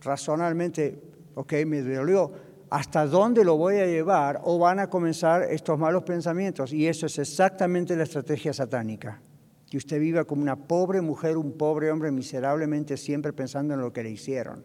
Razonalmente, 0.00 1.02
ok, 1.34 1.52
me 1.66 1.82
dolió, 1.82 2.32
hasta 2.70 3.06
dónde 3.06 3.44
lo 3.44 3.56
voy 3.56 3.76
a 3.76 3.86
llevar 3.86 4.40
o 4.44 4.58
van 4.58 4.78
a 4.78 4.88
comenzar 4.88 5.42
estos 5.42 5.78
malos 5.78 6.02
pensamientos. 6.04 6.72
Y 6.72 6.86
eso 6.86 7.06
es 7.06 7.18
exactamente 7.18 7.96
la 7.96 8.04
estrategia 8.04 8.52
satánica. 8.52 9.20
Que 9.70 9.76
usted 9.76 10.00
viva 10.00 10.24
como 10.24 10.42
una 10.42 10.56
pobre 10.56 11.00
mujer, 11.00 11.36
un 11.36 11.52
pobre 11.52 11.90
hombre, 11.90 12.10
miserablemente 12.10 12.96
siempre 12.96 13.32
pensando 13.32 13.74
en 13.74 13.80
lo 13.80 13.92
que 13.92 14.02
le 14.02 14.10
hicieron. 14.10 14.64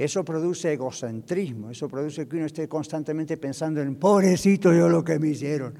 Eso 0.00 0.24
produce 0.24 0.72
egocentrismo, 0.72 1.70
eso 1.70 1.86
produce 1.86 2.26
que 2.26 2.36
uno 2.36 2.46
esté 2.46 2.66
constantemente 2.66 3.36
pensando 3.36 3.82
en, 3.82 3.96
pobrecito 3.96 4.72
yo 4.72 4.88
lo 4.88 5.04
que 5.04 5.18
me 5.18 5.28
hicieron. 5.28 5.74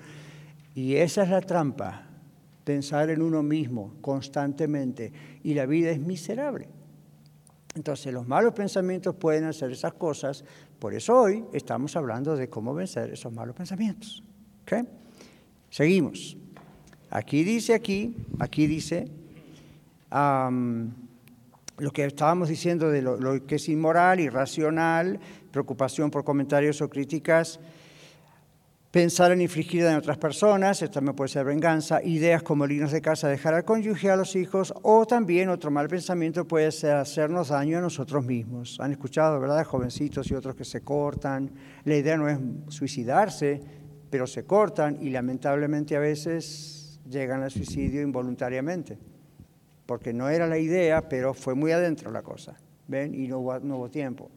Y 0.75 0.97
esa 0.97 1.23
es 1.23 1.31
la 1.31 1.41
trampa, 1.41 2.07
pensar 2.63 3.09
en 3.09 3.23
uno 3.23 3.43
mismo 3.43 3.95
constantemente. 4.03 5.11
Y 5.43 5.55
la 5.55 5.65
vida 5.65 5.91
es 5.91 6.01
miserable. 6.01 6.69
Entonces 7.75 8.13
los 8.13 8.29
malos 8.29 8.53
pensamientos 8.53 9.15
pueden 9.15 9.45
hacer 9.45 9.71
esas 9.73 9.95
cosas, 9.95 10.45
por 10.79 10.93
eso 10.93 11.19
hoy 11.19 11.43
estamos 11.55 11.97
hablando 11.97 12.37
de 12.37 12.51
cómo 12.51 12.75
vencer 12.75 13.11
esos 13.11 13.33
malos 13.33 13.57
pensamientos. 13.57 14.23
Seguimos. 15.71 16.37
Aquí 17.09 17.43
dice, 17.43 17.73
aquí, 17.73 18.15
aquí 18.39 18.67
dice, 18.67 19.11
lo 21.81 21.91
que 21.91 22.05
estábamos 22.05 22.49
diciendo 22.49 22.91
de 22.91 23.03
lo, 23.03 23.47
que 23.47 23.57
es 23.57 23.69
inmoral, 23.69 24.21
irracional, 24.21 25.19
preocupación 25.51 26.11
por 26.11 26.25
comentarios 26.25 26.81
o 26.83 26.89
críticas, 26.89 27.61
Pensar 28.91 29.31
en 29.31 29.41
infligir 29.41 29.85
daño 29.85 29.99
a 29.99 30.01
otras 30.01 30.19
personas, 30.19 30.83
esto 30.83 30.95
también 30.95 31.15
puede 31.15 31.29
ser 31.29 31.45
venganza, 31.45 32.03
ideas 32.03 32.43
como 32.43 32.67
líneas 32.67 32.91
de 32.91 33.01
casa, 33.01 33.29
dejar 33.29 33.55
al 33.55 33.65
cónyuge, 33.65 34.11
a 34.11 34.17
los 34.17 34.35
hijos, 34.35 34.75
o 34.83 35.07
también 35.07 35.49
otro 35.49 35.71
mal 35.71 35.87
pensamiento 35.87 36.45
puede 36.45 36.73
ser 36.73 36.97
hacernos 36.97 37.51
daño 37.51 37.79
a 37.79 37.81
nosotros 37.81 38.27
mismos. 38.27 38.81
Han 38.81 38.91
escuchado, 38.91 39.39
¿verdad?, 39.39 39.65
jovencitos 39.65 40.29
y 40.33 40.35
otros 40.35 40.57
que 40.57 40.65
se 40.65 40.81
cortan. 40.81 41.53
La 41.85 41.95
idea 41.95 42.17
no 42.17 42.29
es 42.29 42.41
suicidarse, 42.67 43.61
pero 44.11 44.27
se 44.27 44.45
cortan 44.45 44.99
y 45.01 45.11
lamentablemente 45.11 45.95
a 45.95 46.01
veces 46.01 47.01
llegan 47.09 47.45
al 47.45 47.53
suicidio 47.53 48.03
involuntariamente, 48.03 48.99
porque 49.91 50.13
no 50.13 50.29
era 50.29 50.47
la 50.47 50.57
idea, 50.57 51.09
pero 51.09 51.35
fue 51.35 51.57
muy 51.57 51.73
adentro 51.73 52.13
la 52.13 52.23
cosa, 52.23 52.55
¿ven? 52.87 53.13
Y 53.13 53.27
no 53.27 53.41
hubo, 53.41 53.91
tiempo. 53.91 54.31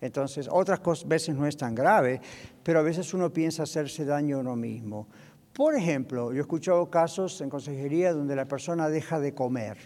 Entonces, 0.00 0.48
otras 0.50 0.80
veces 1.06 1.36
no 1.36 1.46
es 1.46 1.54
tan 1.54 1.74
grave, 1.74 2.18
pero 2.62 2.78
a 2.78 2.82
veces 2.82 3.12
uno 3.12 3.30
piensa 3.30 3.64
hacerse 3.64 4.06
daño 4.06 4.38
a 4.38 4.40
uno 4.40 4.56
mismo. 4.56 5.06
Por 5.52 5.74
ejemplo, 5.74 6.32
yo 6.32 6.38
he 6.38 6.40
escuchado 6.40 6.88
casos 6.88 7.42
en 7.42 7.50
consejería 7.50 8.14
donde 8.14 8.34
la 8.34 8.46
persona 8.46 8.88
deja 8.88 9.20
de 9.20 9.34
comer, 9.34 9.76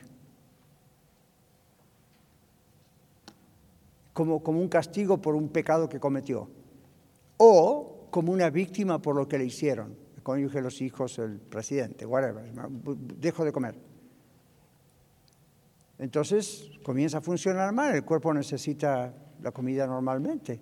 como, 4.12 4.44
como 4.44 4.60
un 4.60 4.68
castigo 4.68 5.20
por 5.20 5.34
un 5.34 5.48
pecado 5.48 5.88
que 5.88 5.98
cometió, 5.98 6.48
o 7.36 8.06
como 8.12 8.30
una 8.30 8.48
víctima 8.48 9.02
por 9.02 9.16
lo 9.16 9.26
que 9.26 9.38
le 9.38 9.44
hicieron, 9.46 9.96
el 10.14 10.22
cónyuge, 10.22 10.62
los 10.62 10.80
hijos, 10.80 11.18
el 11.18 11.40
presidente, 11.40 12.06
whatever, 12.06 12.44
dejo 13.18 13.44
de 13.44 13.50
comer. 13.50 13.89
Entonces 16.00 16.72
comienza 16.82 17.18
a 17.18 17.20
funcionar 17.20 17.72
mal, 17.72 17.94
el 17.94 18.04
cuerpo 18.04 18.34
necesita 18.34 19.14
la 19.40 19.52
comida 19.52 19.86
normalmente 19.86 20.60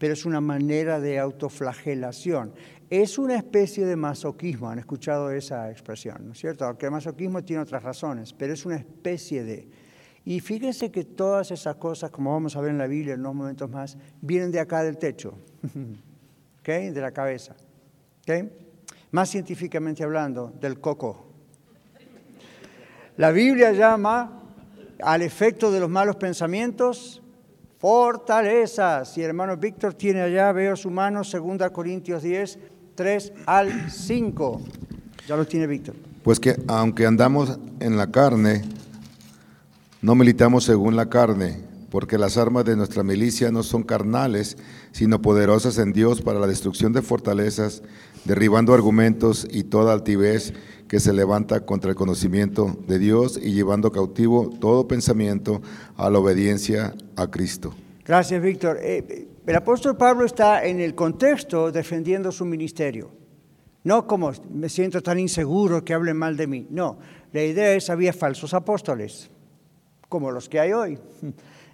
pero 0.00 0.14
es 0.14 0.24
una 0.24 0.40
manera 0.40 0.98
de 0.98 1.18
autoflagelación. 1.18 2.54
Es 2.88 3.18
una 3.18 3.36
especie 3.36 3.84
de 3.84 3.96
masoquismo, 3.96 4.70
han 4.70 4.78
escuchado 4.78 5.30
esa 5.30 5.70
expresión, 5.70 6.24
¿no 6.24 6.32
es 6.32 6.38
cierto? 6.38 6.64
Aunque 6.64 6.86
el 6.86 6.92
masoquismo 6.92 7.44
tiene 7.44 7.62
otras 7.62 7.82
razones, 7.82 8.32
pero 8.32 8.54
es 8.54 8.64
una 8.64 8.76
especie 8.76 9.44
de... 9.44 9.68
Y 10.24 10.40
fíjense 10.40 10.90
que 10.90 11.04
todas 11.04 11.50
esas 11.50 11.76
cosas, 11.76 12.10
como 12.10 12.32
vamos 12.32 12.56
a 12.56 12.62
ver 12.62 12.70
en 12.70 12.78
la 12.78 12.86
Biblia 12.86 13.12
en 13.12 13.20
unos 13.20 13.34
momentos 13.34 13.68
más, 13.68 13.98
vienen 14.22 14.50
de 14.50 14.60
acá 14.60 14.82
del 14.82 14.96
techo, 14.96 15.34
¿ok? 16.60 16.66
De 16.66 17.00
la 17.02 17.12
cabeza, 17.12 17.54
¿ok? 18.22 18.50
Más 19.10 19.28
científicamente 19.28 20.02
hablando, 20.02 20.50
del 20.58 20.80
coco. 20.80 21.26
La 23.18 23.32
Biblia 23.32 23.72
llama 23.72 24.39
al 25.02 25.22
efecto 25.22 25.70
de 25.70 25.80
los 25.80 25.88
malos 25.88 26.16
pensamientos 26.16 27.22
fortalezas. 27.78 29.16
Y 29.16 29.22
hermano 29.22 29.56
Víctor 29.56 29.94
tiene 29.94 30.20
allá, 30.20 30.52
veo 30.52 30.76
su 30.76 30.90
mano, 30.90 31.22
2 31.22 31.70
Corintios 31.72 32.22
10, 32.22 32.58
3 32.94 33.32
al 33.46 33.90
5. 33.90 34.60
Ya 35.26 35.36
lo 35.36 35.46
tiene 35.46 35.66
Víctor. 35.66 35.94
Pues 36.22 36.38
que 36.38 36.56
aunque 36.68 37.06
andamos 37.06 37.58
en 37.80 37.96
la 37.96 38.10
carne, 38.10 38.62
no 40.02 40.14
militamos 40.14 40.64
según 40.64 40.96
la 40.96 41.08
carne, 41.08 41.60
porque 41.90 42.18
las 42.18 42.36
armas 42.36 42.64
de 42.64 42.76
nuestra 42.76 43.02
milicia 43.02 43.50
no 43.50 43.62
son 43.62 43.82
carnales, 43.82 44.56
sino 44.92 45.22
poderosas 45.22 45.78
en 45.78 45.92
Dios 45.92 46.22
para 46.22 46.38
la 46.38 46.46
destrucción 46.46 46.92
de 46.92 47.02
fortalezas, 47.02 47.82
derribando 48.24 48.74
argumentos 48.74 49.46
y 49.50 49.64
toda 49.64 49.92
altivez 49.92 50.52
que 50.88 50.98
se 51.00 51.12
levanta 51.12 51.64
contra 51.64 51.90
el 51.90 51.96
conocimiento 51.96 52.76
de 52.88 52.98
Dios 52.98 53.38
y 53.40 53.52
llevando 53.52 53.92
cautivo 53.92 54.50
todo 54.50 54.88
pensamiento 54.88 55.62
a 55.96 56.10
la 56.10 56.18
obediencia 56.18 56.94
a 57.14 57.30
Cristo. 57.30 57.72
Gracias, 58.04 58.42
Víctor. 58.42 58.78
Eh, 58.82 59.28
el 59.46 59.56
apóstol 59.56 59.96
Pablo 59.96 60.26
está 60.26 60.64
en 60.64 60.80
el 60.80 60.96
contexto 60.96 61.70
defendiendo 61.70 62.32
su 62.32 62.44
ministerio. 62.44 63.12
No 63.84 64.06
como 64.06 64.32
me 64.52 64.68
siento 64.68 65.00
tan 65.00 65.18
inseguro 65.18 65.84
que 65.84 65.94
hablen 65.94 66.16
mal 66.16 66.36
de 66.36 66.46
mí. 66.46 66.66
No, 66.70 66.98
la 67.32 67.44
idea 67.44 67.72
es 67.74 67.88
había 67.88 68.12
falsos 68.12 68.52
apóstoles, 68.52 69.30
como 70.08 70.32
los 70.32 70.48
que 70.48 70.60
hay 70.60 70.72
hoy. 70.72 70.98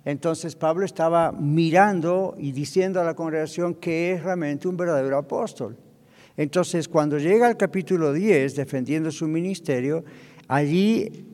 Entonces 0.04 0.54
Pablo 0.54 0.84
estaba 0.84 1.32
mirando 1.32 2.34
y 2.38 2.52
diciendo 2.52 3.00
a 3.00 3.04
la 3.04 3.14
congregación 3.14 3.74
que 3.74 4.12
es 4.12 4.22
realmente 4.22 4.68
un 4.68 4.76
verdadero 4.76 5.18
apóstol. 5.18 5.76
Entonces 6.36 6.88
cuando 6.88 7.18
llega 7.18 7.46
al 7.46 7.56
capítulo 7.56 8.12
10, 8.12 8.56
defendiendo 8.56 9.10
su 9.10 9.26
ministerio, 9.26 10.04
allí 10.48 11.26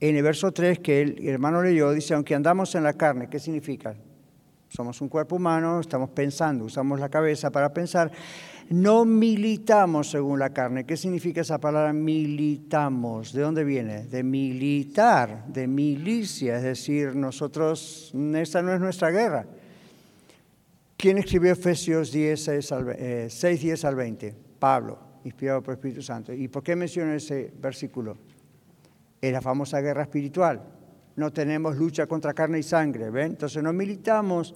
en 0.00 0.16
el 0.16 0.22
verso 0.22 0.52
3 0.52 0.78
que 0.80 1.02
el 1.02 1.28
hermano 1.28 1.62
leyó, 1.62 1.92
dice, 1.92 2.14
aunque 2.14 2.34
andamos 2.34 2.74
en 2.74 2.82
la 2.82 2.92
carne, 2.92 3.28
¿qué 3.28 3.38
significa? 3.38 3.94
Somos 4.68 5.00
un 5.00 5.08
cuerpo 5.08 5.36
humano, 5.36 5.80
estamos 5.80 6.10
pensando, 6.10 6.64
usamos 6.64 7.00
la 7.00 7.08
cabeza 7.08 7.50
para 7.50 7.72
pensar. 7.72 8.10
No 8.68 9.04
militamos 9.04 10.10
según 10.10 10.40
la 10.40 10.50
carne. 10.50 10.84
¿Qué 10.84 10.96
significa 10.96 11.40
esa 11.40 11.58
palabra 11.58 11.92
militamos? 11.92 13.32
¿De 13.32 13.42
dónde 13.42 13.62
viene? 13.62 14.06
De 14.06 14.24
militar, 14.24 15.46
de 15.46 15.68
milicia, 15.68 16.56
es 16.56 16.64
decir, 16.64 17.14
nosotros, 17.14 18.12
esta 18.34 18.60
no 18.62 18.74
es 18.74 18.80
nuestra 18.80 19.10
guerra. 19.10 19.46
¿Quién 20.96 21.18
escribió 21.18 21.52
Efesios 21.52 22.10
10, 22.10 22.42
6, 22.42 22.72
al, 22.72 22.96
6, 23.30 23.60
10 23.60 23.84
al 23.84 23.94
20? 23.94 24.34
Pablo, 24.58 24.98
inspirado 25.24 25.62
por 25.62 25.72
el 25.72 25.78
Espíritu 25.78 26.02
Santo. 26.02 26.32
¿Y 26.32 26.48
por 26.48 26.62
qué 26.62 26.74
menciona 26.74 27.14
ese 27.14 27.52
versículo? 27.60 28.16
Es 29.20 29.30
la 29.30 29.42
famosa 29.42 29.80
guerra 29.80 30.02
espiritual. 30.02 30.62
No 31.16 31.32
tenemos 31.32 31.76
lucha 31.76 32.06
contra 32.06 32.32
carne 32.32 32.60
y 32.60 32.62
sangre, 32.62 33.10
¿ven? 33.10 33.32
Entonces 33.32 33.62
no 33.62 33.74
militamos 33.74 34.54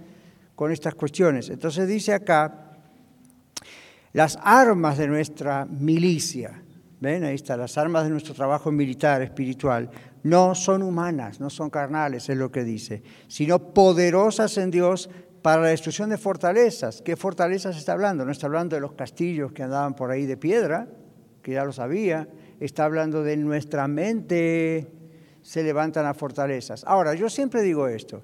con 0.55 0.73
estas 0.73 0.95
cuestiones. 0.95 1.51
Entonces 1.51 1.87
dice 1.87 2.15
acá, 2.15 2.79
las 4.13 4.39
armas 4.43 4.97
de 4.97 5.09
nuestra 5.09 5.67
milicia, 5.67 6.63
ven, 7.01 7.25
ahí 7.25 7.35
está, 7.35 7.57
las 7.57 7.77
armas 7.77 8.05
de 8.05 8.11
nuestro 8.11 8.35
trabajo 8.35 8.73
militar, 8.73 9.21
espiritual, 9.21 9.91
no 10.23 10.55
son 10.55 10.83
humanas, 10.83 11.39
no 11.39 11.51
son 11.51 11.71
carnales, 11.71 12.29
es 12.29 12.37
lo 12.37 12.51
que 12.51 12.65
dice, 12.65 13.03
sino 13.29 13.73
poderosas 13.73 14.57
en 14.59 14.71
Dios 14.71 15.09
para 15.43 15.63
la 15.63 15.69
destrucción 15.69 16.11
de 16.11 16.19
fortalezas. 16.19 17.03
¿Qué 17.03 17.17
fortalezas 17.17 17.77
está 17.77 17.93
hablando? 17.93 18.25
No 18.25 18.33
está 18.33 18.47
hablando 18.47 18.77
de 18.77 18.81
los 18.81 18.93
castillos 18.93 19.53
que 19.53 19.63
andaban 19.63 19.95
por 19.95 20.11
ahí 20.11 20.27
de 20.27 20.37
piedra, 20.37 20.89
que 21.43 21.53
ya 21.53 21.65
lo 21.65 21.73
sabía, 21.73 22.29
está 22.61 22.85
hablando 22.85 23.23
de 23.23 23.37
nuestra 23.37 23.89
mente, 23.89 24.93
se 25.43 25.63
levantan 25.63 26.05
las 26.05 26.17
fortalezas. 26.17 26.85
Ahora, 26.85 27.15
yo 27.15 27.31
siempre 27.31 27.63
digo 27.63 27.89
esto, 27.89 28.23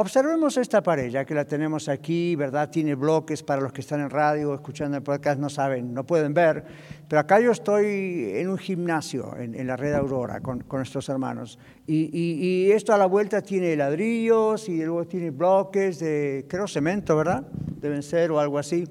Observemos 0.00 0.56
esta 0.56 0.80
pared, 0.80 1.10
ya 1.10 1.24
que 1.24 1.34
la 1.34 1.44
tenemos 1.44 1.88
aquí, 1.88 2.36
¿verdad? 2.36 2.70
Tiene 2.70 2.94
bloques 2.94 3.42
para 3.42 3.60
los 3.60 3.72
que 3.72 3.80
están 3.80 4.00
en 4.00 4.10
radio, 4.10 4.54
escuchando 4.54 4.96
el 4.96 5.02
podcast, 5.02 5.40
no 5.40 5.50
saben, 5.50 5.92
no 5.92 6.06
pueden 6.06 6.32
ver. 6.32 6.64
Pero 7.08 7.18
acá 7.18 7.40
yo 7.40 7.50
estoy 7.50 8.30
en 8.36 8.48
un 8.48 8.58
gimnasio, 8.58 9.36
en, 9.36 9.66
la 9.66 9.76
red 9.76 9.94
Aurora, 9.94 10.38
con, 10.38 10.60
con 10.60 10.78
nuestros 10.78 11.08
hermanos. 11.08 11.58
Y, 11.84 12.16
y, 12.16 12.70
esto 12.70 12.94
a 12.94 12.96
la 12.96 13.06
vuelta 13.06 13.42
tiene 13.42 13.74
ladrillos 13.74 14.68
y 14.68 14.84
luego 14.84 15.04
tiene 15.04 15.30
bloques 15.30 15.98
de, 15.98 16.46
creo, 16.48 16.68
cemento, 16.68 17.16
¿verdad? 17.16 17.48
Deben 17.80 18.04
ser 18.04 18.30
o 18.30 18.38
algo 18.38 18.56
así. 18.56 18.84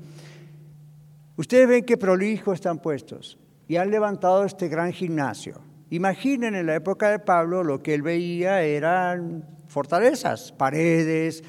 Ustedes 1.37 1.69
ven 1.69 1.85
qué 1.85 1.95
prolijo 1.95 2.51
están 2.51 2.79
puestos 2.79 3.39
y 3.69 3.77
han 3.77 3.91
levantado 3.91 4.43
este 4.43 4.67
gran 4.67 4.91
gimnasio. 4.91 5.61
Imaginen 5.89 6.53
en 6.53 6.65
la 6.65 6.75
época 6.75 7.09
de 7.09 7.19
Pablo 7.19 7.63
lo 7.63 7.81
que 7.81 7.93
él 7.93 8.01
veía 8.01 8.61
eran 8.63 9.56
fortalezas, 9.67 10.51
paredes. 10.51 11.43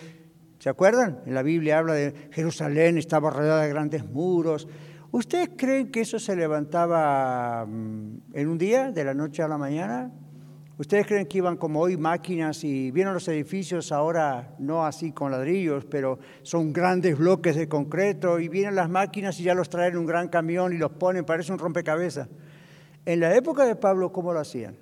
¿Se 0.59 0.69
acuerdan? 0.69 1.21
En 1.27 1.35
la 1.35 1.43
Biblia 1.43 1.79
habla 1.79 1.95
de 1.95 2.29
Jerusalén, 2.33 2.99
estaba 2.99 3.31
rodeada 3.31 3.63
de 3.63 3.69
grandes 3.69 4.05
muros. 4.05 4.69
¿Ustedes 5.11 5.51
creen 5.57 5.91
que 5.91 6.01
eso 6.01 6.19
se 6.19 6.37
levantaba 6.37 7.65
mm, 7.67 8.35
en 8.35 8.49
un 8.49 8.59
día, 8.59 8.91
de 8.91 9.05
la 9.05 9.15
noche 9.15 9.43
a 9.43 9.49
la 9.49 9.57
mañana? 9.57 10.13
¿Ustedes 10.79 11.07
creen 11.07 11.27
que 11.27 11.39
iban 11.39 11.57
como 11.57 11.81
hoy 11.81 11.97
máquinas 11.97 12.63
y 12.63 12.93
vieron 12.93 13.15
los 13.15 13.27
edificios 13.27 13.91
ahora, 13.91 14.55
no 14.61 14.87
así 14.87 15.11
con 15.11 15.33
ladrillos, 15.33 15.85
pero 15.87 16.21
son 16.43 16.73
grandes 16.73 17.19
bloques 17.19 17.57
de 17.57 17.69
concreto 17.69 18.39
y 18.39 18.49
vienen 18.49 18.77
las 18.77 18.89
máquinas 18.89 19.41
y 19.41 19.43
ya 19.43 19.55
los 19.55 19.69
traen 19.69 19.95
en 19.95 19.99
un 19.99 20.07
gran 20.07 20.29
camión 20.29 20.73
y 20.73 20.79
los 20.79 20.93
ponen, 20.93 21.25
parece 21.25 21.53
un 21.53 21.59
rompecabezas? 21.59 22.29
En 23.05 23.21
la 23.21 23.35
época 23.35 23.65
de 23.65 23.75
Pablo, 23.75 24.13
¿cómo 24.13 24.33
lo 24.33 24.39
hacían? 24.39 24.77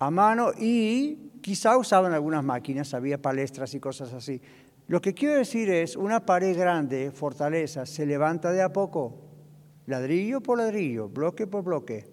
A 0.00 0.10
mano 0.10 0.50
y 0.58 1.23
Quizá 1.44 1.76
usaban 1.76 2.14
algunas 2.14 2.42
máquinas, 2.42 2.94
había 2.94 3.20
palestras 3.20 3.74
y 3.74 3.78
cosas 3.78 4.14
así. 4.14 4.40
Lo 4.86 5.02
que 5.02 5.12
quiero 5.12 5.34
decir 5.34 5.68
es, 5.68 5.94
una 5.94 6.24
pared 6.24 6.56
grande, 6.56 7.10
fortaleza, 7.10 7.84
se 7.84 8.06
levanta 8.06 8.50
de 8.50 8.62
a 8.62 8.72
poco, 8.72 9.14
ladrillo 9.84 10.40
por 10.40 10.56
ladrillo, 10.56 11.10
bloque 11.10 11.46
por 11.46 11.62
bloque. 11.62 12.10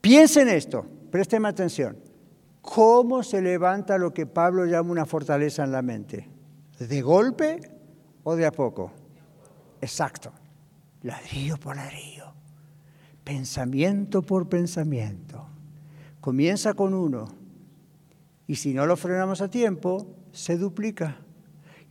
Piensen 0.00 0.48
esto, 0.48 0.86
presten 1.10 1.44
atención. 1.44 1.98
¿Cómo 2.62 3.22
se 3.22 3.42
levanta 3.42 3.98
lo 3.98 4.14
que 4.14 4.24
Pablo 4.24 4.64
llama 4.64 4.90
una 4.90 5.04
fortaleza 5.04 5.62
en 5.62 5.72
la 5.72 5.82
mente? 5.82 6.26
¿De 6.78 7.02
golpe 7.02 7.60
o 8.24 8.34
de 8.34 8.46
a 8.46 8.50
poco? 8.50 8.92
Exacto. 9.82 10.32
Ladrillo 11.02 11.58
por 11.58 11.76
ladrillo. 11.76 12.32
Pensamiento 13.24 14.22
por 14.22 14.48
pensamiento. 14.48 15.46
Comienza 16.22 16.72
con 16.72 16.94
uno, 16.94 17.37
y 18.48 18.56
si 18.56 18.72
no 18.72 18.86
lo 18.86 18.96
frenamos 18.96 19.42
a 19.42 19.50
tiempo, 19.50 20.16
se 20.32 20.56
duplica. 20.56 21.18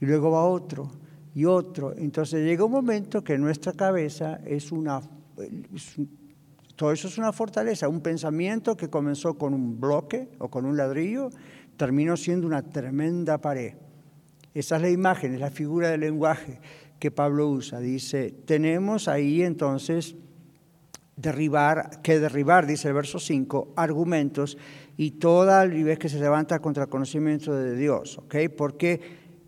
Y 0.01 0.05
luego 0.05 0.31
va 0.31 0.43
otro 0.43 0.91
y 1.35 1.45
otro. 1.45 1.95
Entonces 1.95 2.43
llega 2.43 2.65
un 2.65 2.71
momento 2.71 3.23
que 3.23 3.37
nuestra 3.37 3.73
cabeza 3.73 4.41
es 4.43 4.71
una... 4.71 4.99
todo 6.75 6.91
eso 6.91 7.07
es 7.07 7.17
una 7.19 7.31
fortaleza, 7.31 7.87
un 7.87 8.01
pensamiento 8.01 8.75
que 8.75 8.89
comenzó 8.89 9.37
con 9.37 9.53
un 9.53 9.79
bloque 9.79 10.29
o 10.39 10.49
con 10.49 10.65
un 10.65 10.75
ladrillo, 10.75 11.29
terminó 11.77 12.17
siendo 12.17 12.47
una 12.47 12.63
tremenda 12.63 13.37
pared. 13.37 13.75
Esa 14.55 14.77
es 14.77 14.81
la 14.81 14.89
imagen, 14.89 15.35
es 15.35 15.39
la 15.39 15.51
figura 15.51 15.89
del 15.91 16.01
lenguaje 16.01 16.59
que 16.97 17.11
Pablo 17.11 17.49
usa. 17.49 17.79
Dice, 17.79 18.31
tenemos 18.45 19.07
ahí 19.07 19.43
entonces 19.43 20.15
derribar, 21.15 22.01
que 22.01 22.19
derribar, 22.19 22.65
dice 22.65 22.87
el 22.87 22.95
verso 22.95 23.19
5, 23.19 23.73
argumentos 23.75 24.57
y 24.97 25.11
toda 25.11 25.63
vez 25.65 25.99
que 25.99 26.09
se 26.09 26.19
levanta 26.19 26.59
contra 26.59 26.83
el 26.83 26.89
conocimiento 26.89 27.53
de 27.53 27.75
Dios, 27.75 28.17
¿ok? 28.17 28.35
Porque 28.57 28.99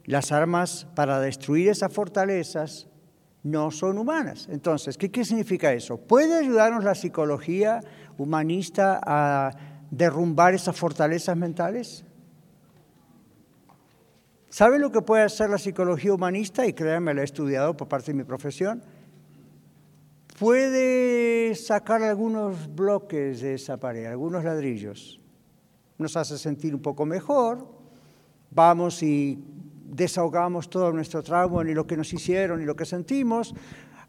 las 0.05 0.31
armas 0.31 0.87
para 0.95 1.19
destruir 1.19 1.69
esas 1.69 1.91
fortalezas 1.91 2.87
no 3.41 3.71
son 3.71 3.97
humanas. 3.97 4.47
Entonces, 4.51 4.97
¿qué, 4.97 5.09
¿qué 5.09 5.25
significa 5.25 5.73
eso? 5.73 5.97
¿Puede 5.97 6.35
ayudarnos 6.37 6.83
la 6.83 6.93
psicología 6.93 7.81
humanista 8.17 8.99
a 9.03 9.51
derrumbar 9.89 10.53
esas 10.53 10.77
fortalezas 10.77 11.35
mentales? 11.35 12.05
¿Saben 14.49 14.81
lo 14.81 14.91
que 14.91 15.01
puede 15.01 15.23
hacer 15.23 15.49
la 15.49 15.57
psicología 15.57 16.13
humanista? 16.13 16.65
Y 16.65 16.73
créanme, 16.73 17.13
la 17.13 17.21
he 17.21 17.23
estudiado 17.25 17.75
por 17.77 17.87
parte 17.87 18.11
de 18.11 18.17
mi 18.17 18.23
profesión. 18.23 18.83
Puede 20.39 21.53
sacar 21.55 22.01
algunos 22.01 22.73
bloques 22.73 23.41
de 23.41 23.55
esa 23.55 23.77
pared, 23.77 24.05
algunos 24.05 24.43
ladrillos, 24.43 25.19
nos 25.99 26.17
hace 26.17 26.37
sentir 26.37 26.73
un 26.73 26.81
poco 26.81 27.05
mejor, 27.05 27.67
vamos 28.49 29.03
y 29.03 29.37
desahogamos 29.83 30.69
todo 30.69 30.91
nuestro 30.91 31.21
trauma, 31.21 31.63
ni 31.63 31.73
lo 31.73 31.85
que 31.85 31.97
nos 31.97 32.11
hicieron, 32.13 32.59
ni 32.59 32.65
lo 32.65 32.75
que 32.75 32.85
sentimos. 32.85 33.53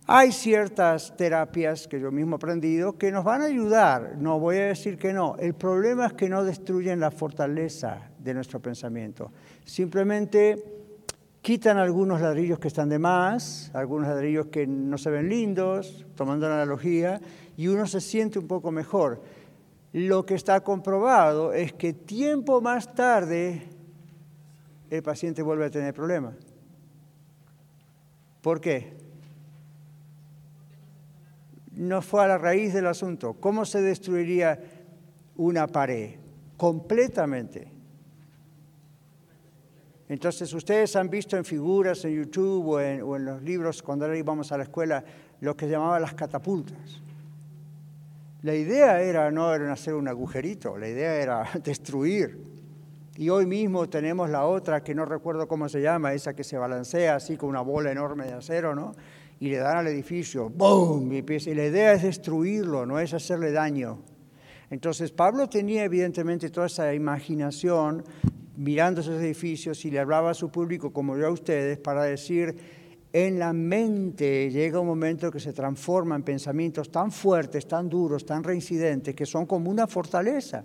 Hay 0.07 0.33
ciertas 0.33 1.17
terapias 1.17 1.87
que 1.87 2.01
yo 2.01 2.11
mismo 2.11 2.35
he 2.35 2.37
aprendido 2.37 2.97
que 2.97 3.13
nos 3.13 3.25
van 3.25 3.43
a 3.43 3.47
ayudar, 3.47 4.17
no 4.19 4.39
voy 4.39 4.57
a 4.57 4.67
decir 4.67 4.97
que 4.97 5.13
no. 5.13 5.37
El 5.37 5.55
problema 5.55 6.07
es 6.07 6.13
que 6.15 6.29
no 6.29 6.45
destruyen 6.45 7.01
la 7.01 7.11
fortaleza 7.11 8.11
de 8.19 8.35
nuestro 8.35 8.61
pensamiento. 8.61 9.31
Simplemente 9.65 10.81
quitan 11.43 11.79
algunos 11.79 12.21
ladrillos 12.21 12.59
que 12.59 12.69
están 12.69 12.89
de 12.89 12.99
más, 12.99 13.71
algunos 13.75 14.09
ladrillos 14.09 14.47
que 14.47 14.67
no 14.67 14.99
se 14.99 15.11
ven 15.11 15.29
lindos, 15.29 16.07
tomando 16.15 16.49
la 16.49 16.55
analogía, 16.55 17.21
y 17.57 17.69
uno 17.69 17.87
se 17.87 18.01
siente 18.01 18.39
un 18.39 18.47
poco 18.47 18.71
mejor 18.71 19.23
lo 19.93 20.25
que 20.25 20.35
está 20.35 20.61
comprobado 20.61 21.53
es 21.53 21.73
que 21.73 21.93
tiempo 21.93 22.61
más 22.61 22.95
tarde 22.95 23.69
el 24.91 25.03
paciente 25.03 25.43
vuelve 25.43 25.67
a 25.67 25.71
tener 25.71 25.95
problemas. 25.95 26.37
¿Por 28.41 28.61
qué? 28.61 29.01
no 31.81 32.03
fue 32.03 32.23
a 32.23 32.29
la 32.29 32.37
raíz 32.37 32.75
del 32.75 32.87
asunto. 32.87 33.35
¿Cómo 33.41 33.65
se 33.65 33.81
destruiría 33.81 34.61
una 35.37 35.67
pared? 35.67 36.17
Completamente. 36.59 37.73
Entonces, 40.07 40.53
ustedes 40.53 40.95
han 40.97 41.09
visto 41.09 41.39
en 41.39 41.45
figuras 41.45 42.05
en 42.05 42.17
YouTube 42.17 42.67
o 42.67 42.81
en, 42.81 43.25
los 43.25 43.43
libros 43.43 43.83
cuando 43.83 44.13
íbamos 44.15 44.53
a 44.53 44.59
la 44.59 44.65
escuela 44.65 45.03
lo 45.41 45.57
que 45.57 45.69
llamaban 45.71 46.03
las 46.03 46.13
catapultas. 46.13 47.01
La 48.43 48.55
idea 48.55 49.03
era 49.03 49.31
no 49.31 49.55
era 49.55 49.71
hacer 49.71 49.93
un 49.95 50.09
agujerito, 50.09 50.79
la 50.79 50.89
idea 50.89 51.17
era 51.17 51.47
destruir. 51.63 52.39
Y 53.17 53.29
hoy 53.29 53.45
mismo 53.45 53.87
tenemos 53.89 54.31
la 54.31 54.47
otra 54.47 54.83
que 54.83 54.95
no 54.95 55.05
recuerdo 55.05 55.47
cómo 55.47 55.69
se 55.69 55.83
llama, 55.83 56.15
esa 56.15 56.35
que 56.35 56.43
se 56.43 56.57
balancea 56.57 57.17
así 57.17 57.37
con 57.37 57.51
una 57.51 57.61
bola 57.61 57.93
enorme 57.93 58.25
de 58.25 58.33
acero, 58.33 58.75
¿no? 58.75 58.95
Y 59.41 59.49
le 59.51 59.59
dan 59.59 59.77
al 59.77 59.89
edificio, 59.89 60.49
¡boom! 60.49 61.13
Y 61.13 61.23
la 61.55 61.67
idea 61.67 61.93
es 61.93 62.03
destruirlo, 62.03 62.87
no 62.87 62.99
es 62.99 63.13
hacerle 63.13 63.53
daño. 63.53 63.99
Entonces 64.71 65.13
Pablo 65.13 65.49
tenía 65.49 65.85
evidentemente 65.85 66.49
toda 66.49 66.69
esa 66.69 66.95
imaginación 66.95 68.05
mirando 68.57 69.03
esos 69.03 69.21
edificios 69.21 69.85
y 69.85 69.91
le 69.91 69.99
hablaba 69.99 70.31
a 70.31 70.35
su 70.35 70.51
público 70.51 70.93
como 70.93 71.17
yo 71.19 71.27
a 71.27 71.31
ustedes 71.31 71.79
para 71.79 72.05
decir, 72.05 72.57
en 73.13 73.39
la 73.39 73.53
mente 73.53 74.51
llega 74.51 74.81
un 74.81 74.87
momento 74.87 75.31
que 75.31 75.41
se 75.41 75.53
transforma 75.53 76.15
en 76.15 76.23
pensamientos 76.23 76.91
tan 76.91 77.11
fuertes, 77.11 77.67
tan 77.67 77.89
duros, 77.89 78.25
tan 78.25 78.45
reincidentes, 78.45 79.15
que 79.15 79.27
son 79.27 79.47
como 79.47 79.71
una 79.71 79.87
fortaleza 79.87 80.65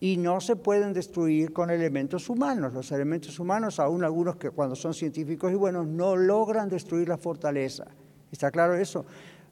y 0.00 0.16
no 0.16 0.40
se 0.40 0.56
pueden 0.56 0.92
destruir 0.92 1.52
con 1.52 1.70
elementos 1.70 2.28
humanos. 2.28 2.74
Los 2.74 2.90
elementos 2.92 3.38
humanos, 3.38 3.78
aún 3.78 4.04
algunos 4.04 4.36
que 4.36 4.50
cuando 4.50 4.74
son 4.74 4.92
científicos 4.92 5.52
y 5.52 5.54
buenos, 5.54 5.86
no 5.86 6.16
logran 6.16 6.68
destruir 6.68 7.08
la 7.08 7.16
fortaleza. 7.16 7.86
¿Está 8.30 8.50
claro 8.50 8.74
eso? 8.74 9.06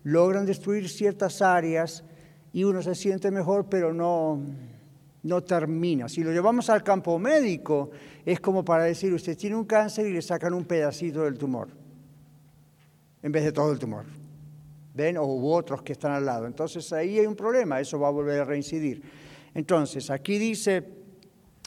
Logran 0.05 0.45
destruir 0.45 0.89
ciertas 0.89 1.43
áreas 1.43 2.05
y 2.53 2.65
uno 2.65 2.83
se 2.83 2.95
siente 2.95 3.31
mejor, 3.31 3.67
pero 3.69 3.95
no, 3.95 4.41
no 5.23 5.43
termina. 5.43 6.09
Si 6.09 6.25
lo 6.25 6.33
llevamos 6.33 6.69
al 6.71 6.83
campo 6.83 7.19
médico, 7.19 7.91
es 8.27 8.41
como 8.41 8.65
para 8.65 8.85
decir, 8.85 9.13
usted 9.15 9.37
tiene 9.37 9.57
un 9.57 9.65
cáncer 9.65 10.07
y 10.07 10.13
le 10.13 10.23
sacan 10.23 10.55
un 10.55 10.65
pedacito 10.65 11.23
del 11.23 11.39
tumor, 11.39 11.69
en 13.23 13.33
vez 13.33 13.45
de 13.45 13.53
todo 13.53 13.73
el 13.73 13.79
tumor. 13.79 14.05
¿Ven? 14.95 15.17
O 15.17 15.25
hubo 15.25 15.55
otros 15.55 15.83
que 15.83 15.93
están 15.93 16.13
al 16.13 16.25
lado. 16.25 16.47
Entonces 16.47 16.93
ahí 16.93 17.19
hay 17.19 17.27
un 17.27 17.37
problema, 17.37 17.81
eso 17.81 17.99
va 17.99 18.09
a 18.09 18.11
volver 18.11 18.41
a 18.41 18.45
reincidir. 18.45 19.03
Entonces, 19.55 20.11
aquí 20.11 20.39
dice, 20.39 20.83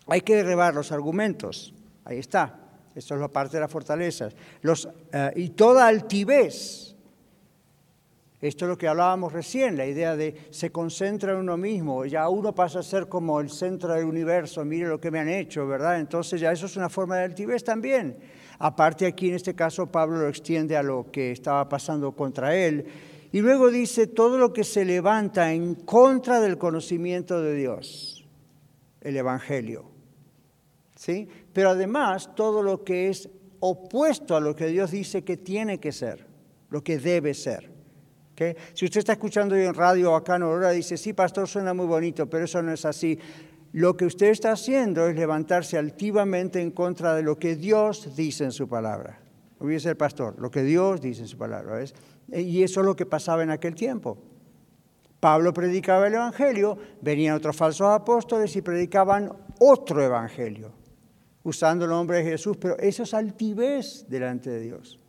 hay 0.07 0.21
que 0.21 0.35
derribar 0.35 0.73
los 0.73 0.91
argumentos. 0.91 1.73
Ahí 2.03 2.19
está. 2.19 2.61
Esto 2.95 3.15
es 3.15 3.21
la 3.21 3.27
parte 3.27 3.57
de 3.57 3.61
las 3.61 3.71
fortalezas. 3.71 4.35
Los, 4.61 4.87
eh, 5.11 5.31
y 5.35 5.49
toda 5.49 5.87
altivez 5.87 6.95
esto 8.41 8.65
es 8.65 8.69
lo 8.69 8.77
que 8.77 8.87
hablábamos 8.87 9.33
recién, 9.33 9.75
la 9.75 9.87
idea 9.87 10.15
de 10.15 10.35
se 10.51 10.71
concentra 10.71 11.31
en 11.31 11.39
uno 11.39 11.57
mismo, 11.57 12.05
ya 12.05 12.29
uno 12.29 12.53
pasa 12.53 12.79
a 12.79 12.83
ser 12.83 13.07
como 13.07 13.39
el 13.39 13.49
centro 13.49 13.93
del 13.93 14.05
universo, 14.05 14.63
mire 14.63 14.87
lo 14.87 14.99
que 14.99 15.09
me 15.09 15.19
han 15.19 15.29
hecho, 15.29 15.65
¿verdad? 15.65 15.99
Entonces 15.99 16.41
ya 16.41 16.51
eso 16.51 16.67
es 16.67 16.77
una 16.77 16.87
forma 16.87 17.17
de 17.17 17.23
altivez 17.23 17.63
también. 17.63 18.17
Aparte 18.59 19.05
aquí 19.05 19.29
en 19.29 19.35
este 19.35 19.55
caso 19.55 19.87
Pablo 19.87 20.19
lo 20.19 20.29
extiende 20.29 20.77
a 20.77 20.83
lo 20.83 21.11
que 21.11 21.31
estaba 21.31 21.67
pasando 21.67 22.11
contra 22.13 22.55
él. 22.55 22.85
Y 23.31 23.41
luego 23.41 23.69
dice 23.69 24.07
todo 24.07 24.37
lo 24.37 24.53
que 24.53 24.63
se 24.63 24.85
levanta 24.85 25.51
en 25.51 25.75
contra 25.75 26.39
del 26.39 26.57
conocimiento 26.57 27.41
de 27.41 27.55
Dios, 27.55 28.25
el 29.01 29.17
Evangelio. 29.17 29.85
¿Sí? 30.95 31.27
Pero 31.51 31.71
además 31.71 32.33
todo 32.35 32.63
lo 32.63 32.83
que 32.83 33.09
es 33.09 33.29
opuesto 33.59 34.35
a 34.35 34.39
lo 34.39 34.55
que 34.55 34.67
Dios 34.67 34.91
dice 34.91 35.23
que 35.23 35.37
tiene 35.37 35.79
que 35.79 35.91
ser, 35.91 36.25
lo 36.69 36.83
que 36.83 36.97
debe 36.97 37.33
ser. 37.33 37.75
Si 38.73 38.85
usted 38.85 38.99
está 38.99 39.13
escuchando 39.13 39.55
en 39.55 39.73
radio 39.73 40.13
acá 40.13 40.35
en 40.35 40.75
dice, 40.75 40.97
sí, 40.97 41.13
pastor, 41.13 41.47
suena 41.47 41.73
muy 41.73 41.85
bonito, 41.85 42.29
pero 42.29 42.43
eso 42.43 42.61
no 42.61 42.73
es 42.73 42.83
así. 42.83 43.17
Lo 43.75 43.97
que 43.97 44.05
usted 44.05 44.27
está 44.27 44.53
haciendo 44.53 45.05
es 45.05 45.17
levantarse 45.17 45.77
altivamente 45.77 46.61
en 46.61 46.71
contra 46.71 47.13
de 47.13 47.23
lo 47.23 47.37
que 47.37 47.57
Dios 47.57 48.15
dice 48.15 48.45
en 48.45 48.53
su 48.53 48.69
palabra. 48.69 49.19
Hubiese 49.59 49.89
el 49.89 49.97
pastor, 49.97 50.39
lo 50.39 50.49
que 50.49 50.63
Dios 50.63 51.01
dice 51.01 51.23
en 51.23 51.27
su 51.27 51.37
palabra. 51.37 51.75
¿ves? 51.75 51.93
Y 52.31 52.63
eso 52.63 52.79
es 52.79 52.85
lo 52.85 52.95
que 52.95 53.05
pasaba 53.05 53.43
en 53.43 53.49
aquel 53.49 53.75
tiempo. 53.75 54.17
Pablo 55.19 55.53
predicaba 55.53 56.07
el 56.07 56.13
Evangelio, 56.13 56.77
venían 57.01 57.35
otros 57.35 57.57
falsos 57.57 57.87
apóstoles 57.87 58.55
y 58.55 58.61
predicaban 58.61 59.33
otro 59.59 60.01
Evangelio, 60.01 60.71
usando 61.43 61.83
el 61.83 61.91
nombre 61.91 62.19
de 62.19 62.31
Jesús, 62.31 62.55
pero 62.55 62.77
eso 62.77 63.03
es 63.03 63.13
altivez 63.13 64.05
delante 64.07 64.51
de 64.51 64.61
Dios 64.61 65.01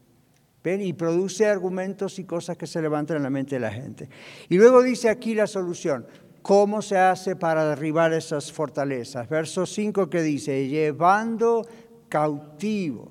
y 0.75 0.93
produce 0.95 1.47
argumentos 1.47 2.19
y 2.19 2.25
cosas 2.25 2.57
que 2.57 2.67
se 2.67 2.83
levantan 2.83 3.19
en 3.19 3.23
la 3.23 3.31
mente 3.31 3.55
de 3.55 3.61
la 3.61 3.71
gente. 3.71 4.09
Y 4.49 4.57
luego 4.57 4.83
dice 4.83 5.09
aquí 5.09 5.33
la 5.33 5.47
solución. 5.47 6.05
¿Cómo 6.47 6.81
se 6.81 6.97
hace 6.97 7.35
para 7.35 7.65
derribar 7.71 8.13
esas 8.13 8.53
fortalezas? 8.53 9.29
Verso 9.29 9.67
5 9.67 10.09
que 10.09 10.23
dice, 10.23 10.69
llevando 10.69 11.67
cautivo 12.09 13.11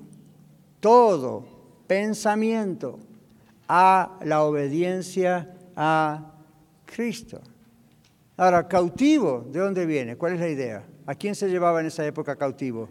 todo 0.80 1.44
pensamiento 1.86 2.98
a 3.68 4.18
la 4.22 4.42
obediencia 4.42 5.54
a 5.76 6.32
Cristo. 6.86 7.42
Ahora, 8.38 8.66
cautivo, 8.66 9.44
¿de 9.50 9.60
dónde 9.60 9.84
viene? 9.84 10.16
¿Cuál 10.16 10.32
es 10.32 10.40
la 10.40 10.48
idea? 10.48 10.86
¿A 11.04 11.14
quién 11.14 11.34
se 11.34 11.50
llevaba 11.50 11.80
en 11.80 11.88
esa 11.88 12.06
época 12.06 12.36
cautivo? 12.36 12.88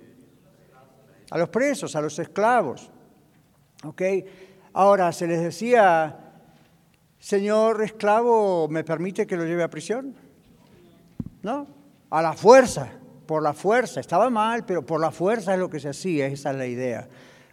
A 1.31 1.39
los 1.39 1.49
presos, 1.49 1.95
a 1.95 2.01
los 2.01 2.19
esclavos. 2.19 2.91
¿Ok? 3.83 4.03
Ahora, 4.73 5.11
se 5.11 5.25
les 5.25 5.41
decía, 5.41 6.19
señor 7.17 7.81
esclavo, 7.81 8.67
¿me 8.67 8.83
permite 8.83 9.25
que 9.25 9.37
lo 9.37 9.43
lleve 9.43 9.63
a 9.63 9.71
prisión? 9.71 10.24
¿No? 11.45 11.67
A 12.09 12.23
la 12.23 12.33
fuerza, 12.33 12.89
por 13.27 13.43
la 13.43 13.53
fuerza. 13.53 13.99
Estaba 13.99 14.31
mal, 14.31 14.65
pero 14.65 14.83
por 14.83 14.99
la 14.99 15.11
fuerza 15.11 15.53
es 15.53 15.59
lo 15.59 15.69
que 15.69 15.79
se 15.79 15.89
hacía, 15.89 16.25
esa 16.25 16.49
es 16.49 16.57
la 16.57 16.65
idea. 16.65 17.07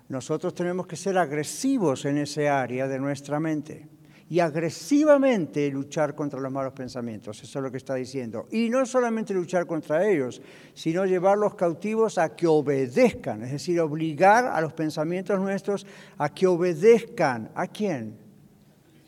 Nosotros 0.09 0.55
tenemos 0.55 0.87
que 0.87 0.97
ser 0.97 1.19
agresivos 1.19 2.07
en 2.07 2.17
ese 2.17 2.49
área 2.49 2.89
de 2.89 2.99
nuestra 2.99 3.39
mente 3.39 3.87
y 4.31 4.41
agresivamente 4.41 5.71
luchar 5.71 6.15
contra 6.15 6.41
los 6.41 6.51
malos 6.51 6.73
pensamientos. 6.73 7.43
Eso 7.43 7.59
es 7.59 7.63
lo 7.63 7.71
que 7.71 7.77
está 7.77 7.95
diciendo. 7.95 8.47
Y 8.51 8.71
no 8.71 8.87
solamente 8.87 9.35
luchar 9.35 9.67
contra 9.67 10.09
ellos, 10.09 10.41
sino 10.73 11.05
llevarlos 11.05 11.55
cautivos 11.55 12.17
a 12.17 12.35
que 12.35 12.47
obedezcan, 12.47 13.43
es 13.43 13.53
decir, 13.53 13.79
obligar 13.79 14.47
a 14.47 14.59
los 14.63 14.73
pensamientos 14.73 15.39
nuestros 15.39 15.87
a 16.17 16.31
que 16.31 16.47
obedezcan. 16.47 17.51
¿A 17.55 17.67
quién? 17.67 18.17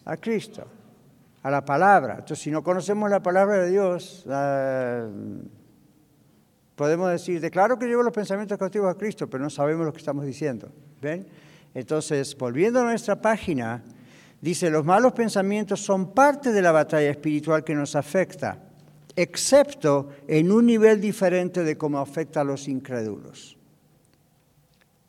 A 0.04 0.18
Cristo, 0.18 0.66
a 1.44 1.50
la 1.52 1.64
palabra. 1.64 2.14
Entonces, 2.14 2.40
si 2.40 2.50
no 2.50 2.64
conocemos 2.64 3.08
la 3.08 3.22
palabra 3.22 3.58
de 3.62 3.70
Dios, 3.70 4.24
ah, 4.28 5.06
podemos 6.74 7.08
decir, 7.12 7.40
declaro 7.40 7.78
que 7.78 7.86
llevo 7.86 8.02
los 8.02 8.12
pensamientos 8.12 8.58
cautivos 8.58 8.92
a 8.92 8.98
Cristo, 8.98 9.30
pero 9.30 9.44
no 9.44 9.50
sabemos 9.50 9.86
lo 9.86 9.92
que 9.92 9.98
estamos 9.98 10.26
diciendo. 10.26 10.72
¿Ven? 11.00 11.28
Entonces, 11.72 12.36
volviendo 12.36 12.80
a 12.80 12.84
nuestra 12.84 13.20
página, 13.20 13.84
Dice, 14.44 14.68
los 14.68 14.84
malos 14.84 15.14
pensamientos 15.14 15.80
son 15.80 16.12
parte 16.12 16.52
de 16.52 16.60
la 16.60 16.70
batalla 16.70 17.08
espiritual 17.08 17.64
que 17.64 17.74
nos 17.74 17.96
afecta, 17.96 18.58
excepto 19.16 20.10
en 20.28 20.52
un 20.52 20.66
nivel 20.66 21.00
diferente 21.00 21.64
de 21.64 21.78
cómo 21.78 21.98
afecta 21.98 22.42
a 22.42 22.44
los 22.44 22.68
incrédulos. 22.68 23.56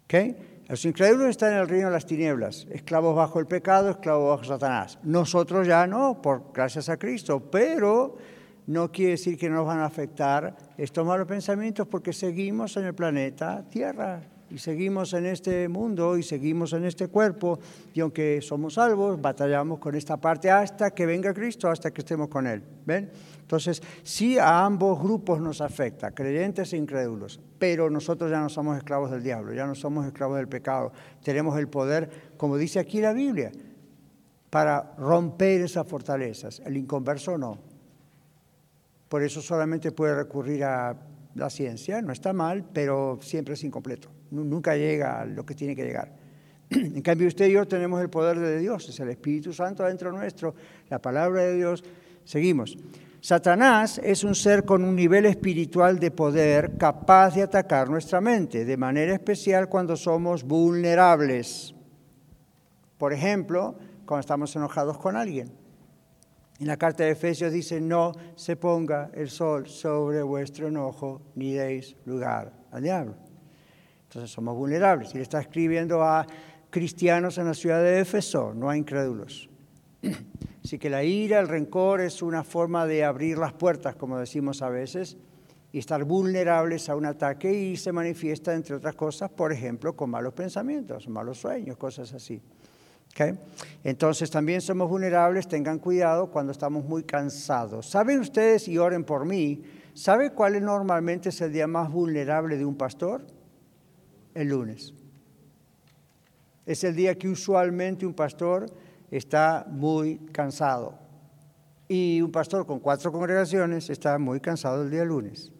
¿Okay? 0.06 0.38
Los 0.68 0.84
incrédulos 0.84 1.30
están 1.30 1.54
en 1.54 1.60
el 1.60 1.70
reino 1.70 1.88
de 1.88 1.94
las 1.94 2.08
tinieblas, 2.08 2.66
esclavos 2.72 3.16
bajo 3.16 3.40
el 3.40 3.46
pecado, 3.46 3.92
esclavos 3.92 4.30
bajo 4.30 4.44
Satanás. 4.46 4.98
Nosotros 5.04 5.68
ya 5.68 5.86
no, 5.86 6.20
por 6.24 6.52
gracias 6.52 6.90
a 6.90 6.98
Cristo, 6.98 7.40
pero 7.52 8.18
no 8.66 8.92
quiere 8.92 9.12
decir 9.12 9.38
que 9.38 9.48
no 9.48 9.58
nos 9.58 9.68
van 9.68 9.80
a 9.80 9.86
afectar 9.86 10.56
estos 10.76 11.06
malos 11.06 11.28
pensamientos 11.28 11.88
porque 11.88 12.12
seguimos 12.12 12.78
en 12.78 12.86
el 12.86 12.96
planeta 12.96 13.64
Tierra 13.70 14.24
y 14.50 14.58
seguimos 14.58 15.14
en 15.14 15.28
este 15.28 15.68
mundo 15.68 16.18
y 16.18 16.24
seguimos 16.24 16.74
en 16.74 16.86
este 16.86 17.10
cuerpo 17.10 17.60
y 17.94 18.00
aunque 18.00 18.42
somos 18.42 18.74
salvos, 18.76 19.22
batallamos 19.22 19.78
con 19.78 19.94
esta 19.94 20.18
parte 20.18 20.50
hasta 20.50 20.92
que 20.92 21.06
venga 21.06 21.34
Cristo, 21.34 21.70
hasta 21.70 21.92
que 21.92 22.02
estemos 22.02 22.28
con 22.28 22.48
Él. 22.48 22.64
¿Ven? 22.86 23.12
Entonces, 23.46 23.82
sí 24.04 24.40
a 24.40 24.66
ambos 24.66 25.00
grupos 25.00 25.40
nos 25.40 25.62
afecta, 25.62 26.12
creyentes 26.12 26.74
e 26.74 26.78
incrédulos, 26.78 27.40
pero 27.60 27.90
nosotros 27.90 28.32
ya 28.32 28.40
no 28.40 28.50
somos 28.50 28.78
esclavos 28.78 29.12
del 29.12 29.22
diablo, 29.22 29.54
ya 29.54 29.68
no 29.68 29.76
somos 29.76 30.06
esclavos 30.06 30.38
del 30.38 30.48
pecado. 30.48 30.92
Tenemos 31.24 31.58
el 31.60 31.68
poder, 31.68 32.34
como 32.38 32.58
dice 32.58 32.80
aquí 32.80 33.02
la 33.02 33.14
Biblia, 33.14 33.52
para 34.50 34.96
romper 34.98 35.62
esas 35.62 35.88
fortalezas. 35.88 36.60
El 36.66 36.78
inconverso 36.78 37.38
no. 37.38 37.60
Por 39.08 39.22
eso 39.22 39.42
solamente 39.42 39.92
puede 39.92 40.16
recurrir 40.16 40.64
a 40.64 40.96
la 41.36 41.50
ciencia, 41.50 42.02
no 42.02 42.12
está 42.12 42.34
mal, 42.34 42.66
pero 42.74 43.20
siempre 43.22 43.54
es 43.54 43.64
incompleto 43.64 44.10
nunca 44.32 44.76
llega 44.76 45.22
a 45.22 45.26
lo 45.26 45.46
que 45.46 45.56
tiene 45.56 45.76
que 45.76 45.84
llegar. 45.84 46.12
En 46.70 47.02
cambio, 47.02 47.28
usted 47.28 47.48
y 47.48 47.54
yo 47.54 47.68
tenemos 47.68 48.02
el 48.02 48.10
poder 48.10 48.40
de 48.40 48.60
Dios, 48.60 48.90
es 48.90 49.00
el 49.00 49.10
Espíritu 49.10 49.54
Santo 49.54 49.84
dentro 49.84 50.12
nuestro, 50.12 50.56
la 50.90 51.00
palabra 51.00 51.44
de 51.44 51.56
Dios. 51.56 51.84
Seguimos. 52.24 52.78
Satanás 53.26 54.00
es 54.04 54.24
un 54.24 54.36
ser 54.36 54.66
con 54.66 54.84
un 54.84 54.96
nivel 54.96 55.26
espiritual 55.26 55.98
de 55.98 56.12
poder 56.12 56.78
capaz 56.78 57.34
de 57.34 57.42
atacar 57.42 57.90
nuestra 57.90 58.22
mente, 58.22 58.66
de 58.66 58.78
manera 58.78 59.16
especial 59.16 59.68
cuando 59.68 59.98
somos 59.98 60.44
vulnerables. 60.44 61.74
Por 63.00 63.14
ejemplo, 63.14 63.80
cuando 64.06 64.20
estamos 64.20 64.56
enojados 64.56 65.00
con 65.00 65.16
alguien. 65.16 65.52
En 66.60 66.68
la 66.68 66.78
carta 66.78 67.04
de 67.04 67.14
Efesios 67.14 67.52
dice, 67.52 67.82
no 67.82 68.12
se 68.36 68.58
ponga 68.58 69.10
el 69.16 69.32
sol 69.32 69.68
sobre 69.68 70.22
vuestro 70.22 70.68
enojo, 70.68 71.24
ni 71.34 71.54
deis 71.54 71.96
lugar 72.06 72.54
al 72.70 72.84
diablo. 72.84 73.16
Entonces 74.04 74.30
somos 74.30 74.56
vulnerables. 74.56 75.16
Y 75.16 75.18
le 75.18 75.24
está 75.24 75.42
escribiendo 75.42 76.04
a 76.04 76.28
cristianos 76.70 77.40
en 77.40 77.48
la 77.48 77.56
ciudad 77.56 77.82
de 77.82 78.02
Éfeso, 78.02 78.54
no 78.54 78.70
a 78.70 78.78
incrédulos. 78.78 79.50
Así 80.66 80.80
que 80.80 80.90
la 80.90 81.04
ira, 81.04 81.40
el 81.40 81.48
rencor 81.48 82.02
es 82.02 82.24
una 82.24 82.44
forma 82.44 82.88
de 82.88 83.04
abrir 83.04 83.38
las 83.38 83.54
puertas, 83.54 83.96
como 83.96 84.18
decimos 84.18 84.64
a 84.64 84.70
veces, 84.70 85.16
y 85.72 85.78
estar 85.78 86.04
vulnerables 86.06 86.90
a 86.90 86.96
un 86.96 87.06
ataque 87.06 87.54
y 87.54 87.78
se 87.78 87.92
manifiesta, 87.92 88.52
entre 88.52 88.74
otras 88.74 88.96
cosas, 88.96 89.30
por 89.30 89.54
ejemplo, 89.54 89.96
con 89.96 90.10
malos 90.10 90.34
pensamientos, 90.34 91.08
malos 91.08 91.38
sueños, 91.38 91.78
cosas 91.78 92.12
así. 92.14 92.42
Entonces 93.84 94.32
también 94.32 94.60
somos 94.60 94.90
vulnerables, 94.90 95.48
tengan 95.48 95.78
cuidado 95.78 96.32
cuando 96.32 96.52
estamos 96.52 96.84
muy 96.84 97.04
cansados. 97.04 97.88
¿Saben 97.88 98.20
ustedes, 98.20 98.68
y 98.68 98.80
oren 98.80 99.04
por 99.04 99.24
mí, 99.24 99.62
¿sabe 99.94 100.32
cuál 100.32 100.56
es 100.56 100.64
normalmente 100.64 101.30
el 101.42 101.54
día 101.54 101.68
más 101.68 101.92
vulnerable 101.92 102.58
de 102.58 102.66
un 102.66 102.76
pastor? 102.76 103.24
El 104.34 104.48
lunes. 104.48 104.96
Es 106.66 106.84
el 106.84 106.96
día 106.96 107.14
que 107.20 107.30
usualmente 107.30 108.08
un 108.08 108.16
pastor 108.16 108.66
está 109.12 109.66
muy 109.70 110.18
cansado. 110.32 111.00
Y 111.88 112.22
un 112.22 112.32
pastor 112.32 112.66
con 112.66 112.80
cuatro 112.80 113.12
congregaciones 113.12 113.90
está 113.90 114.18
muy 114.18 114.40
cansado 114.40 114.84
el 114.84 114.90
día 114.90 115.06
lunes 115.06 115.52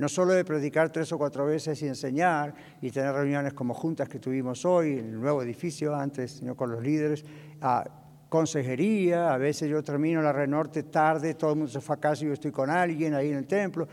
no 0.00 0.08
solo 0.08 0.32
de 0.32 0.46
predicar 0.46 0.88
tres 0.90 1.12
o 1.12 1.18
cuatro 1.18 1.44
veces 1.44 1.82
y 1.82 1.86
enseñar 1.86 2.54
y 2.80 2.90
tener 2.90 3.12
reuniones 3.12 3.52
como 3.52 3.74
juntas 3.74 4.08
que 4.08 4.18
tuvimos 4.18 4.64
hoy 4.64 4.92
en 4.92 5.10
el 5.10 5.20
nuevo 5.20 5.42
edificio 5.42 5.94
antes, 5.94 6.38
sino 6.38 6.56
con 6.56 6.72
los 6.72 6.82
líderes, 6.82 7.22
a 7.60 7.84
consejería, 8.30 9.34
a 9.34 9.36
veces 9.36 9.68
yo 9.68 9.82
termino 9.82 10.22
la 10.22 10.32
renorte 10.32 10.84
tarde, 10.84 11.34
todo 11.34 11.50
el 11.50 11.56
mundo 11.58 11.70
se 11.70 11.82
fue 11.82 11.96
a 11.96 12.00
casa 12.00 12.24
y 12.24 12.28
yo 12.28 12.32
estoy 12.32 12.50
con 12.50 12.70
alguien 12.70 13.12
ahí 13.12 13.28
en 13.28 13.36
el 13.36 13.46
templo. 13.46 13.86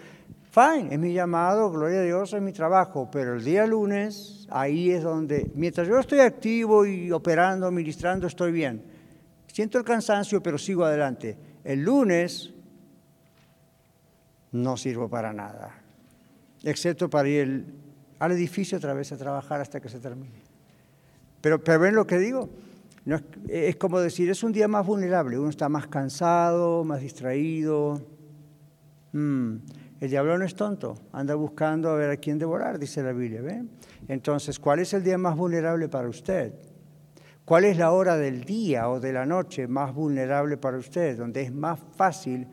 Fine, 0.58 0.92
es 0.92 1.00
mi 1.00 1.14
llamado, 1.14 1.70
gloria 1.70 2.00
a 2.00 2.04
Dios, 2.04 2.34
es 2.34 2.42
mi 2.42 2.52
trabajo, 2.52 3.08
pero 3.12 3.36
el 3.36 3.44
día 3.44 3.68
lunes, 3.68 4.48
ahí 4.50 4.90
es 4.90 5.04
donde, 5.04 5.52
mientras 5.54 5.88
yo 5.88 6.00
estoy 6.00 6.22
activo 6.22 6.84
y 6.84 7.12
operando, 7.12 7.70
ministrando, 7.70 8.26
estoy 8.26 8.52
bien. 8.52 8.84
Siento 9.46 9.78
el 9.78 9.84
cansancio, 9.84 10.42
pero 10.42 10.58
sigo 10.58 10.84
adelante. 10.84 11.38
El 11.64 11.84
lunes 11.84 12.52
no 14.52 14.78
sirvo 14.78 15.08
para 15.08 15.32
nada 15.32 15.84
excepto 16.64 17.10
para 17.10 17.30
ir 17.30 17.66
al 18.20 18.32
edificio 18.32 18.78
otra 18.78 18.94
vez 18.94 19.12
a 19.12 19.18
trabajar 19.18 19.62
hasta 19.62 19.80
que 19.80 19.90
se 19.90 20.00
termine. 20.00 20.42
Pero, 21.42 21.64
pero 21.64 21.80
ven 21.80 21.96
lo 21.96 22.08
que 22.08 22.18
digo, 22.18 22.50
es, 23.48 23.76
como 23.76 24.00
decir, 24.00 24.30
es 24.30 24.44
un 24.44 24.52
día 24.52 24.68
más 24.68 24.86
vulnerable, 24.86 25.38
uno 25.38 25.50
está 25.50 25.70
más 25.70 25.88
cansado, 25.88 26.84
más 26.84 27.02
distraído. 27.02 28.02
Mm, 29.14 29.58
el 30.00 30.10
diablo 30.10 30.38
no 30.38 30.46
es 30.46 30.56
tonto, 30.56 30.96
anda 31.12 31.36
buscando 31.36 31.90
a 31.90 31.96
ver 31.96 32.10
a 32.10 32.18
quién 32.18 32.38
devorar, 32.38 32.80
dice 32.80 33.02
la 33.02 33.14
Biblia. 33.14 33.42
¿ven? 33.42 33.70
Entonces, 34.08 34.60
¿cuál 34.60 34.80
es 34.80 34.94
el 34.94 35.04
día 35.04 35.18
más 35.18 35.36
vulnerable 35.36 35.90
para 35.90 36.08
usted? 36.08 36.54
¿Cuál 37.46 37.66
es 37.66 37.78
la 37.78 37.92
hora 37.92 38.18
del 38.18 38.44
día 38.44 38.90
o 38.90 39.00
de 39.00 39.14
la 39.14 39.26
noche 39.26 39.68
más 39.68 39.94
vulnerable 39.94 40.58
para 40.58 40.78
usted, 40.78 41.18
donde 41.18 41.44
es 41.44 41.54
más 41.54 41.80
fácil 41.96 42.48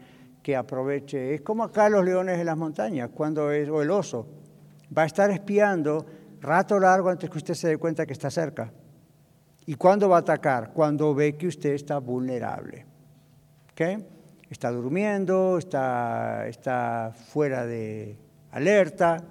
que 0.44 0.54
aproveche. 0.54 1.34
Es 1.34 1.40
como 1.40 1.64
acá 1.64 1.88
los 1.88 2.04
leones 2.04 2.38
en 2.38 2.46
las 2.46 2.56
montañas, 2.56 3.10
cuando 3.12 3.50
es, 3.50 3.68
o 3.68 3.82
el 3.82 3.90
oso. 3.90 4.28
Va 4.96 5.02
a 5.02 5.06
estar 5.06 5.30
espiando 5.30 6.04
rato 6.40 6.78
largo 6.78 7.08
antes 7.08 7.30
que 7.30 7.38
usted 7.38 7.54
se 7.54 7.68
dé 7.68 7.78
cuenta 7.78 8.06
que 8.06 8.12
está 8.12 8.30
cerca. 8.30 8.70
¿Y 9.66 9.74
cuándo 9.74 10.10
va 10.10 10.18
a 10.18 10.20
atacar? 10.20 10.72
Cuando 10.72 11.14
ve 11.14 11.36
que 11.36 11.48
usted 11.48 11.72
está 11.72 11.98
vulnerable. 11.98 12.84
¿Okay? 13.72 14.06
Está 14.50 14.70
durmiendo, 14.70 15.58
está, 15.58 16.46
está 16.46 17.12
fuera 17.32 17.66
de 17.66 18.16
alerta. 18.52 19.24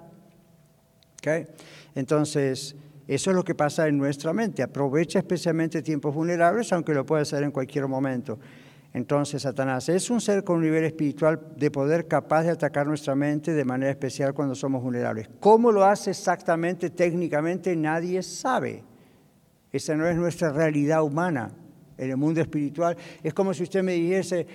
¿Okay? 1.18 1.46
Entonces, 1.94 2.76
eso 3.06 3.30
es 3.30 3.36
lo 3.36 3.44
que 3.44 3.54
pasa 3.54 3.86
en 3.86 3.98
nuestra 3.98 4.32
mente. 4.32 4.62
Aprovecha 4.62 5.18
especialmente 5.18 5.82
tiempos 5.82 6.14
vulnerables, 6.14 6.72
aunque 6.72 6.94
lo 6.94 7.04
puede 7.04 7.22
hacer 7.22 7.42
en 7.42 7.50
cualquier 7.50 7.86
momento. 7.86 8.38
Entonces, 8.94 9.42
Satanás 9.42 9.88
es 9.88 10.08
un 10.08 10.20
ser 10.20 10.44
con 10.44 10.58
un 10.58 10.62
nivel 10.62 10.84
espiritual 10.84 11.40
de 11.56 11.70
poder 11.70 12.06
capaz 12.06 12.44
de 12.44 12.50
atacar 12.50 12.86
nuestra 12.86 13.14
mente 13.14 13.52
de 13.52 13.64
manera 13.64 13.90
especial 13.90 14.32
cuando 14.32 14.54
somos 14.54 14.82
vulnerables. 14.82 15.28
¿Cómo 15.40 15.72
lo 15.72 15.84
hace 15.84 16.10
exactamente, 16.10 16.90
técnicamente? 16.90 17.74
Nadie 17.74 18.22
sabe. 18.22 18.84
Esa 19.72 19.96
no 19.96 20.06
es 20.06 20.16
nuestra 20.16 20.52
realidad 20.52 21.02
humana 21.02 21.50
en 21.98 22.10
el 22.10 22.16
mundo 22.16 22.40
espiritual. 22.40 22.96
Es 23.22 23.34
como 23.34 23.52
si 23.52 23.64
usted 23.64 23.82
me 23.82 23.94
dijese, 23.94 24.46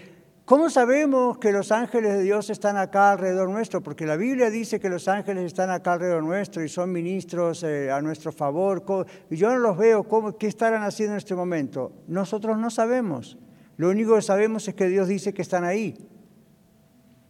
¿cómo 0.50 0.72
sabemos 0.72 1.38
que 1.38 1.52
los 1.52 1.72
ángeles 1.72 2.12
de 2.12 2.24
Dios 2.24 2.50
están 2.50 2.76
acá 2.76 3.12
alrededor 3.12 3.52
nuestro? 3.52 3.84
Porque 3.84 4.08
la 4.08 4.16
Biblia 4.16 4.50
dice 4.50 4.80
que 4.80 4.89
los 4.89 5.08
ángeles 5.08 5.43
están 5.45 5.70
acá 5.70 5.93
alrededor 5.93 6.24
nuestro 6.24 6.64
y 6.64 6.70
son 6.70 6.91
ministros 6.91 7.62
eh, 7.62 7.91
a 7.91 8.02
nuestro 8.02 8.32
favor. 8.32 8.84
Y 9.30 9.36
yo 9.36 9.52
no 9.52 9.60
los 9.60 9.78
veo. 9.78 10.06
¿Cómo, 10.06 10.36
¿Qué 10.39 10.47
estarán 10.47 10.82
haciendo 10.82 11.14
en 11.14 11.20
este 11.20 11.36
momento? 11.36 11.91
Nosotros 12.08 12.58
no 12.58 12.72
sabemos. 12.72 13.38
Lo 13.78 13.91
único 13.91 14.16
que 14.16 14.24
sabemos 14.24 14.68
es 14.68 14.74
que 14.74 14.88
Dios 14.88 15.08
dice 15.08 15.36
que 15.36 15.43
están 15.43 15.64
ahí. 15.66 15.95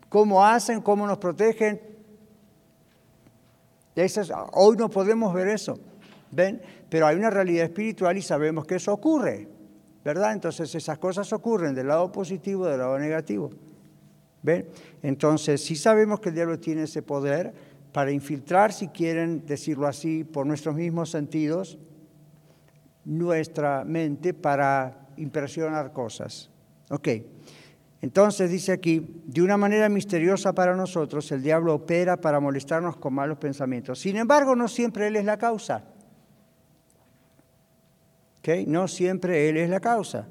¿Cómo 0.07 0.45
hacen? 0.45 0.79
¿Cómo 0.79 1.05
nos 1.05 1.17
protegen? 1.17 1.81
hoy 4.53 4.77
no 4.77 4.89
podemos 4.89 5.33
ver 5.33 5.49
eso. 5.49 5.77
¿Ven? 6.31 6.61
Pero 6.89 7.05
hay 7.05 7.17
una 7.17 7.29
realidad 7.29 7.65
espiritual 7.65 8.17
y 8.17 8.21
sabemos 8.21 8.65
que 8.65 8.75
eso 8.75 8.93
ocurre. 8.93 9.58
¿Verdad? 10.03 10.33
Entonces 10.33 10.73
esas 10.75 10.97
cosas 10.97 11.31
ocurren 11.33 11.75
del 11.75 11.87
lado 11.87 12.11
positivo 12.11 12.65
del 12.65 12.79
lado 12.79 12.97
negativo. 12.97 13.49
¿Ven? 14.41 14.67
Entonces 15.03 15.63
sí 15.63 15.75
sabemos 15.75 16.19
que 16.19 16.29
el 16.29 16.35
diablo 16.35 16.59
tiene 16.59 16.83
ese 16.83 17.01
poder 17.01 17.53
para 17.91 18.11
infiltrar, 18.11 18.71
si 18.71 18.87
quieren 18.87 19.45
decirlo 19.45 19.87
así, 19.87 20.23
por 20.23 20.45
nuestros 20.45 20.75
mismos 20.75 21.09
sentidos, 21.09 21.77
nuestra 23.03 23.83
mente 23.83 24.33
para 24.33 25.07
impresionar 25.17 25.91
cosas. 25.91 26.49
Ok, 26.89 27.07
entonces 28.01 28.49
dice 28.49 28.71
aquí, 28.71 29.21
de 29.25 29.41
una 29.41 29.57
manera 29.57 29.89
misteriosa 29.89 30.53
para 30.53 30.75
nosotros, 30.75 31.31
el 31.31 31.41
diablo 31.41 31.75
opera 31.75 32.17
para 32.17 32.39
molestarnos 32.39 32.97
con 32.97 33.13
malos 33.13 33.37
pensamientos. 33.37 33.99
Sin 33.99 34.15
embargo, 34.15 34.55
no 34.55 34.67
siempre 34.67 35.07
él 35.07 35.17
es 35.17 35.25
la 35.25 35.37
causa. 35.37 35.83
No 38.67 38.87
siempre 38.87 39.49
él 39.49 39.57
es 39.57 39.69
la 39.69 39.79
causa. 39.79 40.27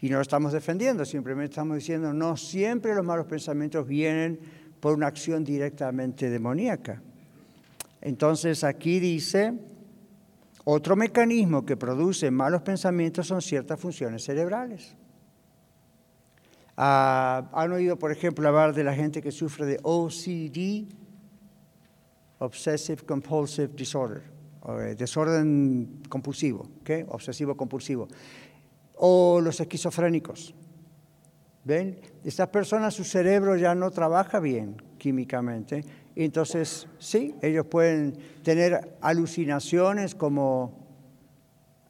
Y 0.00 0.08
no 0.08 0.16
lo 0.16 0.22
estamos 0.22 0.52
defendiendo, 0.52 1.04
simplemente 1.04 1.50
estamos 1.50 1.76
diciendo, 1.76 2.12
no 2.12 2.36
siempre 2.36 2.94
los 2.94 3.04
malos 3.04 3.26
pensamientos 3.26 3.86
vienen 3.86 4.40
por 4.80 4.94
una 4.94 5.08
acción 5.08 5.44
directamente 5.44 6.30
demoníaca. 6.30 7.02
Entonces 8.00 8.64
aquí 8.64 8.98
dice, 8.98 9.52
otro 10.64 10.96
mecanismo 10.96 11.66
que 11.66 11.76
produce 11.76 12.30
malos 12.30 12.62
pensamientos 12.62 13.26
son 13.26 13.42
ciertas 13.42 13.78
funciones 13.78 14.24
cerebrales. 14.24 14.96
Ah, 16.76 17.50
¿Han 17.52 17.72
oído, 17.72 17.98
por 17.98 18.10
ejemplo, 18.10 18.48
hablar 18.48 18.72
de 18.72 18.84
la 18.84 18.94
gente 18.94 19.20
que 19.20 19.30
sufre 19.30 19.66
de 19.66 19.78
OCD, 19.82 20.88
Obsessive 22.38 23.02
Compulsive 23.04 23.68
Disorder, 23.74 24.22
desorden 24.96 26.02
compulsivo, 26.08 26.68
obsesivo 27.08 27.56
compulsivo, 27.56 28.08
o 28.96 29.40
los 29.40 29.60
esquizofrénicos? 29.60 30.54
¿Ven? 31.64 32.00
Estas 32.24 32.48
personas, 32.48 32.94
su 32.94 33.04
cerebro 33.04 33.56
ya 33.56 33.74
no 33.74 33.90
trabaja 33.90 34.40
bien 34.40 34.76
químicamente 34.98 35.84
entonces, 36.24 36.86
sí, 36.98 37.34
ellos 37.40 37.66
pueden 37.66 38.18
tener 38.42 38.96
alucinaciones 39.00 40.14
como 40.14 40.78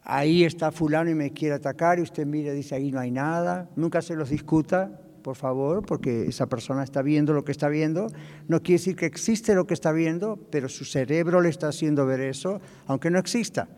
ahí 0.02 0.44
está 0.44 0.70
fulano 0.72 1.10
y 1.10 1.14
me 1.14 1.32
quiere 1.32 1.54
atacar 1.54 1.98
y 1.98 2.02
usted 2.02 2.26
mira 2.26 2.52
dice 2.52 2.74
ahí 2.74 2.92
no 2.92 3.00
hay 3.00 3.10
nada. 3.10 3.68
Nunca 3.76 4.02
se 4.02 4.14
los 4.14 4.30
discuta, 4.30 5.00
por 5.22 5.36
favor, 5.36 5.84
porque 5.84 6.26
esa 6.26 6.46
persona 6.46 6.82
está 6.82 7.02
viendo 7.02 7.32
lo 7.32 7.44
que 7.44 7.52
está 7.52 7.68
viendo. 7.68 8.08
No 8.48 8.60
quiere 8.62 8.78
decir 8.78 8.96
que 8.96 9.06
existe 9.06 9.54
lo 9.54 9.66
que 9.66 9.74
está 9.74 9.92
viendo, 9.92 10.38
pero 10.50 10.68
su 10.68 10.84
cerebro 10.84 11.40
le 11.40 11.48
está 11.48 11.68
haciendo 11.68 12.06
ver 12.06 12.20
eso, 12.20 12.60
aunque 12.86 13.10
no 13.10 13.18
exista, 13.18 13.68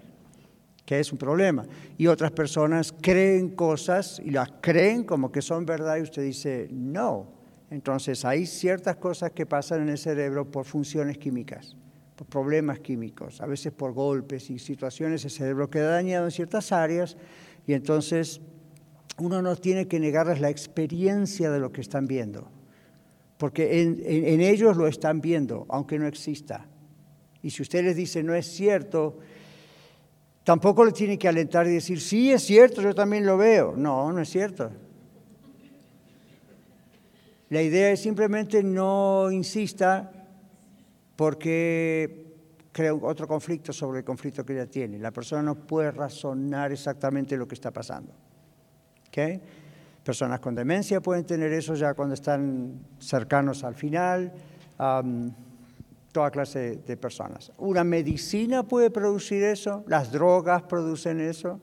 que 0.85 1.01
es 1.01 1.13
un 1.13 1.19
problema. 1.19 1.67
Y 1.99 2.07
otras 2.07 2.33
personas 2.33 2.95
creen 3.01 3.51
cosas 3.51 4.21
y 4.25 4.31
las 4.31 4.51
creen 4.61 5.05
como 5.05 5.31
que 5.31 5.43
son 5.43 5.67
verdad 5.67 5.97
y 5.97 6.03
usted 6.03 6.23
dice 6.23 6.69
no 6.71 7.43
entonces 7.73 8.27
hay 8.27 8.45
ciertas 8.45 8.97
cosas 8.97 9.31
que 9.31 9.47
pasan 9.47 9.81
en 9.81 9.89
el 9.89 9.97
cerebro 9.97 10.51
por 10.51 10.67
funciones 10.67 11.17
químicas, 11.17 11.75
por 12.17 12.27
problemas 12.27 12.81
químicos, 12.81 13.41
a 13.41 13.47
veces 13.47 13.73
por 13.73 13.95
golpes 13.95 14.51
y 14.51 14.59
situaciones, 14.59 15.25
el 15.25 15.31
cerebro 15.31 15.71
queda 15.71 15.93
dañado 15.93 16.27
en 16.27 16.33
ciertas 16.33 16.71
áreas 16.71 17.17
y 17.67 17.73
entonces 17.73 18.43
uno 19.19 19.43
no 19.43 19.57
tiene 19.57 19.87
que 19.87 20.01
negarles 20.01 20.41
la 20.41 20.51
experiencia 20.51 21.51
de 21.51 21.61
lo 21.61 21.71
que 21.73 21.81
están 21.81 22.07
viendo, 22.07 22.49
porque 23.39 23.83
en, 23.83 24.41
ellos 24.41 24.77
lo 24.77 24.87
están 24.87 25.21
viendo, 25.21 25.67
aunque 25.69 25.99
no 25.99 26.07
exista. 26.07 26.67
Y 27.43 27.51
si 27.51 27.63
usted 27.63 27.85
les 27.85 27.97
dice 27.97 28.23
no 28.23 28.35
es 28.35 28.47
cierto, 28.47 29.19
tampoco 30.45 30.85
le 30.85 30.93
tiene 30.93 31.19
que 31.19 31.29
alentar 31.29 31.67
y 31.67 31.73
decir, 31.73 32.01
sí, 32.01 32.33
es 32.33 32.43
cierto, 32.43 32.83
yo 32.83 32.95
también 32.95 33.27
lo 33.27 33.37
veo. 33.37 33.75
No, 33.77 34.13
no 34.13 34.21
es 34.21 34.29
cierto. 34.29 34.71
La 37.51 37.61
idea 37.61 37.91
es 37.91 38.01
simplemente 38.01 38.63
no 38.63 39.31
insista 39.31 40.11
porque 41.17 42.23
crea 42.73 42.95
otro 42.95 43.29
conflicto 43.29 43.73
sobre 43.73 43.99
el 43.99 44.05
conflicto 44.05 44.45
que 44.45 44.55
ella 44.55 44.67
tiene. 44.67 44.99
La 44.99 45.11
persona 45.11 45.43
no 45.43 45.55
puede 45.55 45.91
razonar 45.91 46.73
exactamente 46.73 47.37
lo 47.37 47.47
que 47.47 47.55
está 47.55 47.71
pasando. 47.71 48.15
¿Okay? 49.13 49.43
Personas 50.03 50.41
con 50.41 50.55
demencia 50.55 51.03
pueden 51.03 51.27
tener 51.27 51.53
eso 51.53 51.75
ya 51.75 51.93
cuando 51.93 52.15
están 52.15 52.81
cercanos 52.99 53.63
al 53.63 53.75
final, 53.75 54.33
um, 54.81 55.31
toda 56.13 56.31
clase 56.31 56.79
de 56.87 56.97
personas. 56.97 57.53
Una 57.59 57.85
medicina 57.85 58.63
puede 58.63 58.91
producir 58.91 59.43
eso, 59.43 59.85
las 59.87 60.11
drogas 60.11 60.63
producen 60.63 61.21
eso, 61.21 61.61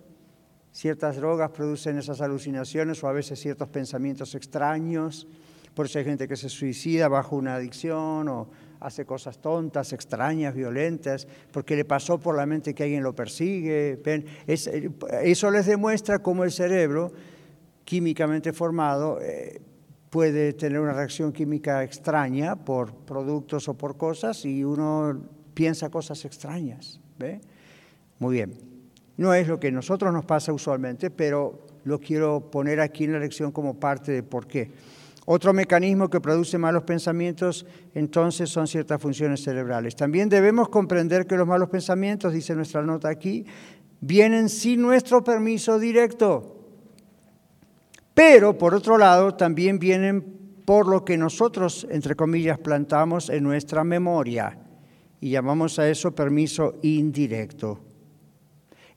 ciertas 0.72 1.16
drogas 1.16 1.50
producen 1.50 1.98
esas 1.98 2.22
alucinaciones 2.22 3.04
o 3.04 3.08
a 3.08 3.14
veces 3.14 3.40
ciertos 3.40 3.68
pensamientos 3.70 4.36
extraños. 4.36 5.28
Por 5.74 5.88
eso 5.88 5.98
hay 5.98 6.06
gente 6.06 6.28
que 6.28 6.36
se 6.36 6.50
suicida 6.50 7.08
bajo 7.08 7.36
una 7.36 7.56
adicción 7.56 8.28
o 8.30 8.48
hace 8.80 9.06
cosas 9.06 9.40
tontas, 9.40 9.92
extrañas, 9.92 10.54
violentas, 10.54 11.28
porque 11.52 11.76
le 11.76 11.84
pasó 11.84 12.20
por 12.20 12.38
la 12.38 12.46
mente 12.46 12.74
que 12.74 12.84
alguien 12.84 13.04
lo 13.04 13.14
persigue. 13.14 14.00
eso 14.48 15.52
les 15.52 15.66
demuestra 15.66 16.20
cómo 16.20 16.44
el 16.44 16.52
cerebro, 16.52 17.12
químicamente 17.90 18.54
formado, 18.54 19.20
eh, 19.20 19.60
puede 20.12 20.54
tener 20.54 20.80
una 20.80 20.94
reacción 20.94 21.34
química 21.34 21.84
extraña 21.84 22.56
por 22.56 22.94
productos 22.94 23.68
o 23.68 23.74
por 23.74 23.98
cosas 23.98 24.46
y 24.46 24.64
uno 24.64 25.20
piensa 25.56 25.90
cosas 25.90 26.24
extrañas. 26.24 27.02
¿ve? 27.18 27.42
Muy 28.20 28.36
bien. 28.36 28.54
No 29.18 29.34
es 29.34 29.48
lo 29.48 29.60
que 29.60 29.70
a 29.70 29.72
nosotros 29.72 30.14
nos 30.14 30.24
pasa 30.24 30.54
usualmente, 30.54 31.10
pero 31.10 31.66
lo 31.84 32.00
quiero 32.00 32.52
poner 32.52 32.80
aquí 32.80 33.06
en 33.06 33.14
la 33.14 33.20
lección 33.20 33.52
como 33.52 33.80
parte 33.80 34.12
de 34.12 34.22
por 34.22 34.46
qué. 34.46 34.70
Otro 35.26 35.52
mecanismo 35.52 36.12
que 36.12 36.22
produce 36.22 36.60
malos 36.60 36.84
pensamientos 36.84 37.66
entonces 37.96 38.52
son 38.52 38.68
ciertas 38.68 39.02
funciones 39.02 39.42
cerebrales. 39.42 39.96
También 39.96 40.30
debemos 40.30 40.70
comprender 40.70 41.26
que 41.26 41.36
los 41.36 41.48
malos 41.48 41.70
pensamientos, 41.70 42.34
dice 42.34 42.54
nuestra 42.54 42.84
nota 42.84 43.10
aquí, 43.10 43.48
vienen 44.00 44.48
sin 44.48 44.80
nuestro 44.80 45.24
permiso 45.24 45.80
directo. 45.80 46.59
Pero, 48.20 48.58
por 48.58 48.76
otro 48.76 48.98
lado, 48.98 49.34
también 49.36 49.80
vienen 49.80 50.22
por 50.66 50.90
lo 50.90 51.06
que 51.06 51.18
nosotros, 51.18 51.88
entre 51.90 52.18
comillas, 52.18 52.60
plantamos 52.60 53.30
en 53.30 53.46
nuestra 53.46 53.86
memoria. 53.86 54.60
Y 55.22 55.30
llamamos 55.30 55.80
a 55.80 55.88
eso 55.88 56.14
permiso 56.14 56.80
indirecto. 56.82 57.80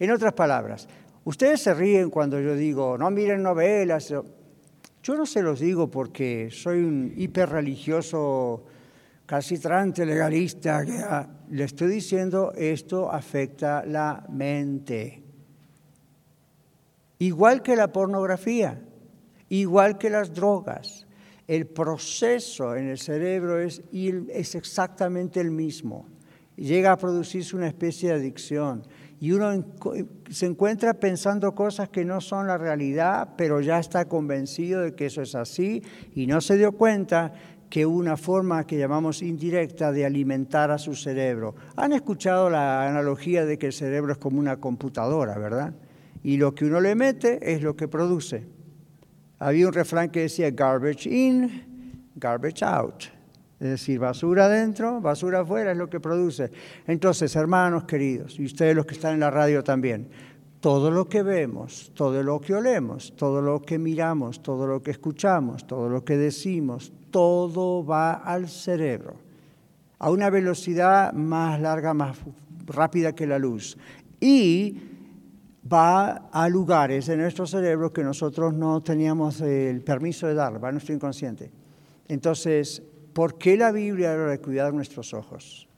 En 0.01 0.11
otras 0.11 0.33
palabras, 0.33 0.89
ustedes 1.23 1.63
se 1.63 1.73
ríen 1.73 2.11
cuando 2.11 2.41
yo 2.41 2.57
digo, 2.57 2.99
no 2.99 3.13
miren 3.13 3.45
novelas. 3.45 4.09
Yo 4.09 5.15
no 5.15 5.25
se 5.25 5.41
los 5.41 5.61
digo 5.61 5.89
porque 5.89 6.49
soy 6.51 6.83
un 6.83 7.15
hiperreligioso, 7.17 8.65
casi 9.25 9.57
trante 9.57 10.05
legalista, 10.05 10.85
que 10.85 10.99
ah, 10.99 11.29
le 11.49 11.63
estoy 11.63 11.93
diciendo 11.93 12.53
esto 12.57 13.09
afecta 13.09 13.85
la 13.87 14.27
mente. 14.31 15.23
Igual 17.21 17.63
que 17.63 17.77
la 17.77 17.93
pornografía, 17.93 18.83
igual 19.61 19.99
que 19.99 20.09
las 20.09 20.33
drogas. 20.33 21.07
El 21.47 21.67
proceso 21.67 22.75
en 22.75 22.89
el 22.89 22.99
cerebro 22.99 23.61
es, 23.61 23.83
es 23.93 24.55
exactamente 24.55 25.41
el 25.41 25.51
mismo. 25.51 26.07
Llega 26.57 26.93
a 26.93 26.97
producirse 26.97 27.57
una 27.57 27.67
especie 27.67 28.11
de 28.11 28.15
adicción 28.15 28.83
y 29.21 29.33
uno 29.33 29.65
se 30.31 30.47
encuentra 30.47 30.95
pensando 30.95 31.55
cosas 31.55 31.91
que 31.91 32.05
no 32.05 32.21
son 32.21 32.47
la 32.47 32.57
realidad, 32.57 33.35
pero 33.37 33.61
ya 33.61 33.79
está 33.79 34.07
convencido 34.07 34.81
de 34.81 34.95
que 34.95 35.07
eso 35.07 35.21
es 35.21 35.35
así 35.35 35.83
y 36.15 36.27
no 36.27 36.41
se 36.41 36.57
dio 36.57 36.73
cuenta 36.73 37.33
que 37.69 37.85
una 37.85 38.17
forma 38.17 38.67
que 38.67 38.79
llamamos 38.79 39.23
indirecta 39.23 39.93
de 39.93 40.07
alimentar 40.07 40.71
a 40.71 40.79
su 40.79 40.95
cerebro. 40.95 41.55
Han 41.77 41.93
escuchado 41.93 42.49
la 42.49 42.89
analogía 42.89 43.45
de 43.45 43.59
que 43.59 43.67
el 43.67 43.73
cerebro 43.73 44.13
es 44.13 44.19
como 44.19 44.39
una 44.39 44.59
computadora, 44.59 45.39
¿verdad? 45.39 45.75
Y 46.23 46.37
lo 46.37 46.55
que 46.55 46.65
uno 46.65 46.81
le 46.81 46.95
mete 46.95 47.53
es 47.53 47.63
lo 47.63 47.77
que 47.77 47.89
produce. 47.89 48.62
Había 49.43 49.67
un 49.67 49.73
refrán 49.73 50.09
que 50.09 50.21
decía 50.21 50.51
garbage 50.51 51.07
in, 51.07 52.11
garbage 52.15 52.63
out. 52.63 53.05
Es 53.59 53.69
decir, 53.69 53.99
basura 53.99 54.45
adentro, 54.45 55.01
basura 55.01 55.41
afuera 55.41 55.73
es 55.73 55.77
lo 55.77 55.91
que 55.91 55.99
produce. 55.99 56.51
Entonces, 56.87 57.35
hermanos 57.35 57.85
queridos, 57.85 58.39
y 58.39 58.45
ustedes 58.45 58.77
los 58.77 58.87
que 58.87 58.95
están 58.95 59.15
en 59.15 59.21
la 59.21 59.31
radio 59.31 59.65
también, 59.65 60.09
todo 60.61 60.93
lo 60.93 61.09
que 61.09 61.25
vemos, 61.25 61.91
todo 61.93 62.23
lo 62.23 62.41
que 62.41 62.55
olemos, 62.55 63.15
todo 63.17 63.43
lo 63.43 63.61
que 63.63 63.81
miramos, 63.81 64.45
todo 64.45 64.65
lo 64.65 64.81
que 64.81 64.93
escuchamos, 64.93 65.67
todo 65.67 65.89
lo 65.89 66.05
que 66.05 66.17
decimos, 66.17 66.93
todo 67.11 67.85
va 67.85 68.13
al 68.13 68.49
cerebro 68.49 69.17
a 69.99 70.11
una 70.11 70.31
velocidad 70.31 71.13
más 71.13 71.61
larga, 71.61 71.95
más 71.95 72.17
rápida 72.67 73.13
que 73.13 73.27
la 73.27 73.39
luz. 73.39 73.77
Y 74.21 74.92
va 75.71 76.29
a 76.33 76.49
lugares 76.49 77.09
en 77.09 77.21
nuestro 77.21 77.47
cerebro 77.47 77.93
que 77.93 78.03
nosotros 78.03 78.55
no 78.55 78.83
teníamos 78.83 79.41
el 79.41 79.83
permiso 79.83 80.27
de 80.27 80.35
dar, 80.35 80.63
va 80.63 80.69
a 80.69 80.73
nuestro 80.73 80.95
inconsciente. 80.95 81.51
Entonces, 82.09 82.83
¿Por 83.13 83.37
qué 83.37 83.57
la 83.57 83.73
Biblia 83.73 84.13
habla 84.13 84.29
de 84.29 84.39
cuidar 84.39 84.73
nuestros 84.73 85.13
ojos? 85.13 85.69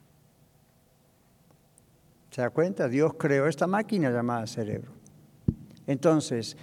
¿Se 2.31 2.41
da 2.41 2.49
cuenta? 2.49 2.87
Dios 2.87 3.13
creó 3.17 3.47
esta 3.47 3.67
máquina 3.67 4.09
llamada 4.09 4.47
cerebro. 4.47 4.91
Entonces, 5.85 6.55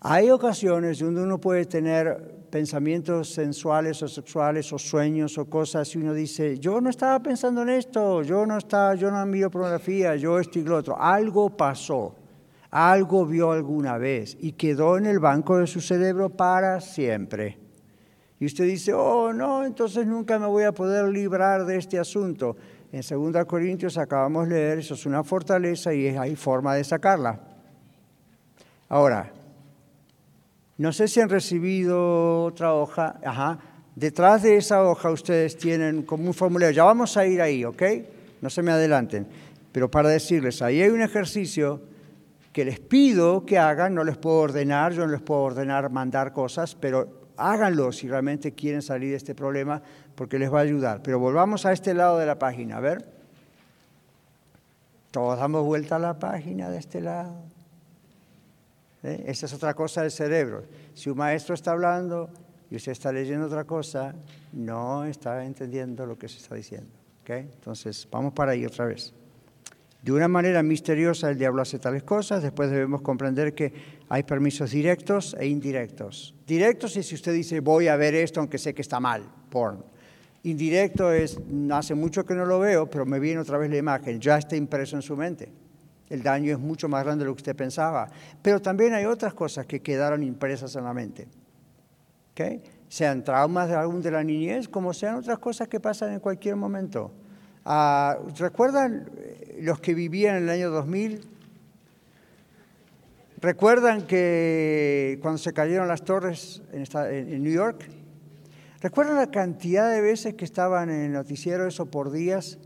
hay 0.00 0.30
ocasiones 0.30 0.98
donde 0.98 1.22
uno 1.22 1.38
puede 1.38 1.66
tener 1.66 2.42
pensamientos 2.50 3.32
sensuales 3.32 4.02
o 4.02 4.08
sexuales 4.08 4.72
o 4.72 4.78
sueños 4.78 5.38
o 5.38 5.46
cosas 5.46 5.94
y 5.94 5.98
uno 5.98 6.12
dice, 6.12 6.58
yo 6.58 6.80
no 6.80 6.90
estaba 6.90 7.20
pensando 7.20 7.62
en 7.62 7.70
esto, 7.70 8.22
yo 8.22 8.44
no 8.46 8.58
estaba, 8.58 8.94
yo 8.94 9.10
no 9.10 9.24
miro 9.26 9.50
pornografía, 9.50 10.16
yo 10.16 10.38
esto 10.38 10.58
y 10.58 10.62
lo 10.62 10.76
otro. 10.76 11.00
Algo 11.00 11.50
pasó, 11.50 12.14
algo 12.72 13.26
vio 13.26 13.52
alguna 13.52 13.98
vez 13.98 14.36
y 14.40 14.52
quedó 14.52 14.96
en 14.96 15.04
el 15.04 15.20
banco 15.20 15.58
de 15.58 15.66
su 15.66 15.80
cerebro 15.80 16.30
para 16.30 16.80
siempre. 16.80 17.58
Y 18.40 18.46
usted 18.46 18.64
dice, 18.64 18.94
oh, 18.94 19.32
no, 19.32 19.64
entonces 19.64 20.06
nunca 20.06 20.38
me 20.38 20.46
voy 20.46 20.64
a 20.64 20.72
poder 20.72 21.08
librar 21.08 21.66
de 21.66 21.76
este 21.76 21.98
asunto. 21.98 22.56
En 22.90 23.02
2 23.02 23.44
Corintios 23.44 23.98
acabamos 23.98 24.48
de 24.48 24.54
leer, 24.54 24.78
eso 24.78 24.94
es 24.94 25.06
una 25.06 25.22
fortaleza 25.22 25.92
y 25.94 26.08
hay 26.08 26.34
forma 26.34 26.74
de 26.74 26.82
sacarla. 26.82 27.38
Ahora, 28.88 29.30
no 30.78 30.92
sé 30.92 31.08
si 31.08 31.20
han 31.20 31.28
recibido 31.28 32.44
otra 32.44 32.74
hoja. 32.74 33.20
Ajá. 33.24 33.58
Detrás 33.94 34.42
de 34.42 34.56
esa 34.56 34.82
hoja 34.82 35.10
ustedes 35.10 35.58
tienen 35.58 36.02
como 36.02 36.24
un 36.24 36.34
formulario. 36.34 36.74
Ya 36.74 36.84
vamos 36.84 37.16
a 37.18 37.26
ir 37.26 37.40
ahí, 37.42 37.64
¿ok? 37.64 37.82
No 38.40 38.48
se 38.48 38.62
me 38.62 38.72
adelanten. 38.72 39.26
Pero 39.70 39.90
para 39.90 40.08
decirles, 40.08 40.62
ahí 40.62 40.80
hay 40.80 40.90
un 40.90 41.02
ejercicio 41.02 41.91
que 42.52 42.64
les 42.64 42.80
pido 42.80 43.46
que 43.46 43.58
hagan, 43.58 43.94
no 43.94 44.04
les 44.04 44.18
puedo 44.18 44.36
ordenar, 44.36 44.92
yo 44.92 45.06
no 45.06 45.12
les 45.12 45.22
puedo 45.22 45.40
ordenar 45.40 45.90
mandar 45.90 46.32
cosas, 46.32 46.74
pero 46.74 47.30
háganlo 47.36 47.92
si 47.92 48.08
realmente 48.08 48.52
quieren 48.52 48.82
salir 48.82 49.10
de 49.10 49.16
este 49.16 49.34
problema, 49.34 49.82
porque 50.14 50.38
les 50.38 50.52
va 50.52 50.58
a 50.58 50.62
ayudar. 50.62 51.02
Pero 51.02 51.18
volvamos 51.18 51.64
a 51.64 51.72
este 51.72 51.94
lado 51.94 52.18
de 52.18 52.26
la 52.26 52.38
página, 52.38 52.76
a 52.76 52.80
ver. 52.80 53.10
Todos 55.10 55.38
damos 55.38 55.64
vuelta 55.64 55.96
a 55.96 55.98
la 55.98 56.18
página 56.18 56.70
de 56.70 56.78
este 56.78 57.00
lado. 57.00 57.34
¿Eh? 59.02 59.24
Esa 59.26 59.46
es 59.46 59.52
otra 59.52 59.74
cosa 59.74 60.02
del 60.02 60.10
cerebro. 60.10 60.64
Si 60.94 61.10
un 61.10 61.18
maestro 61.18 61.54
está 61.54 61.72
hablando 61.72 62.30
y 62.70 62.76
usted 62.76 62.92
está 62.92 63.12
leyendo 63.12 63.46
otra 63.46 63.64
cosa, 63.64 64.14
no 64.52 65.04
está 65.04 65.44
entendiendo 65.44 66.06
lo 66.06 66.18
que 66.18 66.28
se 66.28 66.38
está 66.38 66.54
diciendo. 66.54 67.02
Entonces, 67.26 68.06
vamos 68.10 68.34
para 68.34 68.52
ahí 68.52 68.66
otra 68.66 68.84
vez. 68.84 69.14
De 70.02 70.10
una 70.10 70.26
manera 70.26 70.64
misteriosa 70.64 71.30
el 71.30 71.38
diablo 71.38 71.62
hace 71.62 71.78
tales 71.78 72.02
cosas, 72.02 72.42
después 72.42 72.70
debemos 72.70 73.02
comprender 73.02 73.54
que 73.54 73.72
hay 74.08 74.24
permisos 74.24 74.72
directos 74.72 75.36
e 75.38 75.46
indirectos. 75.46 76.34
Directos 76.44 76.96
es 76.96 77.06
si 77.06 77.14
usted 77.14 77.32
dice 77.32 77.60
voy 77.60 77.86
a 77.86 77.94
ver 77.94 78.16
esto 78.16 78.40
aunque 78.40 78.58
sé 78.58 78.74
que 78.74 78.82
está 78.82 78.98
mal, 78.98 79.22
porn. 79.48 79.84
Indirecto 80.42 81.12
es 81.12 81.38
hace 81.70 81.94
mucho 81.94 82.26
que 82.26 82.34
no 82.34 82.44
lo 82.44 82.58
veo, 82.58 82.90
pero 82.90 83.06
me 83.06 83.20
viene 83.20 83.40
otra 83.40 83.58
vez 83.58 83.70
la 83.70 83.76
imagen, 83.76 84.20
ya 84.20 84.38
está 84.38 84.56
impreso 84.56 84.96
en 84.96 85.02
su 85.02 85.16
mente. 85.16 85.52
El 86.10 86.22
daño 86.22 86.52
es 86.52 86.58
mucho 86.58 86.88
más 86.88 87.04
grande 87.04 87.24
de 87.24 87.30
lo 87.30 87.36
que 87.36 87.40
usted 87.40 87.56
pensaba. 87.56 88.10
Pero 88.42 88.60
también 88.60 88.92
hay 88.92 89.06
otras 89.06 89.32
cosas 89.34 89.66
que 89.66 89.80
quedaron 89.80 90.22
impresas 90.24 90.74
en 90.74 90.84
la 90.84 90.92
mente. 90.92 91.28
¿Okay? 92.32 92.60
Sean 92.88 93.22
traumas 93.22 93.68
de 93.68 93.76
algún 93.76 94.02
de 94.02 94.10
la 94.10 94.24
niñez, 94.24 94.68
como 94.68 94.92
sean 94.92 95.14
otras 95.14 95.38
cosas 95.38 95.68
que 95.68 95.80
pasan 95.80 96.12
en 96.12 96.20
cualquier 96.20 96.56
momento. 96.56 97.12
Ah, 97.64 98.18
¿Recuerdan 98.38 99.08
los 99.60 99.78
que 99.78 99.94
vivían 99.94 100.36
en 100.36 100.42
el 100.44 100.50
año 100.50 100.70
2000? 100.70 101.20
¿Recuerdan 103.40 104.06
que 104.06 105.18
cuando 105.20 105.38
se 105.38 105.52
cayeron 105.52 105.88
las 105.88 106.02
torres 106.04 106.62
en, 106.72 107.42
New 107.42 107.52
York? 107.52 107.88
¿Recuerdan 108.80 109.16
la 109.16 109.30
cantidad 109.30 109.90
de 109.90 110.00
veces 110.00 110.34
que 110.34 110.44
estaban 110.44 110.90
en 110.90 111.06
el 111.06 111.12
noticiero 111.12 111.66
eso 111.66 111.86
por 111.86 112.10
días? 112.10 112.58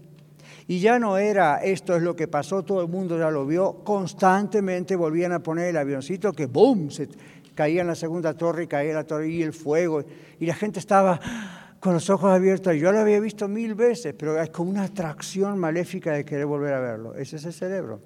Y 0.66 0.80
ya 0.80 0.98
no 0.98 1.18
era 1.18 1.62
esto 1.62 1.94
es 1.94 2.02
lo 2.02 2.16
que 2.16 2.26
pasó, 2.26 2.62
todo 2.62 2.82
el 2.82 2.88
mundo 2.88 3.18
ya 3.18 3.30
lo 3.30 3.46
vio, 3.46 3.84
constantemente 3.84 4.96
volvían 4.96 5.32
a 5.32 5.38
poner 5.38 5.68
el 5.68 5.76
avioncito 5.76 6.32
que 6.32 6.46
¡boom! 6.46 6.88
caía 7.54 7.80
en 7.80 7.86
la 7.86 7.94
segunda 7.94 8.34
torre 8.34 8.64
y 8.64 8.66
caía 8.66 8.94
la 8.94 9.04
torre 9.04 9.28
y 9.28 9.42
el 9.42 9.52
fuego. 9.52 10.04
Y 10.38 10.46
la 10.46 10.54
gente 10.54 10.78
estaba 10.78 11.20
con 11.80 11.94
los 11.94 12.08
ojos 12.10 12.30
abiertos. 12.30 12.74
Yo 12.76 12.92
lo 12.92 13.00
había 13.00 13.20
visto 13.20 13.48
mil 13.48 13.74
veces, 13.74 14.14
pero 14.18 14.40
es 14.40 14.50
como 14.50 14.70
una 14.70 14.84
atracción 14.84 15.58
maléfica 15.58 16.12
de 16.12 16.24
querer 16.24 16.46
volver 16.46 16.74
a 16.74 16.80
verlo. 16.80 17.14
Ese 17.14 17.36
es 17.36 17.44
el 17.44 17.52
cerebro. 17.52 18.00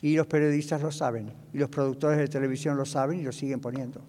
Y 0.00 0.16
los 0.16 0.26
periodistas 0.26 0.80
lo 0.80 0.92
saben, 0.92 1.32
y 1.52 1.58
los 1.58 1.68
productores 1.68 2.18
de 2.18 2.28
televisión 2.28 2.76
lo 2.76 2.84
saben 2.84 3.20
y 3.20 3.24
lo 3.24 3.32
siguen 3.32 3.60
poniendo. 3.60 4.00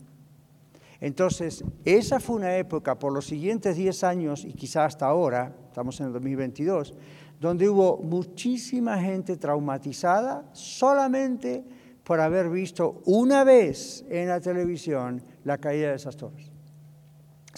Entonces, 1.01 1.63
esa 1.85 2.19
fue 2.19 2.35
una 2.35 2.57
época 2.57 2.99
por 2.99 3.13
los 3.13 3.25
siguientes 3.25 3.77
10 3.77 4.03
años 4.03 4.45
y 4.45 4.53
quizá 4.53 4.85
hasta 4.85 5.07
ahora, 5.07 5.55
estamos 5.67 5.99
en 6.01 6.07
el 6.07 6.13
2022, 6.13 6.93
donde 7.39 7.69
hubo 7.69 7.97
muchísima 7.97 8.99
gente 8.99 9.37
traumatizada 9.37 10.49
solamente 10.51 11.63
por 12.03 12.19
haber 12.19 12.49
visto 12.49 13.01
una 13.05 13.43
vez 13.43 14.03
en 14.09 14.27
la 14.27 14.41
televisión 14.41 15.21
la 15.45 15.57
caída 15.57 15.89
de 15.89 15.95
esas 15.95 16.17
torres. 16.17 16.48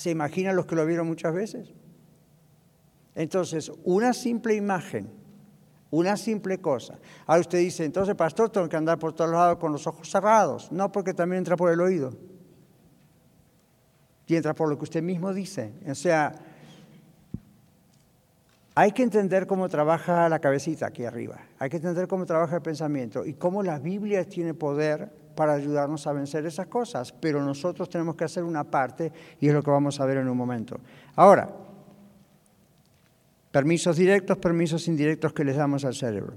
¿Se 0.01 0.09
imaginan 0.09 0.55
los 0.55 0.65
que 0.65 0.73
lo 0.73 0.83
vieron 0.83 1.05
muchas 1.05 1.31
veces? 1.31 1.75
Entonces, 3.13 3.71
una 3.83 4.13
simple 4.13 4.55
imagen, 4.55 5.11
una 5.91 6.17
simple 6.17 6.59
cosa. 6.59 6.97
Ahora 7.27 7.41
usted 7.41 7.59
dice, 7.59 7.85
entonces, 7.85 8.15
pastor, 8.15 8.49
tengo 8.49 8.67
que 8.67 8.77
andar 8.77 8.97
por 8.97 9.13
todos 9.13 9.29
lados 9.29 9.59
con 9.59 9.71
los 9.71 9.85
ojos 9.85 10.09
cerrados. 10.09 10.71
No, 10.71 10.91
porque 10.91 11.13
también 11.13 11.37
entra 11.37 11.55
por 11.55 11.71
el 11.71 11.79
oído. 11.79 12.17
Y 14.25 14.35
entra 14.35 14.55
por 14.55 14.69
lo 14.69 14.75
que 14.79 14.85
usted 14.85 15.03
mismo 15.03 15.35
dice. 15.35 15.71
O 15.87 15.93
sea, 15.93 16.33
hay 18.73 18.93
que 18.93 19.03
entender 19.03 19.45
cómo 19.45 19.69
trabaja 19.69 20.27
la 20.29 20.39
cabecita 20.39 20.87
aquí 20.87 21.05
arriba, 21.05 21.41
hay 21.59 21.69
que 21.69 21.77
entender 21.77 22.07
cómo 22.07 22.25
trabaja 22.25 22.55
el 22.55 22.63
pensamiento 22.63 23.23
y 23.23 23.33
cómo 23.33 23.61
la 23.61 23.77
Biblia 23.77 24.27
tiene 24.27 24.55
poder 24.55 25.20
para 25.35 25.53
ayudarnos 25.53 26.05
a 26.07 26.13
vencer 26.13 26.45
esas 26.45 26.67
cosas, 26.67 27.11
pero 27.11 27.43
nosotros 27.43 27.89
tenemos 27.89 28.15
que 28.15 28.25
hacer 28.25 28.43
una 28.43 28.63
parte 28.63 29.11
y 29.39 29.47
es 29.47 29.53
lo 29.53 29.63
que 29.63 29.71
vamos 29.71 29.99
a 29.99 30.05
ver 30.05 30.17
en 30.17 30.27
un 30.29 30.37
momento. 30.37 30.79
Ahora, 31.15 31.49
permisos 33.51 33.97
directos, 33.97 34.37
permisos 34.37 34.87
indirectos 34.87 35.33
que 35.33 35.43
les 35.43 35.55
damos 35.55 35.85
al 35.85 35.93
cerebro. 35.95 36.35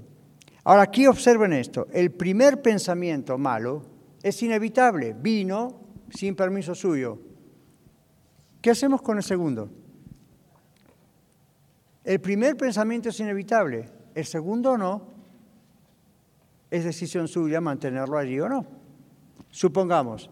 Ahora, 0.63 0.83
aquí 0.83 1.07
observen 1.07 1.53
esto, 1.53 1.87
el 1.93 2.11
primer 2.11 2.61
pensamiento 2.61 3.37
malo 3.37 3.83
es 4.23 4.41
inevitable, 4.41 5.15
vino 5.17 5.79
sin 6.09 6.35
permiso 6.35 6.73
suyo. 6.73 7.19
¿Qué 8.61 8.71
hacemos 8.71 9.01
con 9.01 9.17
el 9.17 9.23
segundo? 9.23 9.69
El 12.03 12.19
primer 12.19 12.57
pensamiento 12.57 13.09
es 13.09 13.19
inevitable, 13.19 13.89
el 14.13 14.25
segundo 14.25 14.77
no. 14.77 15.13
Es 16.71 16.83
decisión 16.83 17.27
suya 17.27 17.61
mantenerlo 17.61 18.17
allí 18.17 18.39
o 18.39 18.49
no. 18.49 18.65
Supongamos, 19.55 20.29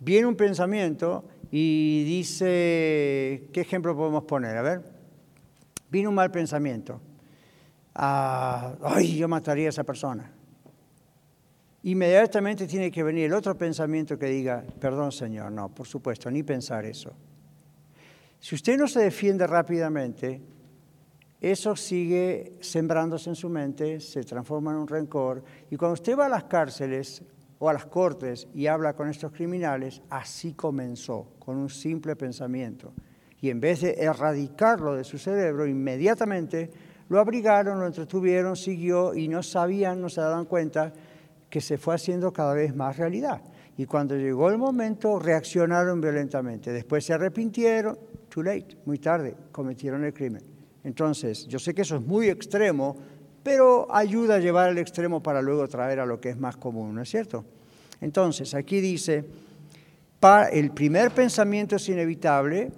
viene 0.00 0.26
un 0.26 0.34
pensamiento 0.34 1.24
y 1.48 2.02
dice, 2.02 3.48
¿qué 3.52 3.60
ejemplo 3.60 3.96
podemos 3.96 4.24
poner? 4.24 4.56
A 4.56 4.62
ver, 4.62 4.82
viene 5.88 6.08
un 6.08 6.14
mal 6.16 6.32
pensamiento. 6.32 7.00
Ah, 7.94 8.74
ay, 8.82 9.16
yo 9.16 9.28
mataría 9.28 9.66
a 9.66 9.68
esa 9.68 9.84
persona. 9.84 10.28
Inmediatamente 11.84 12.66
tiene 12.66 12.90
que 12.90 13.04
venir 13.04 13.26
el 13.26 13.34
otro 13.34 13.56
pensamiento 13.56 14.18
que 14.18 14.26
diga, 14.26 14.64
perdón 14.80 15.12
Señor, 15.12 15.52
no, 15.52 15.68
por 15.72 15.86
supuesto, 15.86 16.28
ni 16.28 16.42
pensar 16.42 16.84
eso. 16.84 17.12
Si 18.40 18.56
usted 18.56 18.76
no 18.76 18.88
se 18.88 19.02
defiende 19.02 19.46
rápidamente, 19.46 20.42
eso 21.40 21.76
sigue 21.76 22.56
sembrándose 22.60 23.30
en 23.30 23.36
su 23.36 23.48
mente, 23.48 24.00
se 24.00 24.24
transforma 24.24 24.72
en 24.72 24.78
un 24.78 24.88
rencor. 24.88 25.44
Y 25.70 25.76
cuando 25.76 25.92
usted 25.92 26.18
va 26.18 26.26
a 26.26 26.28
las 26.28 26.42
cárceles 26.42 27.22
o 27.64 27.70
a 27.70 27.72
las 27.72 27.86
cortes 27.86 28.46
y 28.52 28.66
habla 28.66 28.92
con 28.92 29.08
estos 29.08 29.32
criminales, 29.32 30.02
así 30.10 30.52
comenzó, 30.52 31.32
con 31.38 31.56
un 31.56 31.70
simple 31.70 32.14
pensamiento. 32.14 32.92
Y 33.40 33.48
en 33.48 33.58
vez 33.58 33.80
de 33.80 33.94
erradicarlo 33.94 34.94
de 34.94 35.02
su 35.02 35.16
cerebro, 35.16 35.66
inmediatamente 35.66 36.70
lo 37.08 37.18
abrigaron, 37.18 37.80
lo 37.80 37.86
entretuvieron, 37.86 38.54
siguió 38.54 39.14
y 39.14 39.28
no 39.28 39.42
sabían, 39.42 40.02
no 40.02 40.10
se 40.10 40.20
daban 40.20 40.44
cuenta 40.44 40.92
que 41.48 41.62
se 41.62 41.78
fue 41.78 41.94
haciendo 41.94 42.34
cada 42.34 42.52
vez 42.52 42.76
más 42.76 42.98
realidad. 42.98 43.40
Y 43.78 43.86
cuando 43.86 44.14
llegó 44.14 44.50
el 44.50 44.58
momento, 44.58 45.18
reaccionaron 45.18 46.02
violentamente. 46.02 46.70
Después 46.70 47.06
se 47.06 47.14
arrepintieron, 47.14 47.98
too 48.28 48.42
late, 48.42 48.76
muy 48.84 48.98
tarde, 48.98 49.34
cometieron 49.50 50.04
el 50.04 50.12
crimen. 50.12 50.42
Entonces, 50.82 51.46
yo 51.46 51.58
sé 51.58 51.72
que 51.72 51.80
eso 51.80 51.96
es 51.96 52.02
muy 52.04 52.28
extremo, 52.28 52.94
pero 53.44 53.86
ayuda 53.94 54.36
a 54.36 54.38
llevar 54.40 54.70
al 54.70 54.78
extremo 54.78 55.22
para 55.22 55.40
luego 55.40 55.68
traer 55.68 56.00
a 56.00 56.06
lo 56.06 56.20
que 56.20 56.30
es 56.30 56.38
más 56.38 56.56
común, 56.56 56.94
¿no 56.94 57.02
es 57.02 57.10
cierto? 57.10 57.44
Entonces, 58.00 58.54
aquí 58.54 58.80
dice, 58.80 59.24
el 60.50 60.70
primer 60.70 61.10
pensamiento 61.12 61.76
es 61.76 61.88
inevitable, 61.88 62.72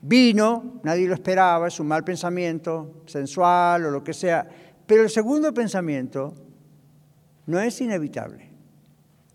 vino, 0.00 0.80
nadie 0.84 1.08
lo 1.08 1.14
esperaba, 1.14 1.66
es 1.66 1.80
un 1.80 1.88
mal 1.88 2.04
pensamiento, 2.04 3.02
sensual 3.06 3.86
o 3.86 3.90
lo 3.90 4.04
que 4.04 4.14
sea, 4.14 4.46
pero 4.86 5.02
el 5.02 5.10
segundo 5.10 5.52
pensamiento 5.52 6.32
no 7.46 7.60
es 7.60 7.80
inevitable. 7.80 8.50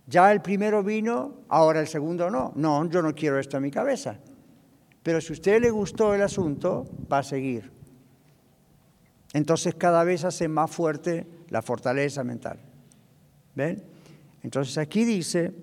Ya 0.07 0.31
el 0.31 0.41
primero 0.41 0.81
vino, 0.81 1.41
ahora 1.49 1.81
el 1.81 1.87
segundo 1.87 2.31
no. 2.31 2.53
No, 2.55 2.89
yo 2.89 3.01
no 3.01 3.13
quiero 3.13 3.37
esto 3.37 3.57
en 3.57 3.63
mi 3.63 3.71
cabeza. 3.71 4.17
Pero 5.03 5.21
si 5.21 5.33
a 5.33 5.33
usted 5.33 5.61
le 5.61 5.69
gustó 5.69 6.15
el 6.15 6.21
asunto, 6.23 6.87
va 7.11 7.19
a 7.19 7.23
seguir. 7.23 7.78
Entonces 9.33 9.75
cada 9.75 10.03
vez 10.03 10.23
hace 10.23 10.47
más 10.47 10.71
fuerte 10.71 11.27
la 11.49 11.61
fortaleza 11.61 12.23
mental. 12.23 12.59
¿Ven? 13.55 13.83
Entonces 14.43 14.77
aquí 14.77 15.05
dice, 15.05 15.53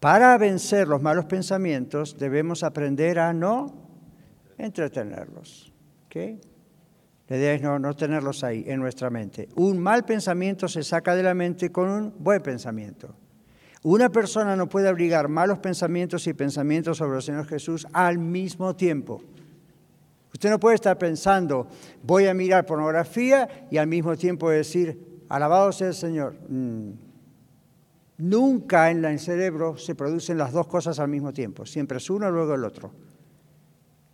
para 0.00 0.36
vencer 0.38 0.88
los 0.88 1.02
malos 1.02 1.26
pensamientos 1.26 2.16
debemos 2.18 2.62
aprender 2.62 3.18
a 3.18 3.32
no 3.32 3.74
entretenerlos. 4.58 5.72
¿okay? 6.06 6.40
La 7.28 7.36
idea 7.36 7.54
es 7.54 7.62
no, 7.62 7.78
no 7.78 7.94
tenerlos 7.94 8.44
ahí 8.44 8.64
en 8.66 8.80
nuestra 8.80 9.10
mente. 9.10 9.48
Un 9.56 9.78
mal 9.78 10.04
pensamiento 10.04 10.68
se 10.68 10.82
saca 10.82 11.14
de 11.14 11.22
la 11.22 11.34
mente 11.34 11.72
con 11.72 11.88
un 11.88 12.14
buen 12.18 12.42
pensamiento. 12.42 13.14
Una 13.82 14.08
persona 14.08 14.56
no 14.56 14.68
puede 14.68 14.88
abrigar 14.88 15.28
malos 15.28 15.58
pensamientos 15.58 16.26
y 16.26 16.32
pensamientos 16.32 16.98
sobre 16.98 17.16
el 17.16 17.22
Señor 17.22 17.46
Jesús 17.46 17.86
al 17.92 18.18
mismo 18.18 18.76
tiempo. 18.76 19.22
Usted 20.34 20.50
no 20.50 20.58
puede 20.58 20.74
estar 20.74 20.98
pensando, 20.98 21.68
voy 22.02 22.26
a 22.26 22.34
mirar 22.34 22.66
pornografía 22.66 23.68
y 23.70 23.78
al 23.78 23.86
mismo 23.86 24.16
tiempo 24.16 24.50
decir, 24.50 25.22
alabado 25.28 25.70
sea 25.70 25.86
el 25.88 25.94
Señor. 25.94 26.34
Mm. 26.48 26.90
Nunca 28.18 28.90
en 28.90 29.04
el 29.04 29.20
cerebro 29.20 29.76
se 29.76 29.94
producen 29.94 30.36
las 30.36 30.52
dos 30.52 30.66
cosas 30.66 30.98
al 30.98 31.06
mismo 31.06 31.32
tiempo, 31.32 31.64
siempre 31.64 31.98
es 31.98 32.10
uno 32.10 32.30
luego 32.32 32.54
el 32.54 32.64
otro. 32.64 32.92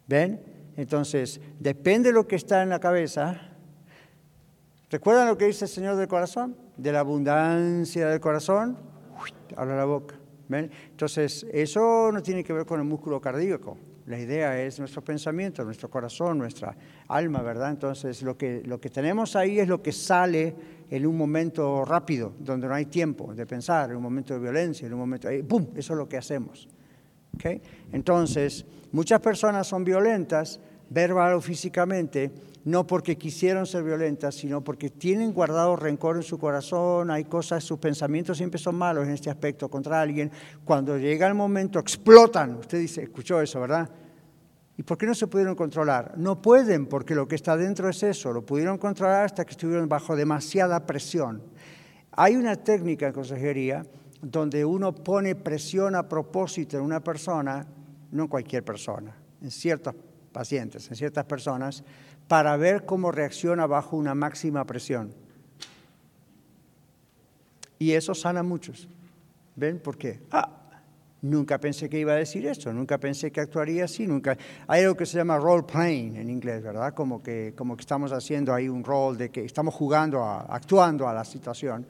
¿Ven? 0.06 0.42
Entonces, 0.76 1.40
depende 1.58 2.10
de 2.10 2.14
lo 2.14 2.28
que 2.28 2.36
está 2.36 2.62
en 2.62 2.68
la 2.68 2.80
cabeza. 2.80 3.40
¿Recuerdan 4.90 5.26
lo 5.26 5.38
que 5.38 5.46
dice 5.46 5.64
el 5.64 5.70
Señor 5.70 5.96
del 5.96 6.08
corazón? 6.08 6.54
De 6.76 6.92
la 6.92 7.00
abundancia 7.00 8.08
del 8.08 8.20
corazón, 8.20 8.76
habla 9.56 9.74
la 9.74 9.84
boca. 9.86 10.16
¿Ven? 10.48 10.70
Entonces, 10.90 11.46
eso 11.50 12.10
no 12.12 12.22
tiene 12.22 12.44
que 12.44 12.52
ver 12.52 12.66
con 12.66 12.78
el 12.78 12.86
músculo 12.86 13.22
cardíaco. 13.22 13.78
La 14.10 14.18
idea 14.18 14.60
es 14.60 14.76
nuestro 14.80 15.04
pensamiento, 15.04 15.62
nuestro 15.62 15.88
corazón, 15.88 16.36
nuestra 16.36 16.76
alma, 17.06 17.42
¿verdad? 17.42 17.70
Entonces, 17.70 18.22
lo 18.22 18.36
que, 18.36 18.60
lo 18.66 18.80
que 18.80 18.90
tenemos 18.90 19.36
ahí 19.36 19.60
es 19.60 19.68
lo 19.68 19.80
que 19.80 19.92
sale 19.92 20.52
en 20.90 21.06
un 21.06 21.16
momento 21.16 21.84
rápido, 21.84 22.32
donde 22.40 22.66
no 22.66 22.74
hay 22.74 22.86
tiempo 22.86 23.32
de 23.32 23.46
pensar, 23.46 23.90
en 23.90 23.96
un 23.96 24.02
momento 24.02 24.34
de 24.34 24.40
violencia, 24.40 24.84
en 24.84 24.94
un 24.94 24.98
momento... 24.98 25.28
¡Pum! 25.46 25.68
Eso 25.76 25.92
es 25.92 25.96
lo 25.96 26.08
que 26.08 26.16
hacemos. 26.16 26.68
¿Okay? 27.36 27.62
Entonces, 27.92 28.66
muchas 28.90 29.20
personas 29.20 29.68
son 29.68 29.84
violentas, 29.84 30.58
verbal 30.88 31.34
o 31.34 31.40
físicamente, 31.40 32.32
no 32.64 32.84
porque 32.88 33.16
quisieron 33.16 33.64
ser 33.64 33.84
violentas, 33.84 34.34
sino 34.34 34.60
porque 34.64 34.90
tienen 34.90 35.32
guardado 35.32 35.76
rencor 35.76 36.16
en 36.16 36.24
su 36.24 36.36
corazón, 36.36 37.12
hay 37.12 37.26
cosas, 37.26 37.62
sus 37.62 37.78
pensamientos 37.78 38.38
siempre 38.38 38.58
son 38.58 38.74
malos 38.74 39.06
en 39.06 39.14
este 39.14 39.30
aspecto 39.30 39.68
contra 39.68 40.00
alguien. 40.00 40.32
Cuando 40.64 40.98
llega 40.98 41.28
el 41.28 41.34
momento, 41.34 41.78
explotan. 41.78 42.56
Usted 42.56 42.80
dice, 42.80 43.04
escuchó 43.04 43.40
eso, 43.40 43.60
¿verdad? 43.60 43.88
¿Y 44.80 44.82
por 44.82 44.96
qué 44.96 45.04
no 45.04 45.14
se 45.14 45.26
pudieron 45.26 45.54
controlar? 45.54 46.16
No 46.16 46.40
pueden, 46.40 46.86
porque 46.86 47.14
lo 47.14 47.28
que 47.28 47.34
está 47.34 47.54
dentro 47.54 47.90
es 47.90 48.02
eso. 48.02 48.32
Lo 48.32 48.46
pudieron 48.46 48.78
controlar 48.78 49.26
hasta 49.26 49.44
que 49.44 49.50
estuvieron 49.50 49.86
bajo 49.90 50.16
demasiada 50.16 50.86
presión. 50.86 51.42
Hay 52.12 52.34
una 52.34 52.56
técnica 52.56 53.06
en 53.06 53.12
consejería 53.12 53.84
donde 54.22 54.64
uno 54.64 54.94
pone 54.94 55.34
presión 55.34 55.94
a 55.94 56.08
propósito 56.08 56.78
en 56.78 56.82
una 56.82 57.04
persona, 57.04 57.66
no 58.10 58.22
en 58.22 58.28
cualquier 58.30 58.64
persona, 58.64 59.14
en 59.42 59.50
ciertos 59.50 59.94
pacientes, 60.32 60.88
en 60.88 60.96
ciertas 60.96 61.26
personas, 61.26 61.84
para 62.26 62.56
ver 62.56 62.86
cómo 62.86 63.12
reacciona 63.12 63.66
bajo 63.66 63.98
una 63.98 64.14
máxima 64.14 64.64
presión. 64.64 65.12
Y 67.78 67.92
eso 67.92 68.14
sana 68.14 68.42
muchos. 68.42 68.88
¿Ven 69.56 69.78
por 69.78 69.98
qué? 69.98 70.22
Ah, 70.30 70.59
nunca 71.22 71.58
pensé 71.58 71.88
que 71.88 71.98
iba 71.98 72.12
a 72.12 72.16
decir 72.16 72.46
esto, 72.46 72.72
nunca 72.72 72.98
pensé 72.98 73.30
que 73.30 73.40
actuaría 73.40 73.84
así, 73.84 74.06
nunca. 74.06 74.36
Hay 74.66 74.82
algo 74.82 74.96
que 74.96 75.06
se 75.06 75.18
llama 75.18 75.38
role 75.38 75.64
playing 75.64 76.16
en 76.16 76.30
inglés, 76.30 76.62
¿verdad? 76.62 76.94
Como 76.94 77.22
que, 77.22 77.54
como 77.56 77.76
que 77.76 77.82
estamos 77.82 78.12
haciendo 78.12 78.54
ahí 78.54 78.68
un 78.68 78.84
rol 78.84 79.16
de 79.16 79.30
que 79.30 79.44
estamos 79.44 79.74
jugando, 79.74 80.24
actuando 80.24 81.08
a 81.08 81.14
la 81.14 81.24
situación. 81.24 81.86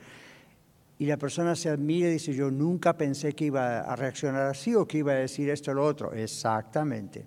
y 0.98 1.06
la 1.06 1.16
persona 1.16 1.56
se 1.56 1.70
admira 1.70 2.08
y 2.08 2.12
dice, 2.12 2.34
yo 2.34 2.50
nunca 2.50 2.94
pensé 2.94 3.32
que 3.32 3.46
iba 3.46 3.80
a 3.80 3.96
reaccionar 3.96 4.42
así 4.42 4.74
o 4.74 4.86
que 4.86 4.98
iba 4.98 5.12
a 5.12 5.14
decir 5.14 5.48
esto 5.48 5.70
o 5.70 5.74
lo 5.74 5.86
otro. 5.86 6.12
Exactamente. 6.12 7.24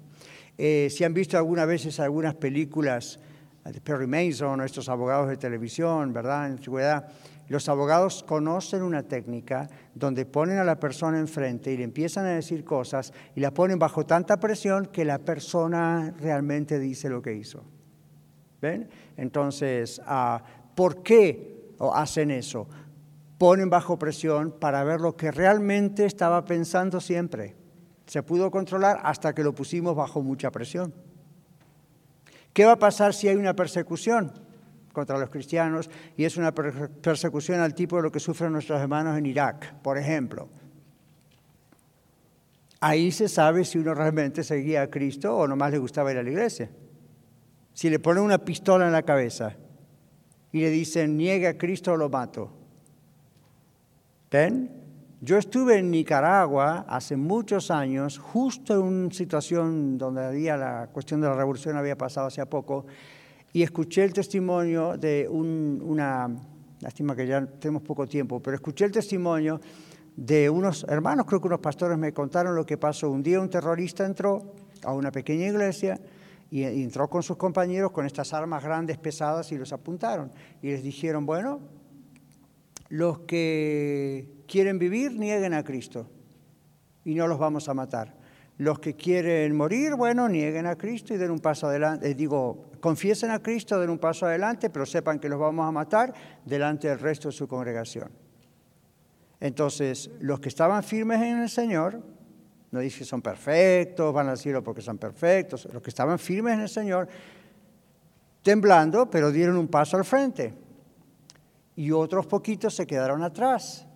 Eh, 0.56 0.90
si 0.92 1.04
han 1.04 1.12
visto 1.12 1.38
algunas 1.38 1.66
veces 1.66 2.00
algunas 2.00 2.36
películas 2.36 3.20
de 3.64 3.82
Perry 3.82 4.06
Mason 4.06 4.60
o 4.60 4.64
estos 4.64 4.90
abogados 4.90 5.30
de 5.30 5.38
televisión, 5.38 6.14
¿verdad? 6.14 6.46
En 6.46 6.52
antigüedad, 6.54 7.08
los 7.50 7.68
abogados 7.68 8.24
conocen 8.24 8.84
una 8.84 9.04
técnica 9.04 9.70
donde 9.94 10.26
ponen 10.26 10.58
a 10.58 10.64
la 10.64 10.80
persona 10.80 11.20
enfrente 11.20 11.72
y 11.72 11.78
le 11.78 11.84
empiezan 11.84 12.26
a 12.26 12.30
decir 12.30 12.64
cosas 12.64 13.12
y 13.36 13.42
la 13.42 13.52
ponen 13.52 13.80
bajo 13.80 14.06
tanta 14.06 14.38
presión 14.38 14.86
que 14.88 15.04
la 15.04 15.20
persona 15.20 16.14
realmente 16.20 16.80
dice 16.80 17.10
lo 17.10 17.22
que 17.22 17.34
hizo. 17.34 17.64
¿Ven? 18.62 18.90
Entonces, 19.18 20.02
ah, 20.06 20.42
¿por 20.74 21.04
qué 21.04 21.76
hacen 21.94 22.32
eso? 22.32 22.68
Ponen 23.38 23.70
bajo 23.70 24.00
presión 24.00 24.56
para 24.58 24.84
ver 24.86 25.02
lo 25.02 25.18
que 25.18 25.32
realmente 25.32 26.06
estaba 26.06 26.46
pensando 26.46 27.02
siempre. 27.02 27.56
Se 28.06 28.24
pudo 28.24 28.50
controlar 28.52 29.02
hasta 29.04 29.34
que 29.34 29.44
lo 29.44 29.54
pusimos 29.54 29.96
bajo 29.96 30.22
mucha 30.22 30.50
presión. 30.50 30.94
¿Qué 32.54 32.64
va 32.64 32.74
a 32.74 32.80
pasar 32.80 33.14
si 33.14 33.28
hay 33.28 33.36
una 33.36 33.56
persecución 33.56 34.32
contra 34.94 35.18
los 35.18 35.30
cristianos 35.30 35.90
y 36.16 36.24
es 36.24 36.38
una 36.38 36.54
persecución 36.54 37.60
al 37.60 37.76
tipo 37.76 37.98
de 37.98 38.04
lo 38.04 38.12
que 38.12 38.22
sufren 38.22 38.54
nuestros 38.54 38.80
hermanos 38.80 39.18
en 39.18 39.26
Irak, 39.26 39.74
por 39.82 39.98
ejemplo? 39.98 40.48
Ahí 42.80 43.12
se 43.12 43.28
sabe 43.28 43.66
si 43.66 43.78
uno 43.78 43.94
realmente 43.94 44.44
seguía 44.44 44.84
a 44.84 44.90
Cristo 44.90 45.36
o 45.36 45.48
nomás 45.48 45.72
le 45.72 45.80
gustaba 45.80 46.12
ir 46.12 46.18
a 46.18 46.24
la 46.24 46.30
iglesia. 46.30 46.70
Si 47.74 47.90
le 47.90 48.00
ponen 48.00 48.24
una 48.24 48.38
pistola 48.38 48.86
en 48.86 48.92
la 48.92 49.04
cabeza 49.04 49.56
y 50.52 50.62
le 50.62 50.70
dicen, 50.70 51.18
niegue 51.18 51.48
a 51.48 51.58
Cristo 51.58 51.94
o 51.94 51.98
lo 51.98 52.10
mato. 52.10 52.52
¿Ven? 54.30 54.84
Yo 55.22 55.38
estuve 55.38 55.78
en 55.78 55.90
Nicaragua 55.90 56.86
hace 56.86 57.16
muchos 57.16 57.72
años, 57.72 58.18
justo 58.18 58.74
en 58.74 58.82
una 58.82 59.12
situación 59.12 59.98
donde 59.98 60.26
había 60.26 60.58
la 60.58 60.90
cuestión 60.92 61.22
de 61.22 61.28
la 61.28 61.36
revolución 61.36 61.78
había 61.78 61.98
pasado 61.98 62.28
hace 62.28 62.46
poco, 62.46 62.86
y 63.54 63.62
escuché 63.62 64.04
el 64.04 64.14
testimonio 64.14 64.98
de 64.98 65.28
una, 65.30 66.28
lástima 66.80 67.16
que 67.16 67.28
ya 67.28 67.46
tenemos 67.46 67.84
poco 67.84 68.08
tiempo, 68.08 68.42
pero 68.42 68.56
escuché 68.56 68.86
el 68.86 68.92
testimonio 68.92 69.62
de 70.16 70.50
unos 70.50 70.86
hermanos, 70.90 71.28
creo 71.28 71.40
que 71.40 71.48
unos 71.48 71.60
pastores 71.60 71.98
me 71.98 72.12
contaron 72.12 72.56
lo 72.56 72.66
que 72.66 72.78
pasó. 72.78 73.12
Un 73.12 73.22
día 73.22 73.40
un 73.40 73.50
terrorista 73.50 74.06
entró 74.06 74.54
a 74.84 74.94
una 74.94 75.12
pequeña 75.12 75.48
iglesia 75.48 76.00
y 76.50 76.64
entró 76.64 77.08
con 77.08 77.24
sus 77.24 77.38
compañeros 77.38 77.92
con 77.92 78.06
estas 78.06 78.34
armas 78.34 78.64
grandes, 78.64 78.98
pesadas, 78.98 79.52
y 79.52 79.58
los 79.58 79.72
apuntaron. 79.72 80.32
Y 80.62 80.70
les 80.70 80.84
dijeron, 80.84 81.26
bueno, 81.26 81.62
los 82.90 83.20
que 83.20 84.44
quieren 84.48 84.78
vivir, 84.78 85.14
nieguen 85.14 85.54
a 85.54 85.64
Cristo 85.64 86.08
y 87.06 87.16
no 87.16 87.28
los 87.28 87.40
vamos 87.40 87.70
a 87.70 87.74
matar. 87.74 88.16
Los 88.58 88.80
que 88.80 88.96
quieren 88.96 89.56
morir, 89.56 89.96
bueno, 89.96 90.30
nieguen 90.30 90.68
a 90.68 90.76
Cristo 90.76 91.14
y 91.14 91.18
den 91.18 91.32
un 91.32 91.40
paso 91.40 91.68
adelante. 91.68 92.14
Digo, 92.14 92.73
confiesen 92.84 93.32
a 93.32 93.40
Cristo, 93.40 93.80
den 93.80 93.90
un 93.90 93.98
paso 93.98 94.26
adelante, 94.26 94.70
pero 94.70 94.86
sepan 94.86 95.18
que 95.18 95.30
los 95.30 95.40
vamos 95.40 95.66
a 95.66 95.72
matar 95.72 96.14
delante 96.44 96.90
del 96.90 97.00
resto 97.00 97.30
de 97.30 97.32
su 97.32 97.48
congregación. 97.48 98.12
Entonces, 99.40 100.12
los 100.20 100.42
que 100.42 100.50
estaban 100.50 100.84
firmes 100.84 101.22
en 101.22 101.40
el 101.40 101.50
Señor, 101.50 102.04
no 102.72 102.82
dice 102.82 103.00
que 103.00 103.06
son 103.06 103.22
perfectos, 103.22 104.14
van 104.14 104.28
al 104.28 104.38
cielo 104.38 104.62
porque 104.62 104.82
son 104.82 104.98
perfectos, 104.98 105.66
los 105.72 105.82
que 105.82 105.92
estaban 105.92 106.20
firmes 106.20 106.56
en 106.56 106.60
el 106.60 106.68
Señor, 106.68 107.08
temblando, 108.42 109.10
pero 109.10 109.32
dieron 109.32 109.56
un 109.56 109.70
paso 109.70 109.96
al 109.96 110.04
frente. 110.04 110.54
Y 111.78 111.90
otros 111.92 112.26
poquitos 112.26 112.76
se 112.76 112.86
quedaron 112.86 113.24
atrás 113.24 113.88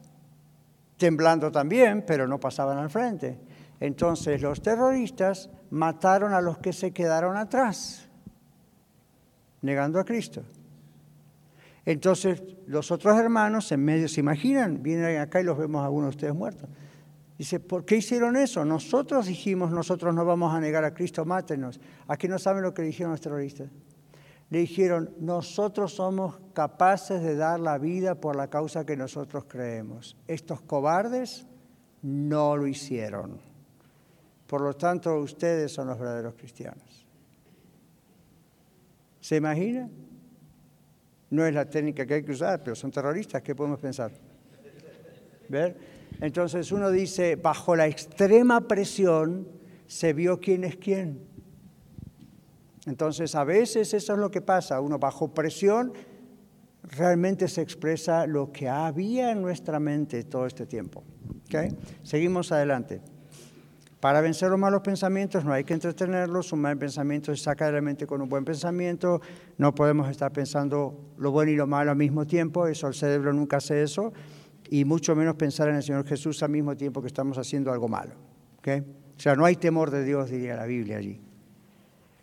temblando 0.95 1.51
también, 1.51 2.05
pero 2.07 2.25
no 2.25 2.39
pasaban 2.39 2.77
al 2.77 2.89
frente. 2.89 3.37
Entonces 3.81 4.41
los 4.41 4.61
terroristas 4.61 5.49
mataron 5.71 6.33
a 6.33 6.39
los 6.39 6.57
que 6.59 6.71
se 6.71 6.91
quedaron 6.91 7.35
atrás, 7.35 8.06
negando 9.61 9.99
a 9.99 10.05
Cristo. 10.05 10.43
Entonces 11.85 12.41
los 12.67 12.91
otros 12.91 13.17
hermanos 13.17 13.71
en 13.71 13.83
medio 13.83 14.07
se 14.07 14.19
imaginan, 14.19 14.83
vienen 14.83 15.19
acá 15.19 15.39
y 15.39 15.43
los 15.43 15.57
vemos 15.57 15.81
a 15.81 15.85
algunos 15.85 16.09
de 16.11 16.15
ustedes 16.15 16.35
muertos. 16.35 16.69
Dice, 17.37 17.59
¿por 17.59 17.85
qué 17.85 17.97
hicieron 17.97 18.35
eso? 18.35 18.65
Nosotros 18.65 19.27
dijimos, 19.27 19.71
nosotros 19.71 20.13
no 20.13 20.25
vamos 20.25 20.53
a 20.53 20.59
negar 20.59 20.83
a 20.83 20.93
Cristo, 20.93 21.23
mátenos. 21.23 21.79
Aquí 22.07 22.27
no 22.27 22.39
saben 22.39 22.63
lo 22.63 22.73
que 22.73 22.81
dijeron 22.81 23.11
los 23.11 23.21
terroristas 23.21 23.69
le 24.49 24.59
dijeron, 24.59 25.13
nosotros 25.19 25.93
somos 25.93 26.39
capaces 26.53 27.21
de 27.21 27.35
dar 27.35 27.59
la 27.59 27.77
vida 27.77 28.15
por 28.15 28.35
la 28.35 28.49
causa 28.49 28.85
que 28.85 28.95
nosotros 28.95 29.45
creemos. 29.47 30.15
Estos 30.27 30.61
cobardes 30.61 31.45
no 32.01 32.55
lo 32.55 32.67
hicieron. 32.67 33.39
Por 34.47 34.61
lo 34.61 34.73
tanto, 34.73 35.19
ustedes 35.19 35.73
son 35.73 35.87
los 35.87 35.99
verdaderos 35.99 36.35
cristianos. 36.35 37.06
¿Se 39.27 39.35
imagina? 39.35 39.89
No 41.31 41.45
es 41.45 41.53
la 41.53 41.69
técnica 41.69 42.05
que 42.05 42.13
hay 42.13 42.23
que 42.23 42.31
usar, 42.31 42.63
pero 42.63 42.77
son 42.77 42.91
terroristas, 42.91 43.41
¿qué 43.41 43.53
podemos 43.53 43.77
pensar? 43.77 44.09
¿Ver? 45.49 45.75
Entonces 46.21 46.71
uno 46.71 46.89
dice, 46.89 47.35
bajo 47.35 47.75
la 47.75 47.87
extrema 47.87 48.69
presión 48.69 49.45
se 49.85 50.13
vio 50.13 50.39
quién 50.39 50.63
es 50.63 50.77
quién. 50.77 51.27
Entonces, 52.85 53.35
a 53.35 53.43
veces 53.43 53.93
eso 53.93 54.13
es 54.13 54.17
lo 54.17 54.31
que 54.31 54.39
pasa, 54.39 54.79
uno 54.79 54.97
bajo 54.97 55.33
presión 55.33 55.91
realmente 56.83 57.49
se 57.49 57.61
expresa 57.61 58.25
lo 58.27 58.53
que 58.53 58.69
había 58.69 59.33
en 59.33 59.41
nuestra 59.41 59.77
mente 59.77 60.23
todo 60.23 60.45
este 60.45 60.65
tiempo. 60.65 61.03
¿Okay? 61.47 61.75
Seguimos 62.01 62.53
adelante. 62.53 63.01
Para 63.99 64.21
vencer 64.21 64.49
los 64.49 64.59
malos 64.59 64.81
pensamientos 64.81 65.43
no 65.43 65.53
hay 65.53 65.63
que 65.63 65.73
entretenerlos, 65.73 66.53
un 66.53 66.61
mal 66.61 66.77
pensamiento 66.77 67.35
se 67.35 67.43
saca 67.43 67.65
de 67.65 67.71
la 67.71 67.81
mente 67.81 68.05
con 68.05 68.21
un 68.21 68.29
buen 68.29 68.45
pensamiento, 68.45 69.21
no 69.57 69.73
podemos 69.73 70.07
estar 70.09 70.31
pensando 70.31 71.13
lo 71.17 71.31
bueno 71.31 71.51
y 71.51 71.55
lo 71.55 71.65
malo 71.65 71.89
al 71.89 71.97
mismo 71.97 72.27
tiempo, 72.27 72.67
eso 72.67 72.87
el 72.87 72.93
cerebro 72.93 73.33
nunca 73.33 73.57
hace 73.57 73.81
eso, 73.81 74.13
y 74.69 74.85
mucho 74.85 75.15
menos 75.15 75.35
pensar 75.35 75.69
en 75.69 75.77
el 75.77 75.83
Señor 75.83 76.05
Jesús 76.05 76.43
al 76.43 76.51
mismo 76.51 76.75
tiempo 76.77 77.01
que 77.01 77.07
estamos 77.07 77.39
haciendo 77.39 77.71
algo 77.71 77.87
malo. 77.87 78.13
¿Okay? 78.59 78.81
O 78.81 79.19
sea, 79.19 79.35
no 79.35 79.45
hay 79.45 79.55
temor 79.55 79.89
de 79.89 80.03
Dios, 80.03 80.29
diría 80.29 80.55
la 80.55 80.65
Biblia 80.65 80.97
allí. 80.97 81.19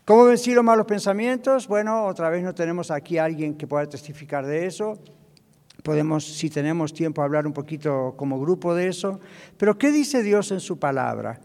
¿Cómo 0.05 0.27
vencer 0.27 0.55
los 0.55 0.63
malos 0.63 0.87
pensamientos? 0.87 1.67
Bueno, 1.67 2.05
otra 2.05 2.31
vez 2.31 2.45
no 2.45 2.55
tenemos 2.55 2.93
aquí 2.93 3.19
a 3.19 3.25
alguien 3.25 3.55
que 3.55 3.67
pueda 3.67 3.89
testificar 3.89 4.47
de 4.47 4.67
eso. 4.67 4.99
Podemos, 5.83 6.25
si 6.25 6.51
tenemos 6.51 6.93
tiempo, 6.93 7.23
hablar 7.23 7.47
un 7.47 7.53
poquito 7.53 8.15
como 8.17 8.39
grupo 8.39 8.75
de 8.75 8.89
eso. 8.89 9.19
Pero 9.57 9.77
¿qué 9.77 9.91
dice 9.91 10.23
Dios 10.23 10.53
en 10.53 10.61
su 10.61 10.79
palabra? 10.79 11.41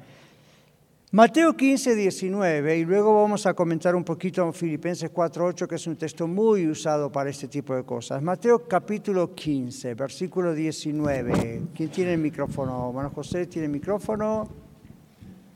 Mateo 1.12 1.58
15, 1.58 1.96
19, 1.96 2.78
y 2.78 2.86
luego 2.86 3.16
vamos 3.16 3.48
a 3.48 3.56
comentar 3.56 3.96
un 3.96 4.04
poquito 4.04 4.54
Filipenses 4.54 5.10
4, 5.10 5.44
8, 5.44 5.68
que 5.68 5.74
es 5.74 5.88
un 5.88 5.96
texto 5.96 6.28
muy 6.28 6.68
usado 6.68 7.12
para 7.12 7.32
este 7.32 7.48
tipo 7.48 7.74
de 7.76 7.84
cosas. 7.84 8.22
Mateo 8.22 8.68
capítulo 8.68 9.34
15, 9.34 9.96
versículo 9.96 10.54
19. 10.54 11.64
¿Quién 11.74 11.90
tiene 11.90 12.14
el 12.14 12.20
micrófono? 12.20 12.92
Bueno, 12.92 13.10
José 13.10 13.48
tiene 13.48 13.66
el 13.66 13.72
micrófono. 13.72 14.48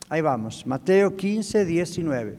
Ahí 0.09 0.21
vamos. 0.21 0.65
Mateo 0.65 1.15
15, 1.15 1.65
19. 1.65 2.37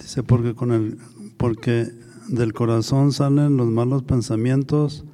Dice, 0.00 0.22
porque, 0.22 0.54
con 0.54 0.72
el, 0.72 0.96
porque 1.36 1.90
del 2.28 2.54
corazón 2.54 3.12
salen 3.12 3.58
los 3.58 3.66
malos 3.66 4.04
pensamientos, 4.04 5.04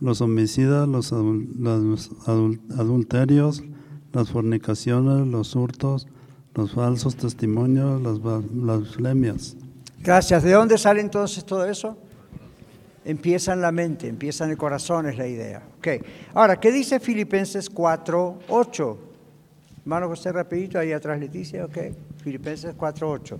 los 0.00 0.20
homicidas, 0.20 0.88
los, 0.88 1.12
adulterios, 2.78 3.62
las 4.12 4.30
fornicaciones, 4.30 5.26
los 5.26 5.54
hurtos, 5.54 6.08
los 6.54 6.72
falsos 6.72 7.16
testimonios, 7.16 8.00
las 8.02 8.20
blasfemias. 8.20 9.56
Gracias. 10.02 10.42
¿De 10.42 10.52
dónde 10.52 10.78
sale 10.78 11.00
entonces 11.00 11.44
todo 11.44 11.66
eso? 11.66 11.96
Empieza 13.04 13.52
en 13.52 13.60
la 13.60 13.72
mente, 13.72 14.08
empieza 14.08 14.44
en 14.44 14.50
el 14.50 14.56
corazón, 14.56 15.06
es 15.06 15.16
la 15.16 15.26
idea. 15.26 15.62
Okay. 15.78 16.00
Ahora, 16.34 16.58
¿qué 16.58 16.70
dice 16.72 17.00
Filipenses 17.00 17.68
4, 17.70 18.38
8? 18.48 18.98
Hermano 19.82 20.08
José, 20.08 20.32
rapidito, 20.32 20.78
ahí 20.78 20.92
atrás 20.92 21.18
Leticia, 21.18 21.64
ok. 21.64 21.78
Filipenses 22.22 22.74
4, 22.76 23.10
8. 23.10 23.38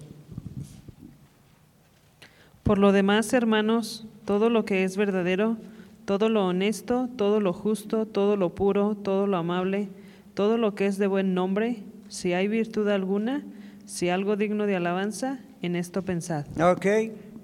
Por 2.63 2.79
lo 2.79 2.93
demás, 2.93 3.33
hermanos, 3.33 4.07
todo 4.25 4.49
lo 4.49 4.65
que 4.65 4.85
es 4.85 4.97
verdadero, 4.97 5.57
todo 6.05 6.29
lo 6.29 6.47
honesto, 6.47 7.09
todo 7.17 7.41
lo 7.41 7.53
justo, 7.53 8.07
todo 8.07 8.37
lo 8.37 8.55
puro, 8.55 8.97
todo 8.97 9.27
lo 9.27 9.37
amable, 9.37 9.89
todo 10.35 10.59
lo 10.59 10.75
que 10.75 10.87
es 10.87 10.99
de 10.99 11.07
buen 11.07 11.35
nombre, 11.35 11.85
si 12.09 12.33
hay 12.33 12.49
virtud 12.49 12.89
alguna, 12.89 13.45
si 13.87 14.09
algo 14.09 14.37
digno 14.37 14.67
de 14.67 14.77
alabanza, 14.77 15.41
en 15.63 15.77
esto 15.77 16.03
pensad. 16.03 16.47
Ok, 16.61 16.87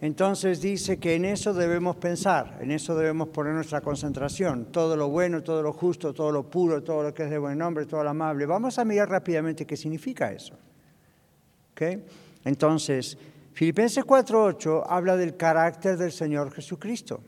entonces 0.00 0.60
dice 0.60 0.98
que 0.98 1.14
en 1.14 1.24
eso 1.24 1.54
debemos 1.54 1.96
pensar, 1.96 2.58
en 2.60 2.70
eso 2.70 2.96
debemos 2.96 3.28
poner 3.28 3.54
nuestra 3.54 3.80
concentración, 3.80 4.66
todo 4.66 4.96
lo 4.96 5.08
bueno, 5.08 5.42
todo 5.42 5.62
lo 5.62 5.72
justo, 5.72 6.12
todo 6.12 6.32
lo 6.32 6.50
puro, 6.50 6.82
todo 6.82 7.02
lo 7.02 7.14
que 7.14 7.24
es 7.24 7.30
de 7.30 7.38
buen 7.38 7.58
nombre, 7.58 7.86
todo 7.86 8.02
lo 8.02 8.10
amable. 8.10 8.46
Vamos 8.46 8.78
a 8.78 8.84
mirar 8.84 9.08
rápidamente 9.08 9.66
qué 9.66 9.76
significa 9.76 10.32
eso. 10.32 10.54
¿Okay? 11.72 12.04
Entonces, 12.44 13.18
Filipenses 13.52 14.04
4.8 14.04 14.84
habla 14.86 15.16
del 15.16 15.36
carácter 15.36 15.96
del 15.96 16.12
Señor 16.12 16.52
Jesucristo. 16.52 17.20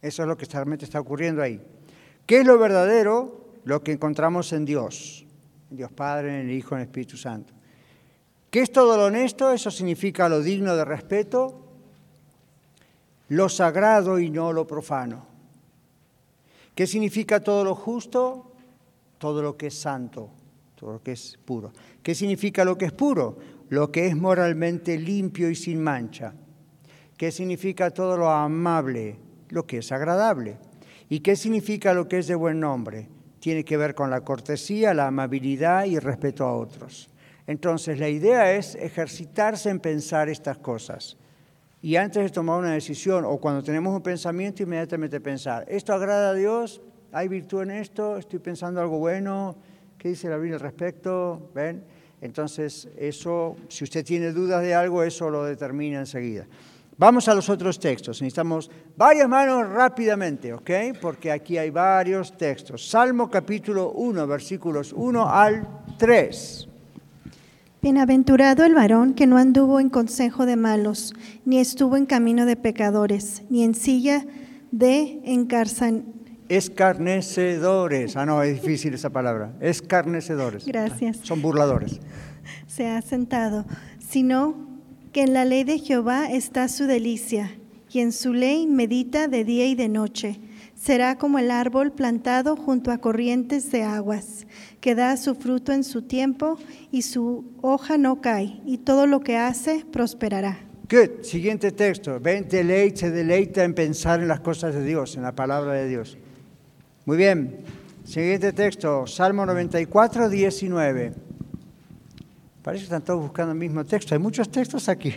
Eso 0.00 0.22
es 0.22 0.28
lo 0.28 0.36
que 0.36 0.46
realmente 0.46 0.84
está 0.84 1.00
ocurriendo 1.00 1.42
ahí. 1.42 1.60
¿Qué 2.26 2.40
es 2.40 2.46
lo 2.46 2.58
verdadero? 2.58 3.46
Lo 3.64 3.82
que 3.82 3.92
encontramos 3.92 4.52
en 4.52 4.64
Dios, 4.64 5.26
en 5.70 5.76
Dios 5.76 5.92
Padre, 5.92 6.40
en 6.40 6.48
el 6.48 6.56
Hijo, 6.56 6.74
en 6.74 6.82
el 6.82 6.86
Espíritu 6.86 7.16
Santo. 7.16 7.52
¿Qué 8.50 8.60
es 8.60 8.72
todo 8.72 8.96
lo 8.96 9.06
honesto? 9.06 9.52
Eso 9.52 9.70
significa 9.70 10.28
lo 10.28 10.40
digno 10.40 10.74
de 10.74 10.84
respeto, 10.84 11.66
lo 13.28 13.48
sagrado 13.48 14.18
y 14.18 14.30
no 14.30 14.52
lo 14.52 14.66
profano. 14.66 15.26
¿Qué 16.74 16.86
significa 16.86 17.40
todo 17.40 17.64
lo 17.64 17.74
justo? 17.74 18.52
Todo 19.18 19.42
lo 19.42 19.56
que 19.56 19.66
es 19.66 19.78
santo, 19.78 20.30
todo 20.76 20.92
lo 20.92 21.02
que 21.02 21.12
es 21.12 21.38
puro. 21.44 21.72
¿Qué 22.02 22.14
significa 22.14 22.64
lo 22.64 22.78
que 22.78 22.86
es 22.86 22.92
puro? 22.92 23.36
Lo 23.68 23.90
que 23.90 24.06
es 24.06 24.16
moralmente 24.16 24.96
limpio 24.96 25.50
y 25.50 25.56
sin 25.56 25.82
mancha. 25.82 26.32
¿Qué 27.16 27.32
significa 27.32 27.90
todo 27.90 28.16
lo 28.16 28.30
amable? 28.30 29.27
Lo 29.48 29.66
que 29.66 29.78
es 29.78 29.92
agradable. 29.92 30.58
¿Y 31.08 31.20
qué 31.20 31.36
significa 31.36 31.94
lo 31.94 32.08
que 32.08 32.18
es 32.18 32.26
de 32.26 32.34
buen 32.34 32.60
nombre? 32.60 33.08
Tiene 33.40 33.64
que 33.64 33.76
ver 33.76 33.94
con 33.94 34.10
la 34.10 34.20
cortesía, 34.22 34.94
la 34.94 35.06
amabilidad 35.06 35.84
y 35.86 35.96
el 35.96 36.02
respeto 36.02 36.44
a 36.44 36.54
otros. 36.54 37.08
Entonces 37.46 37.98
la 37.98 38.08
idea 38.08 38.52
es 38.52 38.74
ejercitarse 38.74 39.70
en 39.70 39.80
pensar 39.80 40.28
estas 40.28 40.58
cosas. 40.58 41.16
Y 41.80 41.96
antes 41.96 42.22
de 42.22 42.30
tomar 42.30 42.58
una 42.58 42.72
decisión 42.72 43.24
o 43.24 43.38
cuando 43.38 43.62
tenemos 43.62 43.94
un 43.94 44.02
pensamiento, 44.02 44.62
inmediatamente 44.62 45.20
pensar, 45.20 45.64
¿esto 45.68 45.94
agrada 45.94 46.30
a 46.30 46.34
Dios? 46.34 46.82
¿Hay 47.12 47.28
virtud 47.28 47.62
en 47.62 47.70
esto? 47.70 48.18
¿Estoy 48.18 48.40
pensando 48.40 48.80
algo 48.80 48.98
bueno? 48.98 49.56
¿Qué 49.96 50.10
dice 50.10 50.28
la 50.28 50.36
Biblia 50.36 50.56
al 50.56 50.60
respecto? 50.60 51.50
¿Ven? 51.54 51.84
Entonces, 52.20 52.88
eso, 52.96 53.56
si 53.68 53.84
usted 53.84 54.04
tiene 54.04 54.32
dudas 54.32 54.62
de 54.62 54.74
algo, 54.74 55.02
eso 55.02 55.30
lo 55.30 55.44
determina 55.44 56.00
enseguida. 56.00 56.46
Vamos 57.00 57.28
a 57.28 57.34
los 57.34 57.48
otros 57.48 57.78
textos. 57.78 58.20
Necesitamos 58.20 58.68
varias 58.96 59.28
manos 59.28 59.68
rápidamente, 59.68 60.52
¿ok? 60.52 60.70
Porque 61.00 61.30
aquí 61.30 61.56
hay 61.56 61.70
varios 61.70 62.36
textos. 62.36 62.90
Salmo 62.90 63.30
capítulo 63.30 63.92
1, 63.92 64.26
versículos 64.26 64.92
1 64.92 65.30
al 65.30 65.68
3. 65.96 66.68
Bienaventurado 67.80 68.64
el 68.64 68.74
varón 68.74 69.14
que 69.14 69.28
no 69.28 69.36
anduvo 69.36 69.78
en 69.78 69.90
consejo 69.90 70.44
de 70.44 70.56
malos, 70.56 71.14
ni 71.44 71.60
estuvo 71.60 71.96
en 71.96 72.04
camino 72.04 72.46
de 72.46 72.56
pecadores, 72.56 73.44
ni 73.48 73.62
en 73.62 73.76
silla 73.76 74.26
de 74.72 75.20
encarzan... 75.24 76.04
Escarnecedores. 76.48 78.16
Ah, 78.16 78.26
no, 78.26 78.42
es 78.42 78.60
difícil 78.60 78.94
esa 78.94 79.10
palabra. 79.10 79.52
Escarnecedores. 79.60 80.66
Gracias. 80.66 81.18
Son 81.18 81.42
burladores. 81.42 82.00
Se 82.66 82.88
ha 82.88 83.00
sentado, 83.02 83.66
sino 84.00 84.67
que 85.12 85.22
en 85.22 85.32
la 85.32 85.44
ley 85.44 85.64
de 85.64 85.78
Jehová 85.78 86.30
está 86.30 86.68
su 86.68 86.86
delicia, 86.86 87.50
y 87.90 88.00
en 88.00 88.12
su 88.12 88.32
ley 88.32 88.66
medita 88.66 89.28
de 89.28 89.44
día 89.44 89.66
y 89.66 89.74
de 89.74 89.88
noche. 89.88 90.40
Será 90.74 91.18
como 91.18 91.38
el 91.38 91.50
árbol 91.50 91.92
plantado 91.92 92.54
junto 92.54 92.92
a 92.92 92.98
corrientes 92.98 93.72
de 93.72 93.82
aguas 93.82 94.46
que 94.80 94.94
da 94.94 95.16
su 95.16 95.34
fruto 95.34 95.72
en 95.72 95.82
su 95.82 96.02
tiempo 96.02 96.56
y 96.92 97.02
su 97.02 97.44
hoja 97.62 97.98
no 97.98 98.20
cae, 98.20 98.60
y 98.64 98.78
todo 98.78 99.06
lo 99.06 99.20
que 99.20 99.36
hace 99.36 99.84
prosperará. 99.90 100.60
Good. 100.90 101.22
Siguiente 101.22 101.72
texto. 101.72 102.18
Ven, 102.20 102.48
deleite, 102.48 102.96
se 102.96 103.10
deleita 103.10 103.64
en 103.64 103.74
pensar 103.74 104.20
en 104.20 104.28
las 104.28 104.40
cosas 104.40 104.74
de 104.74 104.84
Dios, 104.84 105.16
en 105.16 105.22
la 105.22 105.34
palabra 105.34 105.74
de 105.74 105.88
Dios. 105.88 106.16
Muy 107.04 107.16
bien. 107.16 107.58
Siguiente 108.04 108.54
texto, 108.54 109.06
Salmo 109.06 109.44
94, 109.44 110.30
19. 110.30 111.27
Parece 112.68 112.82
que 112.82 112.84
están 112.88 113.02
todos 113.02 113.22
buscando 113.22 113.52
el 113.52 113.58
mismo 113.58 113.82
texto. 113.82 114.14
Hay 114.14 114.18
muchos 114.18 114.50
textos 114.50 114.90
aquí. 114.90 115.14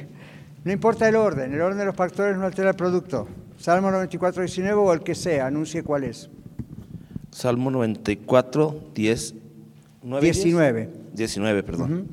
No 0.64 0.72
importa 0.72 1.10
el 1.10 1.18
orden, 1.18 1.54
el 1.54 1.60
orden 1.60 1.80
de 1.80 1.84
los 1.84 1.94
factores 1.94 2.38
no 2.38 2.46
altera 2.46 2.70
el 2.70 2.78
producto. 2.78 3.28
Salmo 3.58 3.92
94, 3.92 4.44
19 4.44 4.74
o 4.80 4.94
el 4.94 5.02
que 5.02 5.14
sea, 5.16 5.48
anuncie 5.48 5.84
cuál 5.84 6.06
es. 6.06 6.30
Salmo 7.30 7.70
94, 7.70 8.92
10, 8.96 9.36
19. 10.22 10.90
19, 11.12 11.64
perdón. 11.64 12.08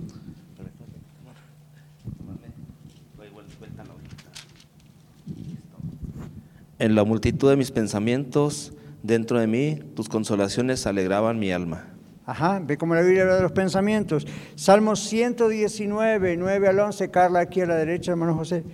En 6.80 6.96
la 6.96 7.04
multitud 7.04 7.48
de 7.48 7.56
mis 7.56 7.70
pensamientos, 7.70 8.72
dentro 9.04 9.38
de 9.38 9.46
mí, 9.46 9.78
tus 9.94 10.08
consolaciones 10.08 10.84
alegraban 10.88 11.38
mi 11.38 11.52
alma. 11.52 11.84
Ajá, 12.28 12.60
ve 12.62 12.76
cómo 12.76 12.94
la 12.94 13.00
Biblia 13.00 13.22
habla 13.22 13.36
de 13.36 13.42
los 13.42 13.52
pensamientos. 13.52 14.26
Salmo 14.54 14.96
119, 14.96 16.36
9 16.36 16.68
al 16.68 16.78
11, 16.78 17.10
Carla 17.10 17.40
aquí 17.40 17.62
a 17.62 17.66
la 17.66 17.76
derecha, 17.76 18.10
hermano 18.10 18.34
José. 18.34 18.64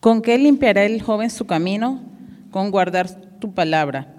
¿Con 0.00 0.20
qué 0.20 0.36
limpiará 0.36 0.84
el 0.84 1.00
joven 1.00 1.30
su 1.30 1.46
camino? 1.46 2.02
Con 2.50 2.70
guardar 2.70 3.08
tu 3.40 3.54
palabra. 3.54 4.14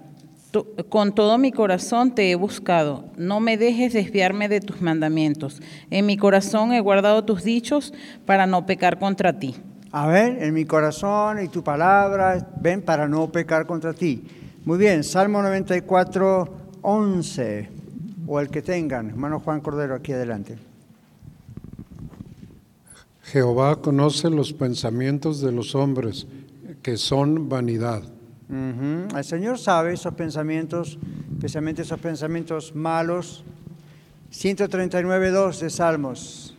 con 0.88 1.14
todo 1.14 1.38
mi 1.38 1.52
corazón 1.52 2.12
te 2.12 2.32
he 2.32 2.34
buscado. 2.34 3.04
No 3.16 3.38
me 3.38 3.56
dejes 3.56 3.92
desviarme 3.92 4.48
de 4.48 4.60
tus 4.60 4.80
mandamientos. 4.80 5.62
En 5.88 6.06
mi 6.06 6.16
corazón 6.16 6.72
he 6.72 6.80
guardado 6.80 7.24
tus 7.24 7.44
dichos 7.44 7.94
para 8.26 8.48
no 8.48 8.66
pecar 8.66 8.98
contra 8.98 9.38
ti. 9.38 9.54
A 9.92 10.06
ver, 10.06 10.42
en 10.42 10.54
mi 10.54 10.64
corazón 10.64 11.42
y 11.42 11.48
tu 11.48 11.64
palabra, 11.64 12.48
ven, 12.60 12.82
para 12.82 13.08
no 13.08 13.30
pecar 13.30 13.66
contra 13.66 13.92
ti. 13.92 14.24
Muy 14.64 14.78
bien, 14.78 15.02
Salmo 15.02 15.42
94, 15.42 16.48
11, 16.82 17.68
o 18.26 18.40
el 18.40 18.50
que 18.50 18.62
tengan. 18.62 19.10
Hermano 19.10 19.40
Juan 19.40 19.60
Cordero, 19.60 19.94
aquí 19.94 20.12
adelante. 20.12 20.58
Jehová 23.22 23.76
conoce 23.76 24.30
los 24.30 24.52
pensamientos 24.52 25.40
de 25.40 25.52
los 25.52 25.74
hombres, 25.74 26.26
que 26.82 26.96
son 26.96 27.48
vanidad. 27.48 28.02
El 28.48 29.24
Señor 29.24 29.58
sabe 29.58 29.92
esos 29.92 30.14
pensamientos, 30.14 30.98
especialmente 31.32 31.82
esos 31.82 32.00
pensamientos 32.00 32.74
malos. 32.74 33.44
139.2 34.32 35.58
de 35.60 35.70
Salmos. 35.70 36.49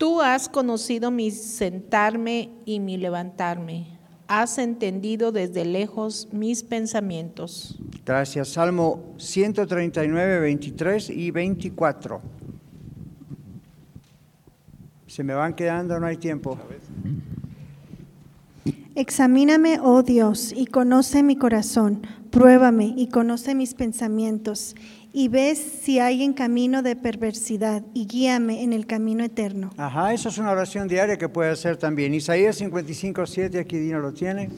Tú 0.00 0.22
has 0.22 0.48
conocido 0.48 1.10
mi 1.10 1.30
sentarme 1.30 2.48
y 2.64 2.80
mi 2.80 2.96
levantarme. 2.96 3.98
Has 4.28 4.56
entendido 4.56 5.30
desde 5.30 5.66
lejos 5.66 6.26
mis 6.32 6.62
pensamientos. 6.62 7.78
Gracias. 8.06 8.48
Salmo 8.48 9.12
139, 9.18 10.40
23 10.40 11.10
y 11.10 11.30
24. 11.30 12.22
Se 15.06 15.22
me 15.22 15.34
van 15.34 15.52
quedando, 15.52 16.00
no 16.00 16.06
hay 16.06 16.16
tiempo. 16.16 16.56
Examíname, 18.94 19.80
oh 19.82 20.02
Dios, 20.02 20.54
y 20.56 20.64
conoce 20.64 21.22
mi 21.22 21.36
corazón. 21.36 22.06
Pruébame 22.30 22.94
y 22.96 23.08
conoce 23.08 23.54
mis 23.54 23.74
pensamientos. 23.74 24.76
Y 25.12 25.28
ves 25.28 25.58
si 25.58 25.98
hay 25.98 26.22
en 26.22 26.32
camino 26.32 26.82
de 26.82 26.94
perversidad 26.94 27.82
y 27.94 28.06
guíame 28.06 28.62
en 28.62 28.72
el 28.72 28.86
camino 28.86 29.24
eterno. 29.24 29.70
Ajá, 29.76 30.12
eso 30.14 30.28
es 30.28 30.38
una 30.38 30.52
oración 30.52 30.86
diaria 30.86 31.18
que 31.18 31.28
puede 31.28 31.50
hacer 31.50 31.76
también. 31.76 32.14
Isaías 32.14 32.56
55, 32.56 33.26
7, 33.26 33.58
aquí 33.58 33.76
Dino 33.76 33.98
lo 33.98 34.12
tiene. 34.12 34.48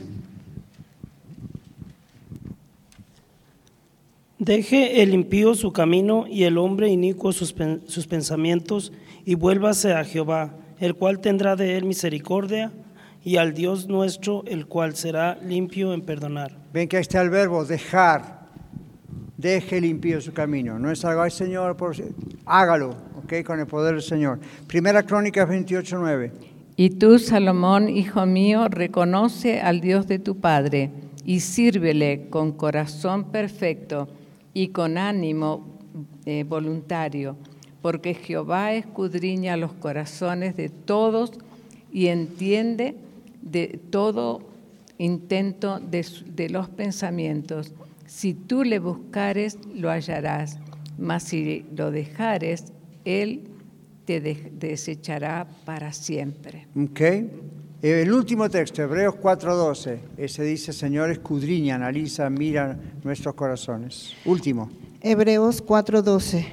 Deje 4.39 5.03
el 5.03 5.15
impío 5.15 5.55
su 5.55 5.73
camino 5.73 6.27
y 6.29 6.43
el 6.45 6.59
hombre 6.59 6.89
inicuo 6.89 7.33
sus, 7.33 7.55
sus 7.87 8.07
pensamientos 8.07 8.93
y 9.25 9.37
vuélvase 9.37 9.95
a 9.95 10.05
Jehová, 10.05 10.55
el 10.81 10.97
cual 10.97 11.21
tendrá 11.21 11.55
de 11.57 11.77
él 11.77 11.85
misericordia, 11.85 12.73
y 13.25 13.37
al 13.37 13.55
Dios 13.55 13.87
nuestro, 13.87 14.43
el 14.47 14.67
cual 14.67 14.97
será 14.97 15.39
limpio 15.43 15.95
en 15.95 16.03
perdonar. 16.03 16.57
Ven 16.73 16.89
que 16.89 16.97
ahí 16.97 17.03
está 17.03 17.23
el 17.23 17.31
verbo 17.31 17.65
dejar. 17.65 18.42
Deje 19.43 19.81
limpio 19.81 20.21
su 20.21 20.33
camino. 20.33 20.79
No 20.79 20.91
es 20.91 21.05
ay 21.05 21.31
Señor, 21.31 21.77
por... 21.77 21.95
hágalo, 22.47 22.97
¿ok? 23.23 23.45
Con 23.45 23.61
el 23.61 23.67
poder 23.67 23.95
del 23.95 24.03
Señor. 24.03 24.39
Primera 24.67 25.03
Crónica 25.03 25.45
28, 25.45 25.99
9. 25.99 26.33
Y 26.77 26.91
tú, 26.91 27.19
Salomón, 27.19 27.89
hijo 27.89 28.25
mío, 28.25 28.69
reconoce 28.69 29.61
al 29.61 29.81
Dios 29.81 30.07
de 30.07 30.19
tu 30.19 30.41
Padre 30.41 30.91
y 31.25 31.41
sírvele 31.41 32.29
con 32.31 32.53
corazón 32.53 33.31
perfecto 33.31 34.09
y 34.55 34.69
con 34.69 34.97
ánimo 34.97 35.79
eh, 36.25 36.45
voluntario 36.49 37.37
porque 37.83 38.15
Jehová 38.15 38.73
escudriña 38.73 39.57
los 39.57 39.73
corazones 39.73 40.57
de 40.57 40.69
todos 40.69 41.33
y 41.93 42.07
entiende 42.07 42.95
de 43.43 43.81
todo 43.91 44.41
intento 44.99 45.81
de, 45.81 46.49
los 46.49 46.69
pensamientos. 46.69 47.75
Si 48.15 48.35
tú 48.35 48.63
le 48.63 48.79
buscares, 48.79 49.59
lo 49.75 49.89
hallarás, 49.91 50.59
mas 50.99 51.23
si 51.23 51.65
lo 51.75 51.91
dejares, 51.91 52.67
él 53.07 53.49
te 54.05 54.21
desechará 54.21 55.49
para 55.65 55.95
siempre. 55.95 56.67
Ok. 56.77 57.01
El 57.81 58.13
último 58.13 58.51
texto, 58.51 58.83
Hebreos 58.83 59.15
4:12, 59.15 59.99
ese 60.19 60.45
dice, 60.45 60.75
Señor, 60.75 61.11
escudriña, 61.11 61.77
analiza, 61.77 62.29
mira 62.29 62.79
nuestros 63.03 63.35
corazones. 63.35 64.13
Último. 64.27 64.71
Hebreos 65.01 65.65
4:12. 65.65 66.45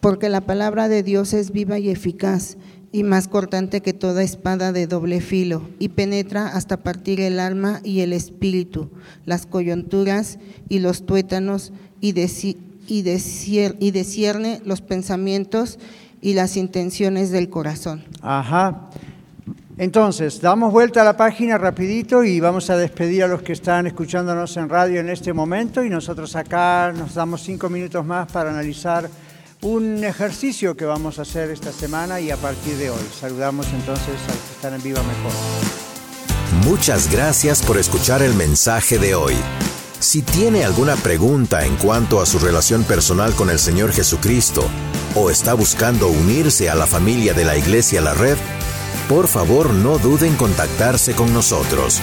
Porque 0.00 0.28
la 0.28 0.40
palabra 0.40 0.88
de 0.88 1.02
Dios 1.02 1.34
es 1.34 1.50
viva 1.50 1.80
y 1.80 1.90
eficaz 1.90 2.56
y 2.96 3.02
más 3.02 3.28
cortante 3.28 3.82
que 3.82 3.92
toda 3.92 4.22
espada 4.22 4.72
de 4.72 4.86
doble 4.86 5.20
filo, 5.20 5.60
y 5.78 5.90
penetra 5.90 6.48
hasta 6.48 6.78
partir 6.78 7.20
el 7.20 7.40
alma 7.40 7.80
y 7.84 8.00
el 8.00 8.14
espíritu, 8.14 8.90
las 9.26 9.44
coyunturas 9.44 10.38
y 10.70 10.78
los 10.78 11.04
tuétanos, 11.04 11.74
y, 12.00 12.18
y, 12.18 13.04
y 13.78 13.90
descierne 13.90 14.62
los 14.64 14.80
pensamientos 14.80 15.78
y 16.22 16.32
las 16.32 16.56
intenciones 16.56 17.30
del 17.30 17.50
corazón. 17.50 18.02
Ajá. 18.22 18.88
Entonces, 19.76 20.40
damos 20.40 20.72
vuelta 20.72 21.02
a 21.02 21.04
la 21.04 21.18
página 21.18 21.58
rapidito 21.58 22.24
y 22.24 22.40
vamos 22.40 22.70
a 22.70 22.78
despedir 22.78 23.24
a 23.24 23.28
los 23.28 23.42
que 23.42 23.52
están 23.52 23.86
escuchándonos 23.86 24.56
en 24.56 24.70
radio 24.70 25.00
en 25.00 25.10
este 25.10 25.34
momento 25.34 25.84
y 25.84 25.90
nosotros 25.90 26.34
acá 26.34 26.94
nos 26.96 27.12
damos 27.12 27.42
cinco 27.42 27.68
minutos 27.68 28.06
más 28.06 28.32
para 28.32 28.48
analizar 28.48 29.10
un 29.66 30.04
ejercicio 30.04 30.76
que 30.76 30.84
vamos 30.84 31.18
a 31.18 31.22
hacer 31.22 31.50
esta 31.50 31.72
semana 31.72 32.20
y 32.20 32.30
a 32.30 32.36
partir 32.36 32.76
de 32.76 32.90
hoy. 32.90 33.00
Saludamos 33.18 33.66
entonces 33.72 34.14
a 34.28 34.32
los 34.32 34.38
que 34.38 34.52
están 34.52 34.74
en 34.74 34.82
Viva 34.82 35.02
Mejor. 35.02 35.32
Muchas 36.64 37.10
gracias 37.10 37.62
por 37.62 37.76
escuchar 37.76 38.22
el 38.22 38.34
mensaje 38.34 38.98
de 38.98 39.16
hoy. 39.16 39.34
Si 39.98 40.22
tiene 40.22 40.64
alguna 40.64 40.94
pregunta 40.94 41.66
en 41.66 41.74
cuanto 41.76 42.20
a 42.20 42.26
su 42.26 42.38
relación 42.38 42.84
personal 42.84 43.34
con 43.34 43.50
el 43.50 43.58
Señor 43.58 43.92
Jesucristo 43.92 44.64
o 45.16 45.30
está 45.30 45.54
buscando 45.54 46.08
unirse 46.08 46.70
a 46.70 46.76
la 46.76 46.86
familia 46.86 47.34
de 47.34 47.44
la 47.44 47.56
Iglesia 47.56 48.00
La 48.00 48.14
Red, 48.14 48.36
por 49.08 49.26
favor 49.26 49.74
no 49.74 49.98
duden 49.98 50.32
en 50.32 50.36
contactarse 50.36 51.14
con 51.14 51.34
nosotros. 51.34 52.00